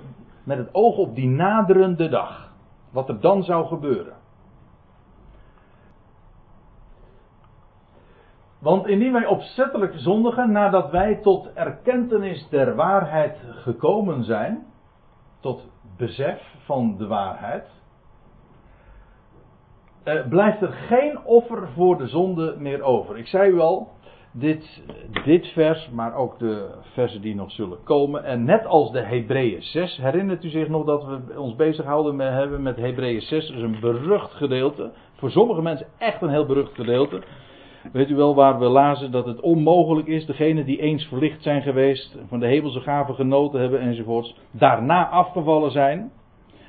met 0.45 0.59
het 0.59 0.75
oog 0.75 0.97
op 0.97 1.15
die 1.15 1.29
naderende 1.29 2.09
dag, 2.09 2.53
wat 2.91 3.09
er 3.09 3.21
dan 3.21 3.43
zou 3.43 3.67
gebeuren. 3.67 4.15
Want 8.65 8.87
indien 8.87 9.13
wij 9.13 9.27
opzettelijk 9.27 9.95
zondigen 9.97 10.53
nadat 10.53 10.91
wij 10.91 11.15
tot 11.23 11.53
erkentenis 11.55 12.49
der 12.49 12.75
waarheid 12.75 13.39
gekomen 13.51 14.25
zijn, 14.25 14.67
tot 15.41 15.69
besef 15.97 16.55
van 16.65 16.97
de 16.99 17.07
waarheid, 17.07 17.65
eh, 20.03 20.29
blijft 20.29 20.61
er 20.61 20.73
geen 20.73 21.25
offer 21.25 21.69
voor 21.75 21.99
de 21.99 22.07
zonde 22.07 22.55
meer 22.59 22.83
over. 22.83 23.19
Ik 23.19 23.27
zei 23.27 23.51
u 23.51 23.61
al, 23.61 23.89
dit, 24.33 24.83
dit 25.25 25.47
vers, 25.47 25.89
maar 25.91 26.15
ook 26.15 26.39
de 26.39 26.75
versen 26.93 27.21
die 27.21 27.35
nog 27.35 27.51
zullen 27.51 27.83
komen. 27.83 28.25
En 28.25 28.45
net 28.45 28.67
als 28.67 28.93
de 28.93 29.01
Hebreeën 29.01 29.63
6, 29.63 29.97
herinnert 29.97 30.45
u 30.45 30.49
zich 30.49 30.69
nog 30.69 30.85
dat 30.85 31.05
we 31.05 31.41
ons 31.41 31.57
bezighouden 31.57 32.17
met, 32.17 32.33
hebben 32.33 32.63
met 32.63 32.77
Hebreeën 32.77 33.21
6, 33.21 33.47
dus 33.47 33.63
een 33.63 33.81
berucht 33.81 34.33
gedeelte. 34.33 34.93
Voor 35.17 35.31
sommige 35.31 35.63
mensen 35.63 35.87
echt 35.99 36.23
een 36.23 36.29
heel 36.29 36.47
berucht 36.47 36.75
gedeelte. 36.75 37.23
Weet 37.93 38.11
u 38.11 38.15
wel 38.15 38.35
waar 38.35 38.59
we 38.59 38.65
lazen 38.65 39.11
dat 39.11 39.27
het 39.27 39.41
onmogelijk 39.41 40.07
is, 40.07 40.27
degenen 40.27 40.65
die 40.65 40.81
eens 40.81 41.05
verlicht 41.05 41.43
zijn 41.43 41.63
geweest, 41.63 42.19
van 42.27 42.41
de 42.41 42.47
hemelse 42.47 42.81
gaven 42.81 43.15
genoten 43.15 43.61
hebben 43.61 43.81
enzovoorts, 43.81 44.37
daarna 44.51 45.09
afgevallen 45.09 45.71
zijn, 45.71 46.13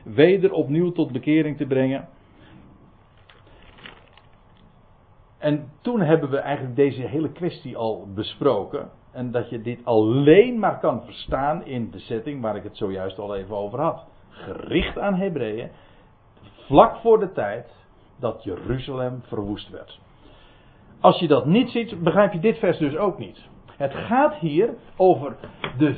weder 0.04 0.52
opnieuw 0.52 0.92
tot 0.92 1.12
bekering 1.12 1.58
te 1.58 1.66
brengen. 1.66 2.08
En 5.38 5.72
toen 5.82 6.02
hebben 6.02 6.30
we 6.30 6.38
eigenlijk 6.38 6.76
deze 6.76 7.02
hele 7.02 7.32
kwestie 7.32 7.78
al 7.78 8.08
besproken. 8.14 8.90
En 9.12 9.32
dat 9.32 9.50
je 9.50 9.62
dit 9.62 9.80
alleen 9.84 10.60
maar 10.60 10.80
kan 10.80 11.04
verstaan 11.04 11.66
in 11.66 11.92
de 11.92 12.00
setting 12.00 12.42
waar 12.42 12.56
ik 12.56 12.64
het 12.64 12.78
zojuist 12.78 13.20
al 13.20 13.36
even 13.36 13.56
over 13.56 13.82
had. 13.82 14.06
Gericht 14.30 14.98
aan 14.98 15.16
Hebreeën, 15.16 15.70
vlak 16.68 16.96
voor 16.96 17.20
de 17.20 17.32
tijd 17.32 17.72
dat 18.20 18.44
Jeruzalem 18.44 19.22
verwoest 19.22 19.70
werd. 19.70 20.00
Als 21.06 21.20
je 21.20 21.28
dat 21.28 21.46
niet 21.46 21.70
ziet, 21.70 22.04
begrijp 22.04 22.34
je 22.34 22.40
dit 22.40 22.58
vers 22.58 22.78
dus 22.78 22.98
ook 22.98 23.18
niet. 23.18 23.48
Het 23.78 23.94
gaat 23.94 24.36
hier 24.36 24.74
over 24.98 25.36
de, 25.78 25.96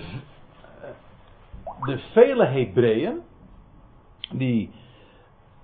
de 1.85 1.97
vele 1.97 2.45
Hebreeën 2.45 3.19
die, 4.31 4.71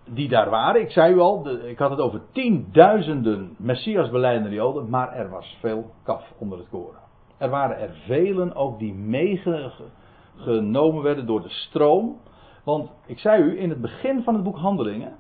die 0.06 0.30
daar 0.30 0.50
waren. 0.50 0.82
Ik 0.82 0.92
zei 0.92 1.14
u 1.14 1.20
al, 1.20 1.50
ik 1.50 1.78
had 1.78 1.90
het 1.90 2.00
over 2.00 2.22
tienduizenden 2.32 3.56
Messias 3.58 4.10
beleidende 4.10 4.56
Joden, 4.56 4.90
maar 4.90 5.14
er 5.14 5.30
was 5.30 5.58
veel 5.60 5.92
kaf 6.04 6.34
onder 6.38 6.58
het 6.58 6.70
koren. 6.70 7.00
Er 7.38 7.50
waren 7.50 7.80
er 7.80 7.94
velen 8.06 8.56
ook 8.56 8.80
die 8.80 8.94
meegenomen 8.94 11.04
werden 11.04 11.26
door 11.26 11.42
de 11.42 11.50
stroom. 11.50 12.20
Want 12.64 12.90
ik 13.06 13.20
zei 13.20 13.44
u, 13.44 13.60
in 13.60 13.70
het 13.70 13.82
begin 13.82 14.24
van 14.24 14.34
het 14.34 14.44
boek 14.44 14.58
Handelingen 14.58 15.16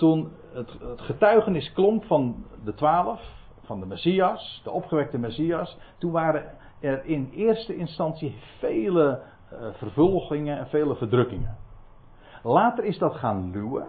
toen 0.00 0.32
het, 0.52 0.70
het 0.80 1.00
getuigenis 1.00 1.72
klonk 1.72 2.04
van 2.04 2.44
de 2.64 2.74
twaalf, 2.74 3.20
van 3.62 3.80
de 3.80 3.86
Messias, 3.86 4.60
de 4.64 4.70
opgewekte 4.70 5.18
Messias, 5.18 5.78
toen 5.98 6.12
waren 6.12 6.44
er 6.80 7.04
in 7.04 7.30
eerste 7.34 7.76
instantie 7.76 8.36
vele 8.58 9.22
uh, 9.52 9.58
vervolgingen 9.72 10.58
en 10.58 10.66
vele 10.68 10.94
verdrukkingen. 10.94 11.56
Later 12.42 12.84
is 12.84 12.98
dat 12.98 13.14
gaan 13.14 13.50
luwen 13.50 13.88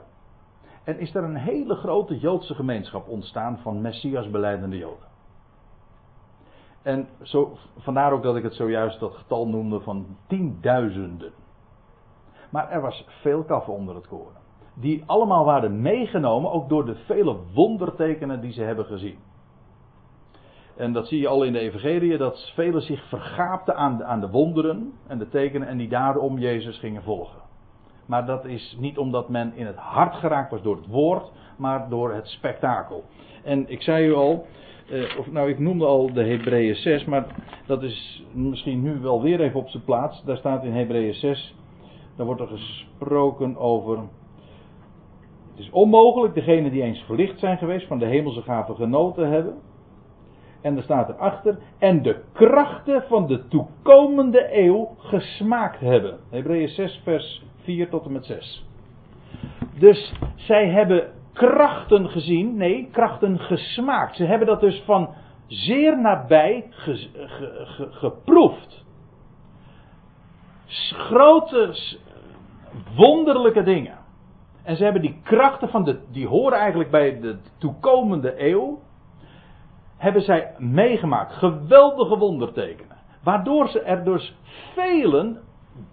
en 0.84 0.99
is 0.99 1.16
er 1.16 1.24
een 1.24 1.36
hele 1.36 1.76
grote 1.76 2.20
Joodse 2.20 2.55
gemeenschap 2.55 3.07
ontstaan 3.07 3.57
van 3.57 3.82
Messias 3.82 4.30
beleidende 4.30 4.78
Joden. 4.78 5.09
En 6.82 7.07
zo, 7.22 7.57
vandaar 7.78 8.12
ook 8.12 8.24
dat 8.24 8.36
ik 8.36 8.43
het 8.43 8.55
zojuist 8.55 8.99
dat 8.99 9.14
getal 9.14 9.47
noemde 9.47 9.80
van 9.80 10.18
tienduizenden. 10.28 11.32
Maar 12.49 12.70
er 12.70 12.82
was 12.82 13.05
veel 13.22 13.43
kaf 13.43 13.68
onder 13.68 13.95
het 13.95 14.07
koren 14.07 14.41
die 14.74 15.04
allemaal 15.06 15.46
waren 15.46 15.82
meegenomen, 15.82 16.52
ook 16.52 16.70
door 16.70 16.86
de 16.86 16.96
vele 16.96 17.36
wondertekenen 17.54 18.42
die 18.42 18.52
ze 18.52 18.62
hebben 18.62 18.86
gezien. 18.86 19.18
En 20.76 20.94
dat 20.94 21.08
zie 21.08 21.20
je 21.20 21.28
al 21.28 21.44
in 21.44 21.54
de 21.54 21.60
Evangelie, 21.60 22.18
dat 22.18 22.52
velen 22.56 22.82
zich 22.82 23.08
vergaapten 23.08 23.76
aan 23.76 23.98
de, 23.98 24.04
aan 24.04 24.20
de 24.20 24.30
wonderen 24.30 24.94
en 25.08 25.18
de 25.18 25.30
tekenen 25.30 25.68
en 25.68 25.78
die 25.78 25.90
daarom 25.90 26.38
Jezus 26.38 26.78
gingen 26.78 27.04
volgen. 27.04 27.42
Maar 28.06 28.26
dat 28.26 28.46
is 28.46 28.76
niet 28.80 28.98
omdat 28.98 29.30
men 29.30 29.54
in 29.56 29.66
het 29.66 29.76
hart 29.76 30.16
geraakt 30.16 30.52
was 30.52 30.62
door 30.62 30.76
het 30.76 30.88
woord, 30.88 31.32
maar 31.58 31.90
door 31.90 32.14
het 32.14 32.28
spektakel. 32.28 33.04
En 33.44 33.70
ik 33.70 33.82
zei 33.82 34.08
u 34.08 34.14
al, 34.14 34.46
eh, 34.90 35.18
of 35.18 35.32
nou 35.32 35.50
ik 35.50 35.60
noemde 35.60 35.86
al 35.86 36.14
de 36.14 36.24
Hebreeën 36.24 36.76
6, 36.76 37.06
maar 37.06 37.26
dat 37.66 37.84
is 37.84 38.26
misschien 38.34 38.82
nu 38.82 39.00
wel 39.00 39.22
weer 39.22 39.42
even 39.42 39.60
op 39.60 39.70
zijn 39.70 39.84
plaats. 39.84 40.24
Daar 40.24 40.38
staat 40.38 40.64
in 40.64 40.74
Hebreeën 40.74 41.14
6, 41.14 41.56
daar 42.16 42.26
wordt 42.26 42.42
er 42.42 42.48
gesproken 42.48 43.58
over. 43.58 44.00
Is 45.62 45.70
onmogelijk 45.70 46.34
degenen 46.34 46.72
die 46.72 46.82
eens 46.82 47.03
verlicht 47.03 47.39
zijn 47.39 47.57
geweest 47.57 47.88
van 47.88 47.99
de 47.99 48.05
hemelse 48.05 48.41
gaven 48.41 48.76
genoten 48.76 49.30
hebben. 49.30 49.55
En 50.62 50.78
er 50.78 50.84
staat 50.84 51.09
erachter, 51.09 51.57
en 51.78 52.01
de 52.01 52.22
krachten 52.34 53.03
van 53.07 53.28
de 53.28 53.47
toekomende 53.47 54.57
eeuw 54.57 54.95
gesmaakt 54.97 55.80
hebben. 55.80 56.20
Hebreeën 56.30 56.68
6, 56.68 57.01
vers 57.03 57.43
4 57.64 57.89
tot 57.89 58.05
en 58.05 58.12
met 58.12 58.26
6. 58.26 58.66
Dus 59.80 60.14
zij 60.36 60.70
hebben 60.70 61.12
krachten 61.34 62.09
gezien, 62.09 62.57
nee, 62.57 62.89
krachten 62.91 63.39
gesmaakt. 63.39 64.16
Ze 64.16 64.24
hebben 64.24 64.47
dat 64.47 64.59
dus 64.59 64.82
van 64.86 65.09
zeer 65.47 65.99
nabij 65.99 66.68
ge, 66.70 66.95
ge, 67.14 67.66
ge, 67.66 67.88
geproefd. 67.91 68.86
Grote, 70.91 71.76
wonderlijke 72.95 73.64
dingen. 73.64 74.01
En 74.64 74.76
ze 74.76 74.84
hebben 74.84 75.01
die 75.01 75.20
krachten 75.24 75.70
van 75.70 75.84
de, 75.84 75.99
die 76.12 76.28
horen 76.28 76.57
eigenlijk 76.57 76.91
bij 76.91 77.20
de 77.20 77.38
toekomende 77.57 78.49
eeuw, 78.49 78.80
hebben 79.97 80.22
zij 80.22 80.55
meegemaakt. 80.57 81.34
Geweldige 81.34 82.18
wondertekenen. 82.18 82.97
Waardoor 83.24 83.68
ze 83.68 83.82
er 83.82 84.03
dus 84.03 84.36
velen 84.74 85.41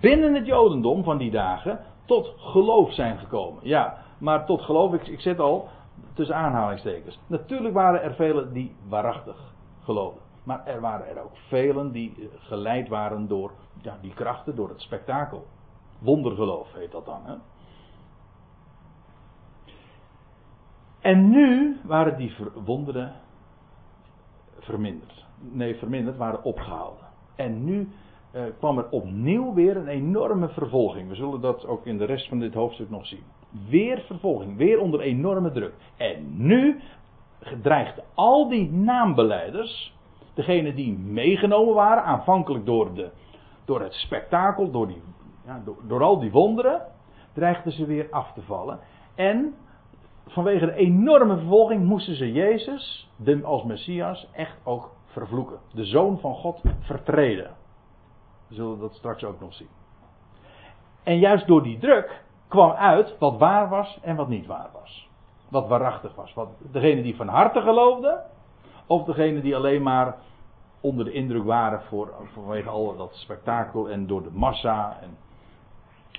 binnen 0.00 0.34
het 0.34 0.46
Jodendom 0.46 1.04
van 1.04 1.18
die 1.18 1.30
dagen 1.30 1.80
tot 2.04 2.34
geloof 2.36 2.92
zijn 2.92 3.18
gekomen. 3.18 3.60
Ja, 3.62 3.98
maar 4.18 4.46
tot 4.46 4.62
geloof, 4.62 4.92
ik, 4.92 5.06
ik 5.06 5.20
zet 5.20 5.40
al 5.40 5.68
tussen 6.14 6.36
aanhalingstekens. 6.36 7.18
Natuurlijk 7.26 7.74
waren 7.74 8.02
er 8.02 8.14
velen 8.14 8.52
die 8.52 8.76
waarachtig 8.88 9.36
geloofden. 9.84 10.22
Maar 10.42 10.66
er 10.66 10.80
waren 10.80 11.08
er 11.08 11.22
ook 11.22 11.36
velen 11.36 11.92
die 11.92 12.14
eh, 12.18 12.24
geleid 12.38 12.88
waren 12.88 13.28
door 13.28 13.52
ja, 13.82 13.96
die 14.00 14.14
krachten, 14.14 14.56
door 14.56 14.68
het 14.68 14.80
spektakel. 14.80 15.46
Wondergeloof 15.98 16.72
heet 16.72 16.92
dat 16.92 17.04
dan. 17.04 17.20
Hè? 17.24 17.34
En 21.08 21.30
nu 21.30 21.76
waren 21.84 22.16
die 22.16 22.34
wonderen 22.64 23.12
verminderd. 24.58 25.24
Nee, 25.40 25.74
verminderd, 25.74 26.16
waren 26.16 26.44
opgehouden. 26.44 27.06
En 27.36 27.64
nu 27.64 27.88
uh, 28.32 28.42
kwam 28.58 28.78
er 28.78 28.90
opnieuw 28.90 29.54
weer 29.54 29.76
een 29.76 29.88
enorme 29.88 30.48
vervolging. 30.48 31.08
We 31.08 31.14
zullen 31.14 31.40
dat 31.40 31.66
ook 31.66 31.86
in 31.86 31.98
de 31.98 32.04
rest 32.04 32.28
van 32.28 32.38
dit 32.38 32.54
hoofdstuk 32.54 32.90
nog 32.90 33.06
zien. 33.06 33.22
Weer 33.68 34.02
vervolging, 34.06 34.56
weer 34.56 34.80
onder 34.80 35.00
enorme 35.00 35.52
druk. 35.52 35.74
En 35.96 36.46
nu 36.46 36.80
dreigt 37.62 38.02
al 38.14 38.48
die 38.48 38.70
naambeleiders, 38.72 39.94
degene 40.34 40.74
die 40.74 40.98
meegenomen 40.98 41.74
waren, 41.74 42.04
aanvankelijk 42.04 42.66
door, 42.66 42.94
de, 42.94 43.10
door 43.64 43.80
het 43.80 43.94
spektakel, 43.94 44.70
door, 44.70 44.86
die, 44.86 45.02
ja, 45.46 45.62
door 45.86 46.02
al 46.02 46.18
die 46.18 46.30
wonderen, 46.30 46.82
dreigden 47.32 47.72
ze 47.72 47.86
weer 47.86 48.06
af 48.10 48.32
te 48.32 48.42
vallen. 48.42 48.78
En 49.14 49.54
vanwege 50.28 50.66
de 50.66 50.74
enorme 50.74 51.36
vervolging 51.36 51.84
moesten 51.84 52.14
ze 52.14 52.32
Jezus, 52.32 53.10
als 53.42 53.64
Messias, 53.64 54.28
echt 54.32 54.56
ook 54.64 54.90
vervloeken. 55.06 55.58
De 55.72 55.84
zoon 55.84 56.18
van 56.18 56.34
God 56.34 56.60
vertreden. 56.80 57.50
We 58.48 58.54
zullen 58.54 58.78
dat 58.78 58.94
straks 58.94 59.24
ook 59.24 59.40
nog 59.40 59.54
zien. 59.54 59.68
En 61.02 61.18
juist 61.18 61.46
door 61.46 61.62
die 61.62 61.78
druk 61.78 62.24
kwam 62.48 62.70
uit 62.70 63.18
wat 63.18 63.38
waar 63.38 63.68
was 63.68 63.98
en 64.02 64.16
wat 64.16 64.28
niet 64.28 64.46
waar 64.46 64.70
was. 64.72 65.08
Wat 65.48 65.68
waarachtig 65.68 66.14
was. 66.14 66.34
Wat, 66.34 66.48
degene 66.72 67.02
die 67.02 67.16
van 67.16 67.28
harte 67.28 67.60
geloofde, 67.60 68.22
of 68.86 69.04
degene 69.04 69.40
die 69.40 69.56
alleen 69.56 69.82
maar 69.82 70.16
onder 70.80 71.04
de 71.04 71.12
indruk 71.12 71.44
waren 71.44 71.82
voor, 71.82 72.14
vanwege 72.32 72.68
al 72.68 72.96
dat 72.96 73.14
spektakel 73.14 73.90
en 73.90 74.06
door 74.06 74.22
de 74.22 74.32
massa 74.32 74.98
en 75.02 75.16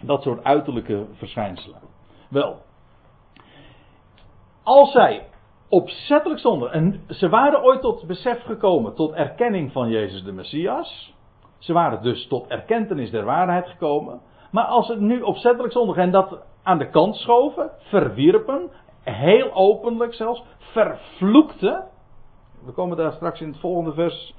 dat 0.01 0.21
soort 0.21 0.43
uiterlijke 0.43 1.05
verschijnselen. 1.13 1.79
Wel, 2.29 2.61
als 4.63 4.91
zij 4.91 5.27
opzettelijk 5.69 6.39
stonden, 6.39 6.71
en 6.71 7.01
ze 7.07 7.29
waren 7.29 7.63
ooit 7.63 7.81
tot 7.81 8.07
besef 8.07 8.43
gekomen, 8.43 8.95
tot 8.95 9.11
erkenning 9.13 9.71
van 9.71 9.89
Jezus 9.89 10.23
de 10.23 10.31
Messias, 10.31 11.13
ze 11.57 11.73
waren 11.73 12.01
dus 12.01 12.27
tot 12.27 12.47
erkentenis 12.47 13.11
der 13.11 13.25
waarheid 13.25 13.67
gekomen, 13.67 14.21
maar 14.51 14.65
als 14.65 14.85
ze 14.85 15.01
nu 15.01 15.21
opzettelijk 15.21 15.73
zondigen 15.73 16.03
en 16.03 16.11
dat 16.11 16.43
aan 16.63 16.77
de 16.77 16.89
kant 16.89 17.15
schoven, 17.15 17.71
verwierpen, 17.77 18.69
heel 19.01 19.53
openlijk 19.53 20.13
zelfs, 20.13 20.43
vervloekten, 20.57 21.83
we 22.65 22.71
komen 22.71 22.97
daar 22.97 23.13
straks 23.13 23.41
in 23.41 23.47
het 23.47 23.59
volgende 23.59 23.93
vers 23.93 24.33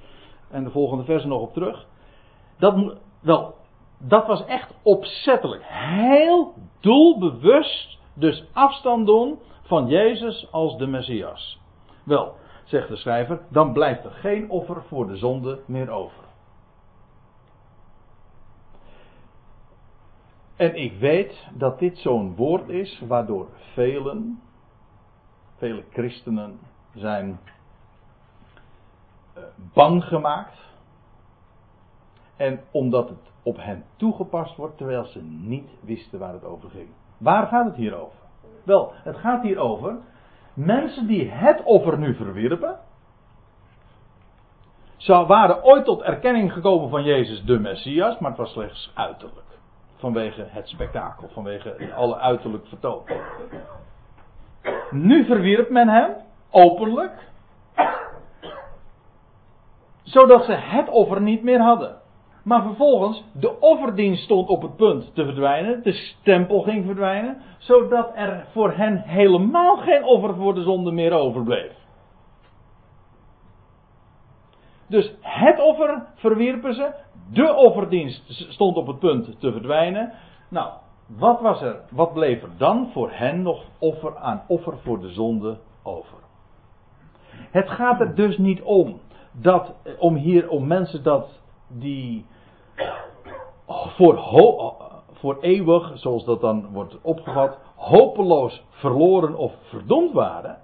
en 0.50 0.64
de 0.64 0.70
volgende 0.70 1.04
versen 1.04 1.28
nog 1.28 1.40
op 1.40 1.52
terug, 1.52 1.86
dat, 2.58 2.96
wel, 3.22 3.54
dat 3.98 4.26
was 4.26 4.44
echt 4.44 4.74
opzettelijk, 4.82 5.62
heel 5.66 6.54
doelbewust, 6.80 7.98
dus 8.14 8.44
afstand 8.52 9.06
doen 9.06 9.38
van 9.70 9.86
Jezus 9.86 10.52
als 10.52 10.76
de 10.78 10.86
Messias. 10.86 11.60
Wel, 12.04 12.34
zegt 12.64 12.88
de 12.88 12.96
schrijver, 12.96 13.40
dan 13.48 13.72
blijft 13.72 14.04
er 14.04 14.10
geen 14.10 14.50
offer 14.50 14.82
voor 14.82 15.06
de 15.06 15.16
zonde 15.16 15.62
meer 15.66 15.90
over. 15.90 16.24
En 20.56 20.74
ik 20.74 20.98
weet 20.98 21.46
dat 21.54 21.78
dit 21.78 21.98
zo'n 21.98 22.34
woord 22.36 22.68
is 22.68 23.02
waardoor 23.06 23.48
velen, 23.72 24.42
vele 25.56 25.84
christenen 25.90 26.58
zijn 26.94 27.40
eh, 29.34 29.42
bang 29.72 30.04
gemaakt. 30.04 30.58
En 32.36 32.60
omdat 32.70 33.08
het 33.08 33.32
op 33.42 33.56
hen 33.56 33.84
toegepast 33.96 34.56
wordt 34.56 34.76
terwijl 34.76 35.04
ze 35.04 35.22
niet 35.22 35.70
wisten 35.80 36.18
waar 36.18 36.32
het 36.32 36.44
over 36.44 36.70
ging. 36.70 36.88
Waar 37.18 37.46
gaat 37.46 37.66
het 37.66 37.76
hier 37.76 37.94
over? 37.94 38.18
Wel, 38.64 38.92
het 38.94 39.16
gaat 39.16 39.42
hier 39.42 39.58
over 39.58 39.96
mensen 40.54 41.06
die 41.06 41.30
het 41.30 41.62
offer 41.62 41.98
nu 41.98 42.14
verwierpen. 42.14 42.78
Ze 44.96 45.26
waren 45.26 45.64
ooit 45.64 45.84
tot 45.84 46.02
erkenning 46.02 46.52
gekomen 46.52 46.90
van 46.90 47.02
Jezus 47.02 47.44
de 47.44 47.58
Messias, 47.58 48.18
maar 48.18 48.30
het 48.30 48.38
was 48.38 48.52
slechts 48.52 48.92
uiterlijk. 48.94 49.46
Vanwege 49.96 50.46
het 50.48 50.68
spektakel, 50.68 51.28
vanwege 51.28 51.92
alle 51.94 52.16
uiterlijk 52.16 52.66
vertoon. 52.66 53.02
Nu 54.90 55.24
verwierp 55.24 55.70
men 55.70 55.88
hem, 55.88 56.16
openlijk, 56.50 57.28
zodat 60.02 60.44
ze 60.44 60.52
het 60.52 60.88
offer 60.88 61.20
niet 61.20 61.42
meer 61.42 61.60
hadden. 61.60 61.99
Maar 62.50 62.62
vervolgens, 62.62 63.24
de 63.32 63.60
offerdienst 63.60 64.22
stond 64.22 64.48
op 64.48 64.62
het 64.62 64.76
punt 64.76 65.14
te 65.14 65.24
verdwijnen, 65.24 65.82
de 65.82 65.92
stempel 65.92 66.60
ging 66.60 66.84
verdwijnen, 66.84 67.42
zodat 67.58 68.10
er 68.14 68.46
voor 68.52 68.72
hen 68.72 69.02
helemaal 69.06 69.76
geen 69.76 70.04
offer 70.04 70.34
voor 70.34 70.54
de 70.54 70.62
zonde 70.62 70.92
meer 70.92 71.12
overbleef. 71.12 71.72
Dus 74.88 75.14
het 75.20 75.60
offer 75.60 76.06
verwierpen 76.14 76.74
ze, 76.74 76.94
de 77.32 77.54
offerdienst 77.54 78.52
stond 78.52 78.76
op 78.76 78.86
het 78.86 78.98
punt 78.98 79.40
te 79.40 79.52
verdwijnen. 79.52 80.12
Nou, 80.48 80.70
wat 81.06 81.40
was 81.40 81.62
er, 81.62 81.80
wat 81.90 82.12
bleef 82.12 82.42
er 82.42 82.50
dan 82.58 82.90
voor 82.92 83.10
hen 83.12 83.42
nog 83.42 83.64
offer 83.78 84.16
aan 84.16 84.42
offer 84.46 84.78
voor 84.78 85.00
de 85.00 85.10
zonde 85.10 85.58
over? 85.82 86.18
Het 87.50 87.68
gaat 87.68 88.00
er 88.00 88.14
dus 88.14 88.38
niet 88.38 88.62
om 88.62 89.00
dat, 89.32 89.74
om 89.98 90.14
hier, 90.14 90.48
om 90.48 90.66
mensen 90.66 91.02
dat 91.02 91.38
die 91.68 92.26
voor, 93.66 94.18
voor 95.12 95.38
eeuwig, 95.40 95.98
zoals 95.98 96.24
dat 96.24 96.40
dan 96.40 96.68
wordt 96.72 96.96
opgevat, 97.02 97.58
hopeloos 97.76 98.64
verloren 98.70 99.36
of 99.36 99.52
verdomd 99.62 100.12
waren. 100.12 100.58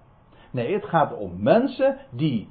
Nee, 0.51 0.75
het 0.75 0.85
gaat 0.85 1.17
om 1.17 1.33
mensen 1.39 1.99
die 2.11 2.49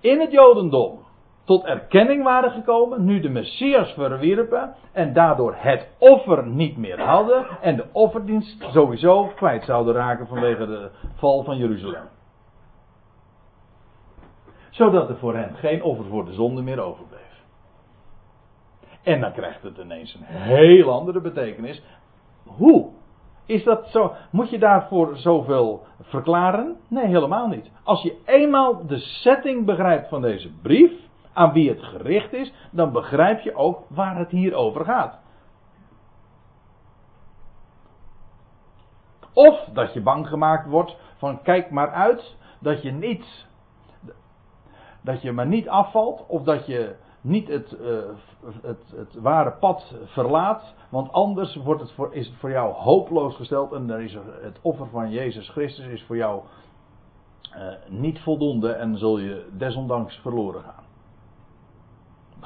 in 0.00 0.20
het 0.20 0.32
Jodendom 0.32 0.98
tot 1.44 1.64
erkenning 1.64 2.22
waren 2.22 2.50
gekomen, 2.50 3.04
nu 3.04 3.20
de 3.20 3.28
Messias 3.28 3.92
verwierpen 3.92 4.74
en 4.92 5.12
daardoor 5.12 5.54
het 5.56 5.88
offer 5.98 6.46
niet 6.46 6.76
meer 6.76 7.00
hadden 7.00 7.46
en 7.60 7.76
de 7.76 7.84
offerdienst 7.92 8.64
sowieso 8.72 9.30
kwijt 9.36 9.64
zouden 9.64 9.94
raken 9.94 10.26
vanwege 10.26 10.66
de 10.66 10.90
val 11.14 11.42
van 11.42 11.56
Jeruzalem. 11.56 12.08
Zodat 14.70 15.08
er 15.08 15.16
voor 15.16 15.34
hen 15.34 15.54
geen 15.54 15.82
offer 15.82 16.04
voor 16.04 16.24
de 16.24 16.32
zonde 16.32 16.62
meer 16.62 16.80
overbleef. 16.80 17.11
En 19.02 19.20
dan 19.20 19.32
krijgt 19.32 19.62
het 19.62 19.78
ineens 19.78 20.14
een 20.14 20.24
heel 20.24 20.90
andere 20.90 21.20
betekenis. 21.20 21.82
Hoe? 22.44 22.90
Is 23.46 23.64
dat 23.64 23.88
zo? 23.88 24.14
Moet 24.30 24.50
je 24.50 24.58
daarvoor 24.58 25.16
zoveel 25.16 25.86
verklaren? 26.00 26.76
Nee, 26.88 27.06
helemaal 27.06 27.48
niet. 27.48 27.70
Als 27.82 28.02
je 28.02 28.16
eenmaal 28.26 28.86
de 28.86 28.98
setting 28.98 29.64
begrijpt 29.64 30.08
van 30.08 30.20
deze 30.20 30.50
brief, 30.62 30.92
aan 31.32 31.52
wie 31.52 31.68
het 31.68 31.82
gericht 31.82 32.32
is, 32.32 32.52
dan 32.70 32.92
begrijp 32.92 33.40
je 33.40 33.54
ook 33.54 33.82
waar 33.88 34.16
het 34.16 34.30
hier 34.30 34.54
over 34.54 34.84
gaat. 34.84 35.20
Of 39.32 39.64
dat 39.72 39.92
je 39.92 40.00
bang 40.00 40.28
gemaakt 40.28 40.68
wordt 40.68 40.96
van 41.16 41.42
kijk 41.42 41.70
maar 41.70 41.90
uit 41.90 42.36
dat 42.60 42.82
je 42.82 42.92
niet 42.92 43.46
dat 45.00 45.22
je 45.22 45.32
maar 45.32 45.46
niet 45.46 45.68
afvalt 45.68 46.26
of 46.26 46.42
dat 46.42 46.66
je 46.66 46.96
niet 47.22 47.48
het, 47.48 47.76
uh, 47.80 47.98
het, 48.62 48.92
het, 48.96 49.14
ware 49.20 49.52
pad 49.52 49.94
verlaat, 50.04 50.74
want 50.88 51.12
anders 51.12 51.56
wordt 51.56 51.80
het 51.80 51.92
voor, 51.92 52.14
is 52.14 52.26
het 52.26 52.36
voor 52.36 52.50
jou 52.50 52.74
hopeloos 52.74 53.36
gesteld 53.36 53.72
en 53.72 53.86
dan 53.86 54.00
is 54.00 54.14
het 54.42 54.58
offer 54.62 54.86
van 54.86 55.10
Jezus 55.10 55.48
Christus 55.48 55.86
is 55.86 56.02
voor 56.02 56.16
jou 56.16 56.42
uh, 57.56 57.72
niet 57.88 58.20
voldoende 58.20 58.72
en 58.72 58.98
zul 58.98 59.18
je 59.18 59.48
desondanks 59.52 60.16
verloren 60.16 60.62
gaan. 60.62 60.84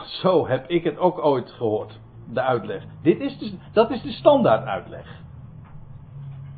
Zo 0.04 0.46
heb 0.46 0.68
ik 0.68 0.84
het 0.84 0.98
ook 0.98 1.18
ooit 1.18 1.50
gehoord, 1.50 2.00
de 2.32 2.40
uitleg. 2.40 2.84
Dit 3.02 3.20
is 3.20 3.38
de, 3.38 3.58
dat 3.72 3.90
is 3.90 4.02
de 4.02 4.12
standaard 4.12 4.66
uitleg. 4.66 5.20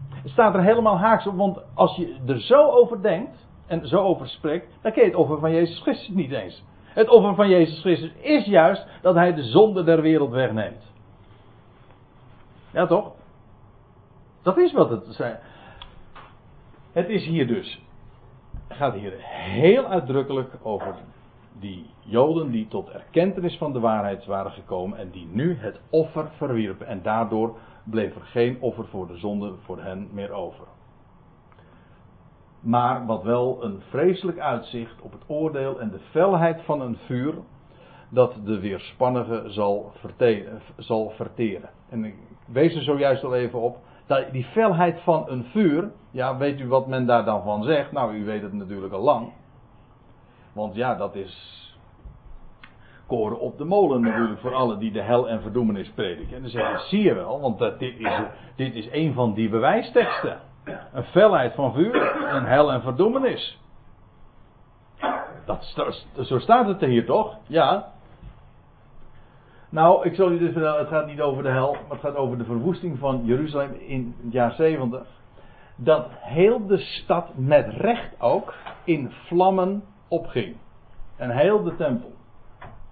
Het 0.09 0.31
staat 0.31 0.55
er 0.55 0.62
helemaal 0.62 0.99
haaks 0.99 1.27
op, 1.27 1.37
want 1.37 1.61
als 1.75 1.97
je 1.97 2.19
er 2.27 2.41
zo 2.41 2.71
over 2.71 3.03
denkt 3.03 3.47
en 3.66 3.89
zo 3.89 4.03
over 4.03 4.29
spreekt, 4.29 4.79
dan 4.83 4.93
ken 4.93 5.03
je 5.03 5.09
het 5.09 5.19
offer 5.19 5.39
van 5.39 5.53
Jezus 5.53 5.81
Christus 5.81 6.09
niet 6.09 6.33
eens. 6.33 6.64
Het 6.99 7.09
offer 7.09 7.34
van 7.34 7.49
Jezus 7.49 7.80
Christus 7.80 8.12
is 8.20 8.44
juist 8.44 8.86
dat 9.03 9.14
hij 9.14 9.34
de 9.34 9.42
zonde 9.42 9.84
der 9.84 10.03
wereld 10.03 10.30
wegneemt. 10.30 10.92
Ja 12.70 12.86
toch? 12.86 13.12
Dat 14.42 14.57
is 14.57 14.72
wat 14.72 14.90
het 14.90 15.07
zijn. 15.09 15.38
Het 16.92 17.09
is 17.09 17.26
hier 17.26 17.46
dus. 17.46 17.82
Gaat 18.68 18.94
hier 18.94 19.12
heel 19.18 19.84
uitdrukkelijk 19.84 20.55
over 20.62 20.94
die 21.59 21.86
Joden 22.01 22.51
die 22.51 22.68
tot 22.68 22.90
erkentenis 22.90 23.57
van 23.57 23.72
de 23.72 23.80
waarheid 23.80 24.26
waren 24.26 24.53
gekomen 24.53 24.99
en 24.99 25.11
die 25.11 25.28
nu 25.30 25.57
het 25.59 25.80
offer 25.90 26.28
verwierpen. 26.36 26.86
En 26.86 27.03
daardoor 27.03 27.59
bleef 27.84 28.14
er 28.14 28.24
geen 28.24 28.61
offer 28.61 28.86
voor 28.86 29.07
de 29.07 29.16
zonde 29.16 29.55
voor 29.64 29.82
hen 29.82 30.09
meer 30.12 30.30
over. 30.30 30.64
Maar 32.61 33.07
wat 33.07 33.23
wel 33.23 33.65
een 33.65 33.81
vreselijk 33.89 34.39
uitzicht 34.39 35.01
op 35.01 35.13
het 35.13 35.23
oordeel 35.27 35.81
en 35.81 35.91
de 35.91 36.01
felheid 36.11 36.63
van 36.63 36.81
een 36.81 36.97
vuur 36.97 37.35
dat 38.09 38.35
de 38.45 38.61
weerspannige 38.61 39.43
zal, 39.47 39.93
verteren, 39.95 40.61
zal 40.77 41.11
verteren. 41.11 41.71
En 41.89 42.05
ik 42.05 42.15
wees 42.47 42.75
er 42.75 42.83
zojuist 42.83 43.25
al 43.25 43.35
even 43.35 43.61
op. 43.61 43.79
Die 44.33 44.45
felheid 44.45 45.01
van 45.01 45.25
een 45.29 45.45
vuur, 45.45 45.91
ja, 46.11 46.37
weet 46.37 46.61
u 46.61 46.69
wat 46.69 46.87
men 46.87 47.07
daar 47.07 47.25
dan 47.25 47.43
van 47.43 47.63
zegt? 47.63 47.93
Nou, 47.93 48.15
u 48.15 48.25
weet 48.25 48.43
het 48.43 48.53
natuurlijk 48.53 48.93
al 48.93 49.03
lang. 49.03 49.33
Want 50.53 50.75
ja, 50.75 50.95
dat 50.95 51.15
is 51.15 51.57
koren 53.07 53.41
op 53.41 53.59
de 53.59 53.65
molen 53.65 54.01
natuurlijk 54.01 54.41
voor 54.41 54.55
alle 54.55 54.79
die 54.79 54.93
de 54.93 55.03
hel 55.03 55.29
en 55.29 55.43
verdoemenis 55.43 55.91
prediken. 55.91 56.37
En 56.37 56.43
dan 56.43 56.51
zeg 56.51 56.71
je, 56.71 56.89
zie 56.89 57.03
je 57.03 57.15
wel, 57.15 57.41
want 57.41 57.59
dit, 57.59 57.99
is, 57.99 58.21
dit 58.57 58.75
is 58.75 58.89
een 58.91 59.13
van 59.13 59.35
die 59.35 59.49
bewijsteksten. 59.49 60.41
Een 60.93 61.05
felheid 61.05 61.55
van 61.55 61.73
vuur, 61.73 62.27
een 62.35 62.45
hel 62.45 62.73
en 62.73 62.83
verdoemenis. 62.83 63.59
Dat, 65.45 65.75
zo 66.21 66.39
staat 66.39 66.66
het 66.66 66.83
er 66.83 66.89
hier 66.89 67.07
toch? 67.07 67.37
Ja. 67.47 67.93
Nou, 69.69 70.07
ik 70.07 70.14
zal 70.14 70.31
u 70.31 70.39
dus 70.39 70.53
vertellen, 70.53 70.79
het 70.79 70.89
gaat 70.89 71.07
niet 71.07 71.21
over 71.21 71.43
de 71.43 71.49
hel, 71.49 71.73
maar 71.73 71.91
het 71.91 72.01
gaat 72.01 72.16
over 72.16 72.39
de 72.39 72.45
verwoesting 72.45 72.99
van 72.99 73.25
Jeruzalem 73.25 73.75
in 73.75 74.14
het 74.23 74.33
jaar 74.33 74.53
70. 74.53 75.07
Dat 75.77 76.07
heel 76.21 76.66
de 76.66 76.79
stad 76.79 77.29
met 77.35 77.66
recht 77.69 78.21
ook 78.21 78.55
in 78.85 79.11
vlammen 79.11 79.85
opging. 80.09 80.57
En 81.16 81.31
heel 81.31 81.62
de 81.62 81.77
tempel. 81.77 82.12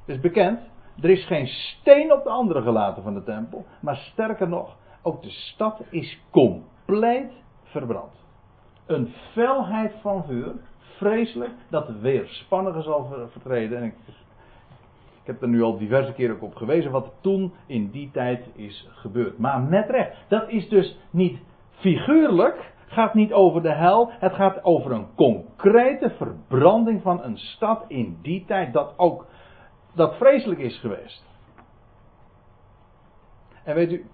Is 0.04 0.20
bekend, 0.20 0.60
er 1.02 1.10
is 1.10 1.26
geen 1.26 1.46
steen 1.46 2.12
op 2.12 2.24
de 2.24 2.30
andere 2.30 2.62
gelaten 2.62 3.02
van 3.02 3.14
de 3.14 3.22
tempel. 3.22 3.66
Maar 3.80 3.96
sterker 3.96 4.48
nog, 4.48 4.76
ook 5.02 5.22
de 5.22 5.30
stad 5.30 5.82
is 5.90 6.20
compleet 6.30 7.32
verbrand. 7.78 8.12
Een 8.86 9.12
felheid 9.32 9.92
van 10.00 10.24
vuur, 10.24 10.52
vreselijk, 10.96 11.52
dat 11.68 11.86
de 11.86 11.98
weerspannige 11.98 12.82
zal 12.82 13.28
vertreden. 13.30 13.78
En 13.78 13.84
ik, 13.84 13.94
ik 15.22 15.26
heb 15.26 15.42
er 15.42 15.48
nu 15.48 15.62
al 15.62 15.78
diverse 15.78 16.12
keren 16.12 16.40
op 16.40 16.54
gewezen 16.54 16.90
wat 16.90 17.12
toen 17.20 17.52
in 17.66 17.90
die 17.90 18.10
tijd 18.12 18.48
is 18.54 18.88
gebeurd. 18.90 19.38
Maar 19.38 19.60
met 19.60 19.90
recht, 19.90 20.16
dat 20.28 20.48
is 20.48 20.68
dus 20.68 20.98
niet 21.10 21.38
figuurlijk, 21.70 22.72
gaat 22.86 23.14
niet 23.14 23.32
over 23.32 23.62
de 23.62 23.72
hel, 23.72 24.10
het 24.10 24.34
gaat 24.34 24.64
over 24.64 24.92
een 24.92 25.06
concrete 25.14 26.10
verbranding 26.10 27.02
van 27.02 27.22
een 27.22 27.38
stad 27.38 27.84
in 27.88 28.18
die 28.22 28.44
tijd, 28.44 28.72
dat 28.72 28.94
ook 28.96 29.26
dat 29.94 30.16
vreselijk 30.16 30.60
is 30.60 30.78
geweest. 30.78 31.24
En 33.64 33.74
weet 33.74 33.92
u, 33.92 34.06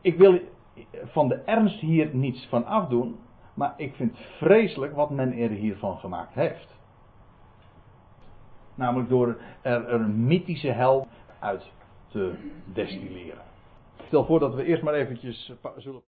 ik 0.00 0.18
wil 0.18 0.40
van 1.04 1.28
de 1.28 1.34
ernst 1.34 1.80
hier 1.80 2.14
niets 2.14 2.46
van 2.46 2.64
afdoen, 2.64 3.16
maar 3.54 3.74
ik 3.76 3.94
vind 3.94 4.18
vreselijk 4.38 4.94
wat 4.94 5.10
men 5.10 5.32
er 5.32 5.50
hiervan 5.50 5.98
gemaakt 5.98 6.34
heeft. 6.34 6.74
Namelijk 8.74 9.08
door 9.08 9.36
er 9.62 9.92
een 9.92 10.26
mythische 10.26 10.70
hel 10.70 11.06
uit 11.38 11.72
te 12.08 12.34
destilleren. 12.64 13.42
Stel 14.06 14.24
voor 14.24 14.38
dat 14.38 14.54
we 14.54 14.64
eerst 14.64 14.82
maar 14.82 14.94
eventjes 14.94 15.52
zullen. 15.76 16.02